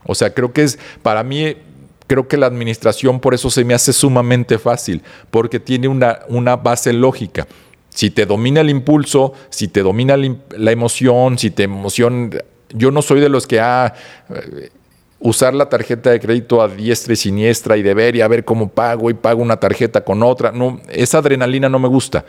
O 0.05 0.15
sea, 0.15 0.33
creo 0.33 0.53
que 0.53 0.63
es, 0.63 0.79
para 1.03 1.25
mí, 1.25 1.57
creo 2.07 2.29
que 2.29 2.37
la 2.37 2.47
administración 2.47 3.21
por 3.21 3.35
eso 3.35 3.51
se 3.51 3.65
me 3.65 3.75
hace 3.75 3.93
sumamente 3.93 4.59
fácil, 4.59 5.03
porque 5.31 5.61
tiene 5.61 5.89
una, 5.89 6.21
una 6.29 6.57
base 6.57 6.93
lógica. 6.93 7.47
Si 7.91 8.11
te 8.11 8.27
domina 8.27 8.61
el 8.61 8.71
impulso, 8.71 9.33
si 9.49 9.69
te 9.69 9.83
domina 9.83 10.17
la 10.17 10.71
emoción, 10.71 11.39
si 11.39 11.51
te 11.51 11.65
emociona, 11.65 12.37
yo 12.75 12.91
no 12.91 13.03
soy 13.03 13.21
de 13.21 13.29
los 13.29 13.47
que. 13.47 13.61
Ah, 13.61 13.95
usar 15.19 15.55
la 15.55 15.69
tarjeta 15.71 16.11
de 16.11 16.21
crédito 16.21 16.61
a 16.61 16.69
diestra 16.69 17.15
y 17.15 17.17
siniestra 17.17 17.79
y 17.79 17.83
deber 17.83 18.17
y 18.17 18.21
a 18.21 18.29
ver 18.29 18.45
cómo 18.45 18.69
pago 18.69 19.09
y 19.09 19.15
pago 19.15 19.43
una 19.43 19.57
tarjeta 19.57 20.05
con 20.05 20.23
otra. 20.23 20.53
No, 20.53 20.79
esa 20.91 21.19
adrenalina 21.19 21.71
no 21.71 21.79
me 21.79 21.89
gusta. 21.89 22.27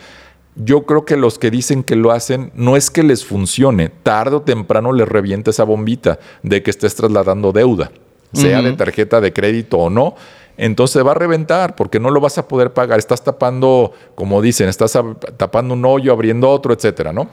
Yo 0.56 0.86
creo 0.86 1.04
que 1.04 1.18
los 1.18 1.38
que 1.38 1.52
dicen 1.52 1.84
que 1.84 1.98
lo 1.98 2.12
hacen 2.12 2.52
no 2.56 2.78
es 2.78 2.90
que 2.90 3.04
les 3.04 3.26
funcione, 3.26 3.90
tarde 3.90 4.38
o 4.38 4.42
temprano 4.42 4.94
les 4.94 5.08
revienta 5.08 5.52
esa 5.52 5.66
bombita 5.66 6.18
de 6.44 6.64
que 6.64 6.72
estés 6.72 6.96
trasladando 6.96 7.52
deuda 7.52 7.92
sea 8.34 8.62
de 8.62 8.74
tarjeta 8.74 9.22
de 9.22 9.34
crédito 9.34 9.78
o 9.78 9.90
no, 9.90 10.16
entonces 10.58 11.06
va 11.06 11.12
a 11.12 11.16
reventar 11.16 11.76
porque 11.76 12.00
no 12.00 12.10
lo 12.10 12.20
vas 12.20 12.38
a 12.38 12.48
poder 12.48 12.74
pagar. 12.74 12.98
Estás 12.98 13.24
tapando, 13.24 13.94
como 14.16 14.42
dicen, 14.42 14.68
estás 14.68 14.98
tapando 15.38 15.76
un 15.76 15.86
hoyo, 15.86 16.12
abriendo 16.12 16.50
otro, 16.50 16.74
etcétera, 16.74 17.14
¿no? 17.14 17.30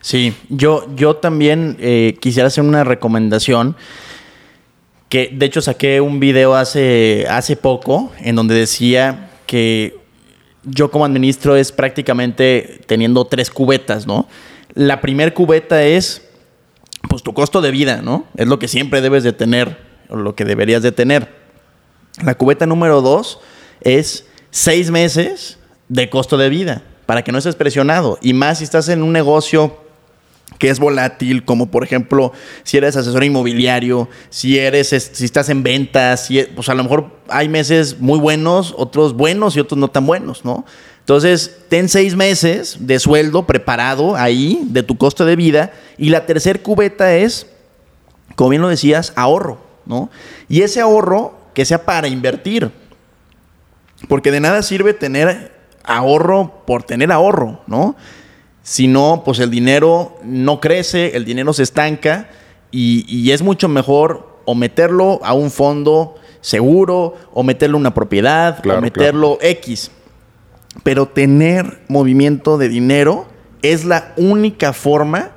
Sí, 0.00 0.34
yo, 0.48 0.86
yo 0.94 1.16
también 1.16 1.76
eh, 1.80 2.16
quisiera 2.20 2.46
hacer 2.46 2.62
una 2.62 2.84
recomendación 2.84 3.76
que 5.08 5.30
de 5.32 5.46
hecho 5.46 5.60
saqué 5.60 6.00
un 6.00 6.20
video 6.20 6.54
hace, 6.54 7.26
hace 7.28 7.56
poco 7.56 8.12
en 8.20 8.36
donde 8.36 8.54
decía 8.54 9.30
que 9.46 9.96
yo 10.64 10.90
como 10.90 11.04
administro 11.04 11.56
es 11.56 11.72
prácticamente 11.72 12.80
teniendo 12.86 13.24
tres 13.24 13.50
cubetas, 13.50 14.06
¿no? 14.06 14.28
La 14.74 15.00
primer 15.00 15.34
cubeta 15.34 15.82
es 15.82 16.22
pues 17.08 17.22
tu 17.22 17.32
costo 17.32 17.60
de 17.60 17.70
vida, 17.70 18.02
¿no? 18.02 18.26
Es 18.36 18.46
lo 18.46 18.58
que 18.58 18.68
siempre 18.68 19.00
debes 19.00 19.24
de 19.24 19.32
tener 19.32 19.87
lo 20.10 20.34
que 20.34 20.44
deberías 20.44 20.82
de 20.82 20.92
tener. 20.92 21.28
La 22.22 22.36
cubeta 22.36 22.66
número 22.66 23.00
dos 23.00 23.40
es 23.80 24.26
seis 24.50 24.90
meses 24.90 25.58
de 25.88 26.10
costo 26.10 26.36
de 26.36 26.48
vida 26.48 26.82
para 27.06 27.22
que 27.22 27.32
no 27.32 27.38
estés 27.38 27.56
presionado. 27.56 28.18
Y 28.20 28.32
más 28.32 28.58
si 28.58 28.64
estás 28.64 28.88
en 28.88 29.02
un 29.02 29.12
negocio 29.12 29.76
que 30.58 30.70
es 30.70 30.78
volátil, 30.78 31.44
como 31.44 31.70
por 31.70 31.84
ejemplo 31.84 32.32
si 32.64 32.76
eres 32.76 32.96
asesor 32.96 33.22
inmobiliario, 33.22 34.08
si 34.30 34.58
eres 34.58 34.88
si 34.88 35.24
estás 35.24 35.48
en 35.48 35.62
ventas, 35.62 36.26
si, 36.26 36.42
pues 36.54 36.68
a 36.68 36.74
lo 36.74 36.82
mejor 36.82 37.10
hay 37.28 37.48
meses 37.48 38.00
muy 38.00 38.18
buenos, 38.18 38.74
otros 38.76 39.14
buenos 39.14 39.56
y 39.56 39.60
otros 39.60 39.78
no 39.78 39.88
tan 39.88 40.06
buenos, 40.06 40.44
¿no? 40.44 40.64
Entonces, 41.00 41.60
ten 41.70 41.88
seis 41.88 42.14
meses 42.14 42.76
de 42.80 42.98
sueldo 42.98 43.46
preparado 43.46 44.14
ahí 44.14 44.60
de 44.64 44.82
tu 44.82 44.98
costo 44.98 45.24
de 45.24 45.36
vida 45.36 45.72
y 45.96 46.10
la 46.10 46.26
tercer 46.26 46.60
cubeta 46.60 47.16
es, 47.16 47.46
como 48.36 48.50
bien 48.50 48.60
lo 48.60 48.68
decías, 48.68 49.14
ahorro. 49.16 49.67
Y 50.48 50.62
ese 50.62 50.80
ahorro 50.80 51.34
que 51.54 51.64
sea 51.64 51.84
para 51.84 52.08
invertir. 52.08 52.70
Porque 54.08 54.30
de 54.30 54.40
nada 54.40 54.62
sirve 54.62 54.94
tener 54.94 55.52
ahorro 55.82 56.62
por 56.66 56.82
tener 56.82 57.10
ahorro, 57.10 57.60
¿no? 57.66 57.96
Si 58.62 58.86
no, 58.86 59.22
pues 59.24 59.38
el 59.38 59.50
dinero 59.50 60.18
no 60.22 60.60
crece, 60.60 61.16
el 61.16 61.24
dinero 61.24 61.52
se 61.52 61.62
estanca 61.62 62.28
y, 62.70 63.30
es 63.30 63.42
mucho 63.42 63.68
mejor 63.68 64.40
o 64.44 64.54
meterlo 64.54 65.20
a 65.24 65.32
un 65.32 65.50
fondo 65.50 66.16
seguro 66.40 67.14
o 67.32 67.42
meterlo 67.42 67.78
a 67.78 67.80
una 67.80 67.94
propiedad 67.94 68.62
o 68.64 68.80
meterlo 68.80 69.38
X. 69.40 69.90
Pero 70.82 71.08
tener 71.08 71.80
movimiento 71.88 72.58
de 72.58 72.68
dinero 72.68 73.26
es 73.62 73.84
la 73.84 74.12
única 74.16 74.72
forma 74.72 75.30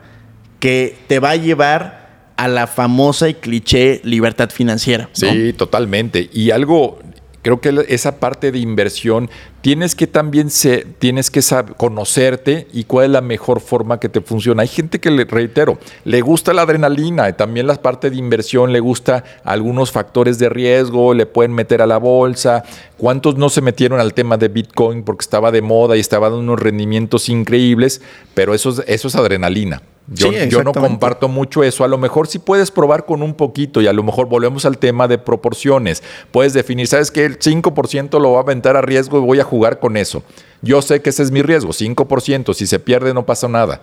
que 0.60 0.98
te 1.08 1.20
va 1.20 1.32
a 1.32 1.36
llevar 1.38 2.01
a 2.42 2.48
la 2.48 2.66
famosa 2.66 3.30
y 3.30 3.36
cliché 3.36 4.02
libertad 4.04 4.50
financiera. 4.50 5.08
Sí, 5.14 5.54
totalmente. 5.54 6.28
Y 6.34 6.50
algo 6.50 6.98
creo 7.44 7.62
que 7.62 7.86
esa 7.88 8.20
parte 8.20 8.52
de 8.52 8.58
inversión 8.58 9.30
tienes 9.62 9.94
que 9.94 10.08
también 10.08 10.50
se, 10.50 10.88
tienes 10.98 11.30
que 11.30 11.44
saber, 11.44 11.76
conocerte 11.76 12.66
y 12.74 12.86
cuál 12.86 13.06
es 13.06 13.12
la 13.12 13.22
mejor 13.22 13.60
forma 13.60 14.00
que 14.00 14.10
te 14.10 14.22
funciona. 14.22 14.64
Hay 14.64 14.70
gente 14.70 15.00
que 15.00 15.12
le 15.12 15.26
reitero, 15.26 15.78
le 16.04 16.22
gusta 16.22 16.52
la 16.52 16.64
adrenalina 16.64 17.30
y 17.30 17.34
también 17.34 17.68
la 17.68 17.80
parte 17.80 18.10
de 18.10 18.18
inversión, 18.18 18.74
le 18.74 18.80
gusta 18.80 19.24
algunos 19.44 19.92
factores 19.92 20.40
de 20.40 20.50
riesgo, 20.50 21.14
le 21.14 21.28
pueden 21.28 21.54
meter 21.54 21.84
a 21.84 21.86
la 21.86 21.98
bolsa. 21.98 22.64
¿Cuántos 22.98 23.38
no 23.38 23.50
se 23.50 23.62
metieron 23.62 24.00
al 24.00 24.16
tema 24.16 24.38
de 24.38 24.48
Bitcoin 24.48 25.04
porque 25.04 25.22
estaba 25.22 25.52
de 25.52 25.62
moda 25.62 25.96
y 25.96 26.00
estaba 26.00 26.28
dando 26.32 26.42
unos 26.42 26.60
rendimientos 26.60 27.30
increíbles? 27.30 28.02
Pero 28.34 28.56
eso 28.56 28.72
es, 28.72 28.82
eso 28.88 29.10
es 29.10 29.16
adrenalina. 29.16 29.84
Yo, 30.14 30.64
no 30.64 30.74
comparto 30.74 31.30
mucho 31.30 31.64
eso. 31.64 31.84
A 31.86 31.88
lo 31.88 31.98
mejor 31.98 32.28
sí 32.28 32.38
puedes 32.38 32.70
probar 32.70 33.06
con 33.06 33.22
un 33.22 33.34
poquito 33.34 33.82
y 33.82 33.88
a 33.88 33.94
lo 33.94 34.04
mejor 34.04 34.28
volvemos 34.28 34.66
al 34.66 34.78
tema 34.78 35.08
de 35.08 35.18
proporciones. 35.18 36.04
Puedes 36.32 36.54
definir, 36.54 36.88
¿sabes 36.88 37.12
qué? 37.12 37.24
El 37.24 37.40
5% 37.40 38.20
lo 38.20 38.30
voy 38.30 38.38
a 38.38 38.42
aventar 38.42 38.76
a 38.76 38.82
riesgo 38.82 39.20
y 39.20 39.22
voy 39.22 39.40
a 39.40 39.46
jugar 39.46 39.80
con 39.80 39.96
eso. 39.96 40.24
Yo 40.62 40.82
sé 40.82 41.02
que 41.02 41.12
ese 41.12 41.24
es 41.24 41.32
mi 41.32 41.42
riesgo, 41.42 41.72
5%. 41.72 42.54
Si 42.54 42.68
se 42.68 42.80
pierde 42.80 43.14
no 43.14 43.26
pasa 43.26 43.48
nada. 43.48 43.82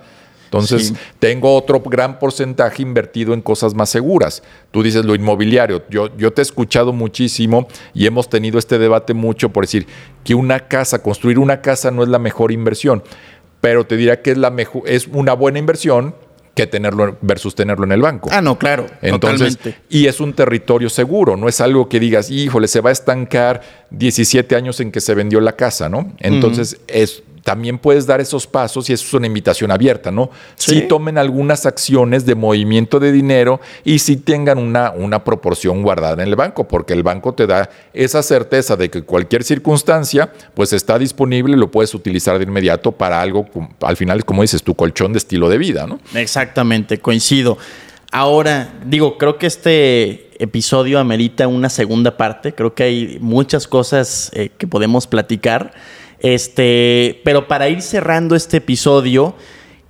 Entonces, 0.49 0.95
tengo 1.18 1.55
otro 1.55 1.81
gran 1.81 2.18
porcentaje 2.18 2.81
invertido 2.81 3.35
en 3.35 3.43
cosas 3.43 3.74
más 3.74 3.91
seguras. 3.91 4.43
Tú 4.70 4.83
dices 4.83 5.05
lo 5.05 5.14
inmobiliario. 5.14 5.83
Yo, 5.91 6.16
yo 6.16 6.33
te 6.33 6.41
he 6.41 6.43
escuchado 6.43 6.95
muchísimo 6.95 7.68
y 7.93 8.07
hemos 8.07 8.31
tenido 8.31 8.59
este 8.59 8.79
debate 8.79 9.12
mucho 9.12 9.51
por 9.51 9.64
decir 9.64 9.87
que 10.24 10.35
una 10.35 10.61
casa, 10.61 11.03
construir 11.03 11.39
una 11.39 11.61
casa 11.61 11.91
no 11.91 12.03
es 12.03 12.09
la 12.09 12.18
mejor 12.18 12.51
inversión 12.51 13.03
pero 13.61 13.86
te 13.86 13.96
diría 13.96 14.22
que 14.22 14.32
es, 14.32 14.38
la 14.38 14.50
mejor, 14.50 14.82
es 14.86 15.06
una 15.09 15.32
buena 15.34 15.59
inversión 15.59 16.14
que 16.54 16.66
tenerlo 16.66 17.16
versus 17.20 17.54
tenerlo 17.54 17.84
en 17.84 17.92
el 17.92 18.02
banco. 18.02 18.30
Ah, 18.32 18.42
no, 18.42 18.59
claro. 18.59 18.86
Entonces, 19.00 19.56
totalmente. 19.56 19.84
y 19.88 20.06
es 20.06 20.18
un 20.18 20.32
territorio 20.32 20.90
seguro, 20.90 21.36
no 21.36 21.48
es 21.48 21.61
algo 21.61 21.88
que 21.88 22.00
digas, 22.00 22.30
híjole, 22.30 22.66
se 22.66 22.80
va 22.80 22.90
a 22.90 22.92
estancar 22.92 23.61
17 23.90 24.56
años 24.56 24.80
en 24.80 24.90
que 24.90 25.00
se 25.00 25.14
vendió 25.14 25.40
la 25.40 25.52
casa, 25.52 25.88
¿no? 25.88 26.12
Entonces, 26.18 26.80
es 26.88 27.22
también 27.49 27.78
puedes 27.78 28.07
dar 28.07 28.20
esos 28.20 28.46
pasos 28.46 28.90
y 28.90 28.92
eso 28.92 29.07
es 29.07 29.14
una 29.14 29.26
invitación 29.26 29.70
abierta, 29.70 30.11
¿no? 30.11 30.28
Sí. 30.57 30.82
tomen 30.82 31.16
algunas 31.16 31.64
acciones 31.64 32.26
de 32.26 32.34
movimiento 32.34 33.01
de 33.01 33.11
dinero 33.11 33.59
y 33.84 34.01
si 34.01 34.18
tengan 34.18 34.59
una, 34.59 34.90
una 34.90 35.24
proporción 35.24 35.82
guardada 35.82 36.22
en 36.22 36.28
el 36.28 36.36
banco, 36.36 36.68
porque 36.68 36.92
el 36.92 37.03
banco 37.03 37.32
te 37.32 37.46
da 37.46 37.70
esa 37.94 38.22
certeza 38.22 38.76
de 38.76 38.90
que 38.90 39.01
cualquier 39.01 39.44
circunstancia, 39.44 40.30
pues 40.53 40.74
está 40.74 40.99
disponible 40.99 41.55
y 41.55 41.59
lo 41.59 41.70
puedes 41.70 41.94
utilizar 41.94 42.36
de 42.36 42.44
inmediato 42.44 42.92
para 42.92 43.22
algo, 43.22 43.46
al 43.80 43.96
final, 43.96 44.26
como 44.26 44.42
dices, 44.42 44.62
tu 44.62 44.74
colchón 44.74 45.14
de 45.14 45.18
estilo 45.18 45.49
de 45.49 45.57
vida, 45.57 45.86
¿no? 45.86 46.01
Exactamente, 46.12 46.99
coincido. 46.99 47.57
Ahora, 48.12 48.74
digo, 48.84 49.16
creo 49.16 49.38
que 49.38 49.46
este 49.46 50.28
episodio 50.38 50.99
amerita 50.99 51.49
una 51.49 51.70
segunda 51.70 52.18
parte. 52.18 52.55
Creo 52.55 52.74
que 52.74 52.82
hay 52.82 53.18
muchas 53.22 53.66
cosas 53.66 54.30
eh, 54.34 54.51
que 54.59 54.66
podemos 54.66 55.07
platicar. 55.07 55.72
Este, 56.21 57.21
pero 57.25 57.47
para 57.49 57.69
ir 57.69 57.83
cerrando 57.83 58.35
este 58.35 58.59
episodio, 58.59 59.35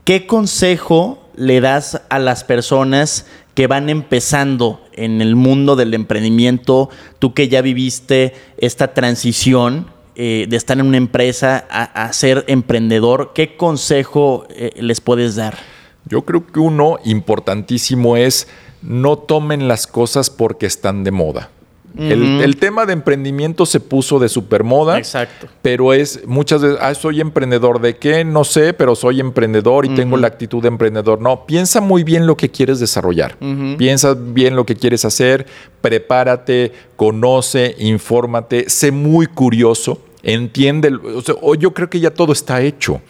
¿qué 0.05 0.27
consejo 0.27 1.23
le 1.37 1.61
das 1.61 2.03
a 2.09 2.19
las 2.19 2.45
personas 2.45 3.27
que 3.55 3.67
van 3.67 3.89
empezando 3.89 4.85
en 4.93 5.23
el 5.23 5.37
mundo 5.37 5.77
del 5.77 5.95
emprendimiento? 5.95 6.91
Tú 7.19 7.33
que 7.33 7.49
ya 7.49 7.63
viviste 7.63 8.35
esta 8.59 8.93
transición 8.95 9.87
eh, 10.17 10.47
de 10.49 10.57
estar 10.57 10.79
en 10.79 10.87
una 10.87 10.97
empresa 10.97 11.67
a, 11.71 12.13
ser 12.13 12.45
emprendedor, 12.49 13.33
¿qué 13.35 13.57
consejo 13.57 14.47
eh, 14.51 14.73
les 14.81 15.01
puedes 15.01 15.37
dar? 15.37 15.57
Yo 16.05 16.23
creo 16.23 16.47
que 16.47 16.61
uno 16.61 16.99
importantísimo 17.05 18.17
es 18.17 18.49
no 18.83 19.19
tomen 19.19 19.69
las 19.69 19.87
cosas 19.87 20.31
porque 20.31 20.67
están 20.67 21.05
de 21.05 21.11
moda 21.11 21.51
el, 21.97 22.57
tema 22.57 22.87
de 22.87 22.93
emprendimiento 22.93 23.67
se 23.67 23.81
puso 23.81 24.19
de 24.19 24.29
supermoda. 24.29 24.99
Exacto. 24.99 25.49
Pero 25.63 25.93
es 25.93 26.27
muchas 26.27 26.63
veces, 26.63 26.79
ah, 26.81 26.95
soy 26.95 27.21
emprendedor 27.21 27.81
de 27.81 27.97
qué, 27.97 28.25
no 28.25 28.45
sé, 28.45 28.73
pero 28.73 28.95
soy 28.95 29.21
emprendedor 29.21 29.87
y 29.87 29.95
tengo 29.95 30.17
la 30.17 30.29
actitud 30.29 30.63
de 30.63 30.69
emprendedor. 30.69 31.21
No, 31.21 31.47
piensa 31.47 31.81
muy 31.81 32.05
bien 32.05 32.27
lo 32.27 32.37
que 32.37 32.51
quieres 32.51 32.79
desarrollar. 32.81 33.37
Piensa 33.77 34.15
bien 34.15 34.55
lo 34.55 34.65
que 34.67 34.77
quieres 34.77 35.05
hacer, 35.05 35.47
prepárate, 35.81 36.73
conoce, 36.97 37.75
infórmate, 37.79 38.69
sé 38.69 38.93
muy 38.93 39.27
curioso, 39.27 40.01
entiende. 40.23 40.93
O 41.41 41.55
yo 41.55 41.73
creo 41.73 41.91
que 41.91 42.01
ya 42.01 42.11
todo 42.11 42.33
está 42.33 42.61
hecho. 42.61 43.01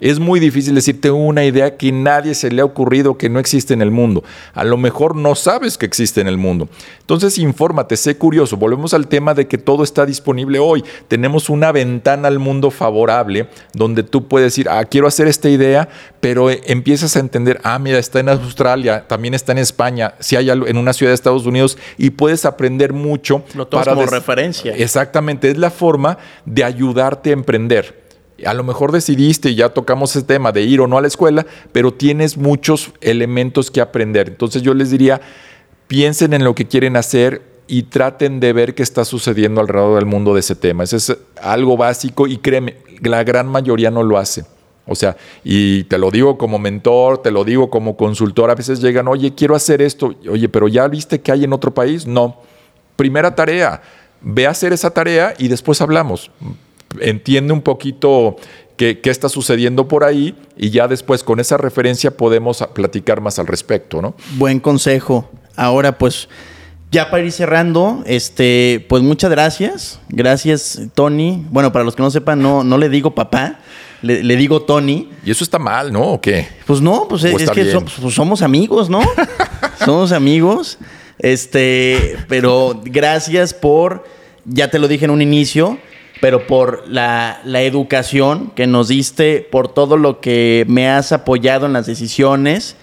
Es 0.00 0.18
muy 0.18 0.40
difícil 0.40 0.74
decirte 0.74 1.10
una 1.10 1.44
idea 1.44 1.76
que 1.76 1.92
nadie 1.92 2.34
se 2.34 2.50
le 2.50 2.62
ha 2.62 2.64
ocurrido 2.64 3.16
que 3.16 3.28
no 3.28 3.38
existe 3.38 3.74
en 3.74 3.80
el 3.80 3.92
mundo. 3.92 4.24
A 4.52 4.64
lo 4.64 4.76
mejor 4.76 5.14
no 5.14 5.34
sabes 5.36 5.78
que 5.78 5.86
existe 5.86 6.20
en 6.20 6.26
el 6.26 6.36
mundo. 6.36 6.68
Entonces, 7.00 7.38
infórmate, 7.38 7.96
sé 7.96 8.16
curioso. 8.16 8.56
Volvemos 8.56 8.92
al 8.92 9.06
tema 9.06 9.34
de 9.34 9.46
que 9.46 9.56
todo 9.56 9.84
está 9.84 10.04
disponible 10.04 10.58
hoy. 10.58 10.84
Tenemos 11.06 11.48
una 11.48 11.70
ventana 11.70 12.28
al 12.28 12.40
mundo 12.40 12.72
favorable 12.72 13.48
donde 13.72 14.02
tú 14.02 14.26
puedes 14.26 14.52
decir, 14.52 14.68
ah, 14.68 14.84
quiero 14.84 15.06
hacer 15.06 15.28
esta 15.28 15.48
idea, 15.48 15.88
pero 16.20 16.50
eh, 16.50 16.60
empiezas 16.66 17.16
a 17.16 17.20
entender, 17.20 17.60
ah, 17.62 17.78
mira, 17.78 17.98
está 17.98 18.18
en 18.18 18.28
Australia, 18.30 19.06
también 19.06 19.34
está 19.34 19.52
en 19.52 19.58
España, 19.58 20.14
si 20.18 20.34
hay 20.34 20.50
en 20.50 20.76
una 20.76 20.92
ciudad 20.92 21.10
de 21.10 21.14
Estados 21.14 21.46
Unidos 21.46 21.78
y 21.98 22.10
puedes 22.10 22.44
aprender 22.44 22.92
mucho. 22.92 23.44
Lo 23.54 23.68
tomas 23.68 23.88
como 23.88 24.06
referencia. 24.06 24.74
Exactamente, 24.74 25.50
es 25.50 25.56
la 25.56 25.70
forma 25.70 26.18
de 26.44 26.64
ayudarte 26.64 27.30
a 27.30 27.34
emprender. 27.34 28.03
A 28.46 28.54
lo 28.54 28.64
mejor 28.64 28.92
decidiste, 28.92 29.50
y 29.50 29.56
ya 29.56 29.70
tocamos 29.70 30.14
ese 30.14 30.26
tema 30.26 30.52
de 30.52 30.62
ir 30.62 30.80
o 30.80 30.86
no 30.86 30.98
a 30.98 31.00
la 31.00 31.08
escuela, 31.08 31.46
pero 31.72 31.92
tienes 31.92 32.36
muchos 32.36 32.92
elementos 33.00 33.70
que 33.70 33.80
aprender. 33.80 34.28
Entonces 34.28 34.62
yo 34.62 34.74
les 34.74 34.90
diría, 34.90 35.20
piensen 35.86 36.32
en 36.32 36.44
lo 36.44 36.54
que 36.54 36.66
quieren 36.66 36.96
hacer 36.96 37.42
y 37.66 37.84
traten 37.84 38.40
de 38.40 38.52
ver 38.52 38.74
qué 38.74 38.82
está 38.82 39.04
sucediendo 39.04 39.60
alrededor 39.60 39.96
del 39.96 40.06
mundo 40.06 40.34
de 40.34 40.40
ese 40.40 40.54
tema. 40.54 40.84
Eso 40.84 40.96
es 40.96 41.16
algo 41.40 41.76
básico 41.76 42.26
y 42.26 42.38
créeme, 42.38 42.76
la 43.02 43.24
gran 43.24 43.46
mayoría 43.46 43.90
no 43.90 44.02
lo 44.02 44.18
hace. 44.18 44.44
O 44.86 44.94
sea, 44.94 45.16
y 45.42 45.84
te 45.84 45.96
lo 45.96 46.10
digo 46.10 46.36
como 46.36 46.58
mentor, 46.58 47.22
te 47.22 47.30
lo 47.30 47.44
digo 47.44 47.70
como 47.70 47.96
consultor, 47.96 48.50
a 48.50 48.54
veces 48.54 48.80
llegan, 48.80 49.08
oye, 49.08 49.34
quiero 49.34 49.54
hacer 49.54 49.80
esto, 49.80 50.14
oye, 50.30 50.48
pero 50.50 50.68
ya 50.68 50.86
viste 50.88 51.22
que 51.22 51.32
hay 51.32 51.44
en 51.44 51.54
otro 51.54 51.72
país. 51.72 52.06
No. 52.06 52.42
Primera 52.96 53.34
tarea, 53.34 53.80
ve 54.20 54.46
a 54.46 54.50
hacer 54.50 54.74
esa 54.74 54.90
tarea 54.90 55.34
y 55.38 55.48
después 55.48 55.80
hablamos 55.80 56.30
entiende 57.00 57.52
un 57.52 57.62
poquito 57.62 58.36
qué, 58.76 59.00
está 59.04 59.28
sucediendo 59.28 59.88
por 59.88 60.04
ahí 60.04 60.34
y 60.56 60.70
ya 60.70 60.88
después 60.88 61.22
con 61.22 61.40
esa 61.40 61.56
referencia 61.56 62.16
podemos 62.16 62.64
platicar 62.74 63.20
más 63.20 63.38
al 63.38 63.46
respecto, 63.46 64.02
¿no? 64.02 64.14
Buen 64.36 64.60
consejo. 64.60 65.30
Ahora 65.56 65.98
pues 65.98 66.28
ya 66.90 67.10
para 67.10 67.24
ir 67.24 67.32
cerrando, 67.32 68.04
este, 68.06 68.86
pues 68.88 69.02
muchas 69.02 69.30
gracias. 69.30 70.00
Gracias, 70.08 70.80
Tony. 70.94 71.44
Bueno, 71.50 71.72
para 71.72 71.84
los 71.84 71.96
que 71.96 72.02
no 72.02 72.10
sepan, 72.10 72.40
no, 72.40 72.62
no 72.62 72.78
le 72.78 72.88
digo 72.88 73.16
papá, 73.16 73.58
le, 74.00 74.36
digo 74.36 74.62
Tony. 74.62 75.08
¿Y 75.24 75.30
eso 75.30 75.42
está 75.42 75.58
mal, 75.58 75.92
no? 75.92 76.02
¿O 76.02 76.20
qué? 76.20 76.46
Pues 76.66 76.80
no, 76.80 77.08
pues 77.08 77.24
es, 77.24 77.50
que 77.50 77.64
pues 77.64 78.14
somos 78.14 78.42
amigos, 78.42 78.90
¿no? 78.90 79.00
somos 79.84 80.12
amigos. 80.12 80.78
Este, 81.18 82.16
pero 82.28 82.80
gracias 82.84 83.54
por, 83.54 84.04
ya 84.44 84.70
te 84.70 84.78
lo 84.78 84.86
dije 84.88 85.06
en 85.06 85.10
un 85.10 85.22
inicio, 85.22 85.78
pero 86.20 86.46
por 86.46 86.84
la, 86.88 87.40
educación 87.44 88.52
que 88.54 88.66
nos 88.66 88.88
diste, 88.88 89.46
por 89.50 89.68
todo 89.68 89.96
lo 89.96 90.20
que 90.20 90.64
me 90.68 90.88
has 90.88 91.12
apoyado 91.12 91.66
en 91.66 91.72
las 91.72 91.86
decisiones 91.86 92.76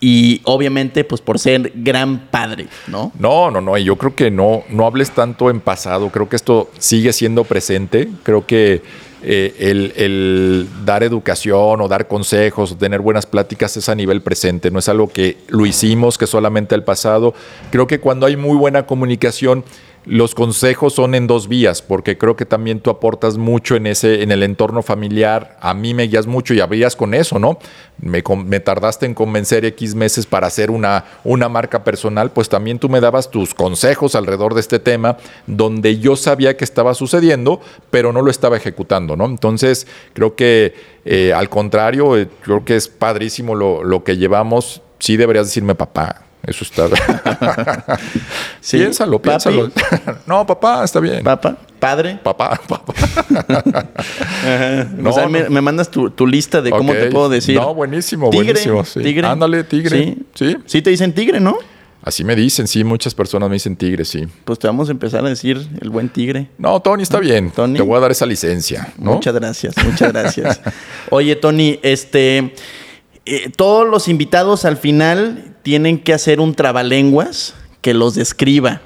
y 0.00 0.40
obviamente 0.44 1.04
pues 1.04 1.20
por 1.20 1.38
ser 1.38 1.72
gran 1.74 2.28
padre, 2.30 2.68
¿no? 2.86 3.12
No, 3.18 3.50
no, 3.50 3.60
no, 3.60 3.76
y 3.76 3.84
yo 3.84 3.96
creo 3.96 4.14
que 4.14 4.30
no, 4.30 4.62
no 4.68 4.86
hables 4.86 5.10
tanto 5.10 5.50
en 5.50 5.60
pasado, 5.60 6.10
creo 6.10 6.28
que 6.28 6.36
esto 6.36 6.70
sigue 6.78 7.12
siendo 7.12 7.44
presente, 7.44 8.08
creo 8.22 8.46
que 8.46 8.82
eh, 9.20 9.54
el, 9.58 9.92
el, 9.96 10.68
dar 10.84 11.02
educación 11.02 11.80
o 11.80 11.88
dar 11.88 12.06
consejos 12.06 12.70
o 12.70 12.76
tener 12.76 13.00
buenas 13.00 13.26
pláticas 13.26 13.76
es 13.76 13.88
a 13.88 13.96
nivel 13.96 14.22
presente, 14.22 14.70
no 14.70 14.78
es 14.78 14.88
algo 14.88 15.08
que 15.08 15.38
lo 15.48 15.66
hicimos, 15.66 16.16
que 16.16 16.28
solamente 16.28 16.76
el 16.76 16.84
pasado, 16.84 17.34
creo 17.72 17.88
que 17.88 17.98
cuando 17.98 18.26
hay 18.26 18.36
muy 18.36 18.56
buena 18.56 18.86
comunicación, 18.86 19.64
los 20.04 20.34
consejos 20.34 20.94
son 20.94 21.14
en 21.14 21.26
dos 21.26 21.48
vías, 21.48 21.82
porque 21.82 22.16
creo 22.16 22.36
que 22.36 22.46
también 22.46 22.80
tú 22.80 22.90
aportas 22.90 23.36
mucho 23.36 23.76
en 23.76 23.86
ese, 23.86 24.22
en 24.22 24.32
el 24.32 24.42
entorno 24.42 24.82
familiar. 24.82 25.56
A 25.60 25.74
mí 25.74 25.92
me 25.94 26.04
guías 26.04 26.26
mucho 26.26 26.54
y 26.54 26.60
habrías 26.60 26.96
con 26.96 27.14
eso, 27.14 27.38
¿no? 27.38 27.58
Me, 28.00 28.22
tardaste 28.60 29.06
en 29.06 29.14
convencer 29.14 29.64
X 29.64 29.94
meses 29.94 30.24
para 30.24 30.46
hacer 30.46 30.70
una, 30.70 31.04
una 31.24 31.48
marca 31.48 31.84
personal, 31.84 32.30
pues 32.30 32.48
también 32.48 32.78
tú 32.78 32.88
me 32.88 33.00
dabas 33.00 33.30
tus 33.30 33.54
consejos 33.54 34.14
alrededor 34.14 34.54
de 34.54 34.60
este 34.60 34.78
tema, 34.78 35.18
donde 35.46 35.98
yo 35.98 36.16
sabía 36.16 36.56
que 36.56 36.64
estaba 36.64 36.94
sucediendo, 36.94 37.60
pero 37.90 38.12
no 38.12 38.22
lo 38.22 38.30
estaba 38.30 38.56
ejecutando, 38.56 39.16
¿no? 39.16 39.26
Entonces, 39.26 39.86
creo 40.14 40.36
que 40.36 40.74
eh, 41.04 41.32
al 41.32 41.48
contrario, 41.48 42.16
eh, 42.16 42.28
creo 42.42 42.64
que 42.64 42.76
es 42.76 42.88
padrísimo 42.88 43.54
lo, 43.54 43.82
lo 43.82 44.04
que 44.04 44.16
llevamos. 44.16 44.82
Sí 45.00 45.16
deberías 45.16 45.46
decirme 45.46 45.74
papá 45.74 46.27
eso 46.42 46.64
está. 46.64 46.88
piénsalo, 48.70 49.20
piénsalo. 49.20 49.70
no, 50.26 50.46
papá, 50.46 50.84
está 50.84 51.00
bien. 51.00 51.22
Papá, 51.22 51.56
padre. 51.78 52.18
Papá, 52.22 52.60
papá. 52.66 52.94
no, 54.96 55.10
o 55.10 55.12
sea, 55.12 55.28
me, 55.28 55.60
mandas 55.60 55.90
tu, 55.90 56.26
lista 56.26 56.62
de 56.62 56.70
cómo 56.70 56.92
te 56.92 57.10
puedo 57.10 57.28
decir. 57.28 57.56
No, 57.56 57.74
buenísimo, 57.74 58.30
buenísimo. 58.30 58.84
Tigre. 58.84 59.26
Ándale, 59.26 59.64
tigre. 59.64 60.16
Sí. 60.34 60.56
sí. 60.64 60.82
te 60.82 60.90
dicen 60.90 61.12
tigre, 61.12 61.40
¿no? 61.40 61.58
Así 62.00 62.22
me 62.22 62.36
dicen, 62.36 62.68
sí, 62.68 62.84
muchas 62.84 63.12
personas 63.14 63.48
me 63.48 63.56
dicen 63.56 63.76
tigre, 63.76 64.04
sí. 64.04 64.26
Pues 64.44 64.58
te 64.58 64.68
vamos 64.68 64.88
a 64.88 64.92
empezar 64.92 65.26
a 65.26 65.28
decir 65.28 65.68
el 65.80 65.90
buen 65.90 66.08
tigre. 66.08 66.48
No, 66.56 66.80
Tony, 66.80 67.02
está 67.02 67.18
bien. 67.18 67.50
Tony. 67.50 67.76
Te 67.76 67.82
voy 67.82 67.96
a 67.96 68.00
dar 68.00 68.12
esa 68.12 68.24
licencia. 68.24 68.92
Muchas 68.96 69.34
gracias, 69.34 69.74
muchas 69.84 70.12
gracias. 70.12 70.60
Oye, 71.10 71.34
Tony, 71.36 71.80
este, 71.82 72.54
eh, 73.26 73.50
todos 73.54 73.86
los 73.86 74.08
invitados 74.08 74.64
al 74.64 74.76
final 74.76 75.56
tienen 75.68 75.98
que 75.98 76.14
hacer 76.14 76.40
un 76.40 76.54
trabalenguas 76.54 77.52
que 77.82 77.92
los 77.92 78.14
describa. 78.14 78.80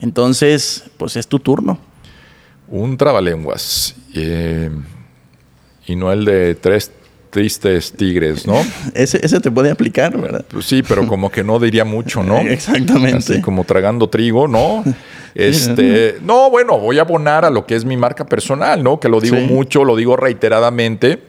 Entonces, 0.00 0.84
pues 0.98 1.16
es 1.16 1.26
tu 1.26 1.40
turno. 1.40 1.80
Un 2.68 2.96
trabalenguas. 2.96 3.96
Eh, 4.14 4.70
y 5.84 5.96
no 5.96 6.12
el 6.12 6.24
de 6.24 6.54
tres 6.54 6.92
tristes 7.30 7.90
tigres, 7.90 8.46
¿no? 8.46 8.54
ese, 8.94 9.18
te 9.40 9.50
puede 9.50 9.72
aplicar, 9.72 10.16
¿verdad? 10.16 10.44
Pues 10.46 10.66
sí, 10.66 10.84
pero 10.86 11.04
como 11.08 11.28
que 11.28 11.42
no 11.42 11.58
diría 11.58 11.84
mucho, 11.84 12.22
¿no? 12.22 12.38
Exactamente. 12.42 13.16
Así 13.16 13.40
como 13.40 13.64
tragando 13.64 14.08
trigo, 14.08 14.46
¿no? 14.46 14.84
Este, 15.34 16.18
no, 16.22 16.50
bueno, 16.50 16.78
voy 16.78 17.00
a 17.00 17.02
abonar 17.02 17.44
a 17.44 17.50
lo 17.50 17.66
que 17.66 17.74
es 17.74 17.84
mi 17.84 17.96
marca 17.96 18.24
personal, 18.24 18.80
¿no? 18.80 19.00
Que 19.00 19.08
lo 19.08 19.20
digo 19.20 19.38
mucho, 19.38 19.84
lo 19.84 19.96
digo 19.96 20.16
reiteradamente 20.16 21.20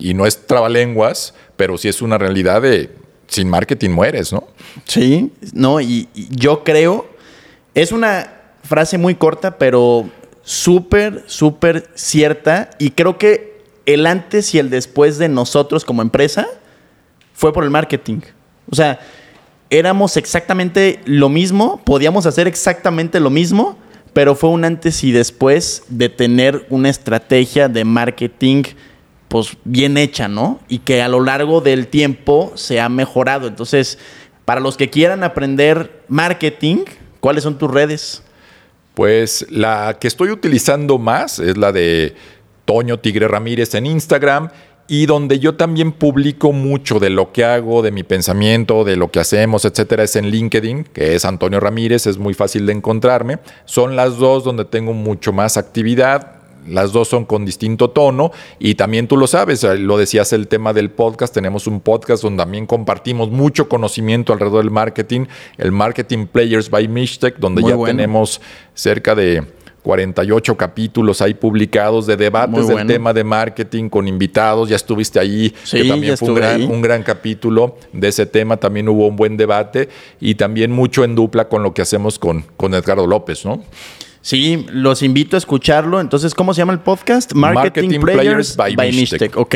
y 0.00 0.14
no 0.14 0.26
es 0.26 0.48
trabalenguas, 0.48 1.32
pero 1.56 1.78
sí 1.78 1.86
es 1.86 2.02
una 2.02 2.18
realidad 2.18 2.60
de 2.60 2.98
sin 3.30 3.48
marketing 3.48 3.90
mueres, 3.90 4.32
¿no? 4.32 4.48
Sí, 4.84 5.32
no, 5.52 5.80
y, 5.80 6.08
yo 6.30 6.64
creo, 6.64 7.08
es 7.74 7.92
una 7.92 8.32
frase 8.64 8.98
muy 8.98 9.14
corta, 9.14 9.56
pero 9.56 10.10
súper, 10.42 11.24
súper 11.26 11.88
cierta 11.94 12.70
y 12.78 12.90
creo 12.90 13.18
que 13.18 13.62
el 13.86 14.06
antes 14.06 14.52
y 14.54 14.58
el 14.58 14.68
después 14.68 15.16
de 15.18 15.28
nosotros 15.28 15.84
como 15.84 16.02
empresa 16.02 16.48
fue 17.32 17.52
por 17.52 17.62
el 17.62 17.70
marketing. 17.70 18.20
O 18.68 18.74
sea, 18.74 18.98
éramos 19.70 20.16
exactamente 20.16 21.00
lo 21.04 21.28
mismo, 21.28 21.80
podíamos 21.84 22.26
hacer 22.26 22.48
exactamente 22.48 23.20
lo 23.20 23.30
mismo, 23.30 23.78
pero 24.12 24.34
fue 24.34 24.50
un 24.50 24.64
antes 24.64 25.04
y 25.04 25.12
después 25.12 25.84
de 25.88 26.08
tener 26.08 26.66
una 26.68 26.90
estrategia 26.90 27.68
de 27.68 27.84
marketing 27.84 28.64
pues 29.30 29.56
bien 29.62 29.96
hecha, 29.96 30.26
¿no? 30.26 30.58
Y 30.68 30.80
que 30.80 31.02
a 31.02 31.08
lo 31.08 31.20
largo 31.20 31.60
del 31.60 31.86
tiempo 31.86 32.50
se 32.56 32.80
ha 32.80 32.88
mejorado. 32.88 33.46
Entonces, 33.46 33.96
para 34.44 34.60
los 34.60 34.76
que 34.76 34.90
quieran 34.90 35.22
aprender 35.22 36.02
marketing, 36.08 36.78
¿cuáles 37.20 37.44
son 37.44 37.56
tus 37.56 37.70
redes? 37.70 38.24
Pues 38.94 39.46
la 39.48 39.98
que 40.00 40.08
estoy 40.08 40.30
utilizando 40.30 40.98
más 40.98 41.38
es 41.38 41.56
la 41.56 41.70
de 41.70 42.16
Toño 42.64 42.98
Tigre 42.98 43.28
Ramírez 43.28 43.72
en 43.76 43.86
Instagram 43.86 44.50
y 44.88 45.06
donde 45.06 45.38
yo 45.38 45.54
también 45.54 45.92
publico 45.92 46.50
mucho 46.50 46.98
de 46.98 47.10
lo 47.10 47.30
que 47.30 47.44
hago, 47.44 47.82
de 47.82 47.92
mi 47.92 48.02
pensamiento, 48.02 48.82
de 48.82 48.96
lo 48.96 49.12
que 49.12 49.20
hacemos, 49.20 49.64
etcétera, 49.64 50.02
es 50.02 50.16
en 50.16 50.26
LinkedIn, 50.26 50.82
que 50.92 51.14
es 51.14 51.24
Antonio 51.24 51.60
Ramírez, 51.60 52.08
es 52.08 52.18
muy 52.18 52.34
fácil 52.34 52.66
de 52.66 52.72
encontrarme. 52.72 53.38
Son 53.64 53.94
las 53.94 54.16
dos 54.16 54.42
donde 54.42 54.64
tengo 54.64 54.92
mucho 54.92 55.32
más 55.32 55.56
actividad. 55.56 56.39
Las 56.70 56.92
dos 56.92 57.08
son 57.08 57.24
con 57.24 57.44
distinto 57.44 57.90
tono 57.90 58.30
y 58.58 58.74
también 58.76 59.08
tú 59.08 59.16
lo 59.16 59.26
sabes, 59.26 59.62
lo 59.62 59.98
decías 59.98 60.32
el 60.32 60.48
tema 60.48 60.72
del 60.72 60.90
podcast, 60.90 61.34
tenemos 61.34 61.66
un 61.66 61.80
podcast 61.80 62.22
donde 62.22 62.42
también 62.42 62.66
compartimos 62.66 63.30
mucho 63.30 63.68
conocimiento 63.68 64.32
alrededor 64.32 64.62
del 64.62 64.70
marketing, 64.70 65.26
el 65.58 65.72
Marketing 65.72 66.26
Players 66.26 66.70
by 66.70 66.88
Mishtec, 66.88 67.38
donde 67.38 67.62
ya 67.62 67.76
tenemos 67.84 68.40
cerca 68.74 69.14
de 69.14 69.44
48 69.82 70.56
capítulos 70.56 71.22
ahí 71.22 71.34
publicados 71.34 72.06
de 72.06 72.16
debates 72.16 72.68
del 72.68 72.86
tema 72.86 73.12
de 73.12 73.24
marketing 73.24 73.88
con 73.88 74.06
invitados. 74.06 74.68
Ya 74.68 74.76
estuviste 74.76 75.18
ahí, 75.18 75.54
que 75.70 75.84
también 75.84 76.16
fue 76.16 76.30
un 76.66 76.82
gran, 76.82 77.02
capítulo 77.02 77.76
de 77.92 78.08
ese 78.08 78.26
tema. 78.26 78.58
También 78.58 78.88
hubo 78.88 79.06
un 79.06 79.16
buen 79.16 79.36
debate 79.36 79.88
y 80.20 80.34
también 80.34 80.70
mucho 80.70 81.02
en 81.04 81.14
dupla 81.14 81.48
con 81.48 81.62
lo 81.62 81.72
que 81.72 81.82
hacemos 81.82 82.18
con, 82.18 82.44
con 82.56 82.74
Edgardo 82.74 83.06
López, 83.06 83.44
¿no? 83.44 83.62
Sí, 84.22 84.66
los 84.70 85.02
invito 85.02 85.36
a 85.36 85.38
escucharlo. 85.38 86.00
Entonces, 86.00 86.34
¿cómo 86.34 86.52
se 86.52 86.58
llama 86.58 86.72
el 86.72 86.80
podcast? 86.80 87.32
Marketing, 87.32 88.00
Players, 88.00 88.56
by, 88.56 88.76
by 88.76 89.08
Ok. 89.34 89.54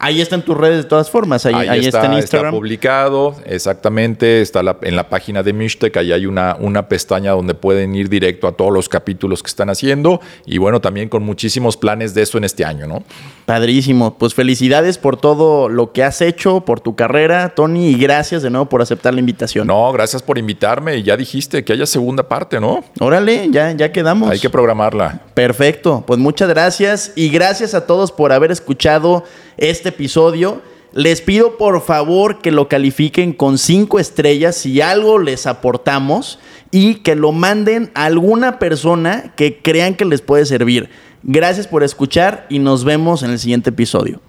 Ahí 0.00 0.20
está 0.20 0.36
en 0.36 0.42
tus 0.42 0.56
redes 0.56 0.84
de 0.84 0.88
todas 0.88 1.10
formas. 1.10 1.44
Ahí, 1.46 1.86
está, 1.86 2.06
en 2.06 2.14
Instagram. 2.14 2.48
Está 2.48 2.50
publicado, 2.50 3.34
exactamente. 3.44 4.40
Está 4.40 4.60
en 4.82 4.96
la 4.96 5.08
página 5.08 5.42
de 5.42 5.52
Mishtec. 5.52 5.96
Ahí 5.96 6.12
hay 6.12 6.26
una, 6.26 6.56
una 6.58 6.88
pestaña 6.88 7.32
donde 7.32 7.54
pueden 7.54 7.94
ir 7.94 8.08
directo 8.08 8.46
a 8.46 8.52
todos 8.52 8.72
los 8.72 8.88
capítulos 8.88 9.42
que 9.42 9.48
están 9.48 9.70
haciendo. 9.70 10.20
Y 10.46 10.58
bueno, 10.58 10.80
también 10.80 11.08
con 11.08 11.22
muchísimos 11.22 11.76
planes 11.76 12.14
de 12.14 12.22
eso 12.22 12.38
en 12.38 12.44
este 12.44 12.64
año, 12.64 12.86
¿no? 12.86 13.02
Padrísimo. 13.46 14.16
Pues 14.18 14.34
felicidades 14.34 14.98
por 14.98 15.16
todo 15.16 15.68
lo 15.68 15.92
que 15.92 16.04
has 16.04 16.20
hecho, 16.20 16.60
por 16.60 16.80
tu 16.80 16.94
carrera, 16.94 17.50
Tony. 17.50 17.88
Y 17.88 17.94
gracias 17.94 18.42
de 18.42 18.50
nuevo 18.50 18.66
por 18.66 18.82
aceptar 18.82 19.14
la 19.14 19.20
invitación. 19.20 19.66
No, 19.66 19.90
gracias 19.92 20.22
por 20.22 20.38
invitarme. 20.38 20.96
Y 20.96 21.02
ya 21.02 21.16
dijiste 21.16 21.64
que 21.64 21.72
haya 21.72 21.86
segunda 21.86 22.28
parte, 22.28 22.60
¿no? 22.60 22.84
Órale, 23.00 23.48
ya, 23.50 23.72
ya 23.72 23.92
quedamos. 23.92 24.30
Hay 24.30 24.38
que 24.38 24.50
programarla. 24.50 25.22
Perfecto. 25.34 26.04
Pues 26.06 26.18
muchas 26.18 26.48
gracias. 26.48 27.12
Y 27.16 27.28
gracias 27.30 27.74
a 27.74 27.86
todos 27.86 28.12
por 28.12 28.32
haber 28.32 28.50
escuchado 28.50 29.24
este 29.56 29.87
episodio. 29.88 30.62
Les 30.92 31.20
pido 31.20 31.58
por 31.58 31.82
favor 31.82 32.40
que 32.40 32.50
lo 32.50 32.68
califiquen 32.68 33.32
con 33.32 33.58
cinco 33.58 33.98
estrellas 33.98 34.56
si 34.56 34.80
algo 34.80 35.18
les 35.18 35.46
aportamos 35.46 36.38
y 36.70 36.96
que 36.96 37.14
lo 37.14 37.32
manden 37.32 37.90
a 37.94 38.06
alguna 38.06 38.58
persona 38.58 39.34
que 39.36 39.60
crean 39.60 39.94
que 39.94 40.04
les 40.04 40.22
puede 40.22 40.46
servir. 40.46 40.88
Gracias 41.22 41.66
por 41.66 41.82
escuchar 41.82 42.46
y 42.48 42.58
nos 42.58 42.84
vemos 42.84 43.22
en 43.22 43.30
el 43.30 43.38
siguiente 43.38 43.70
episodio. 43.70 44.20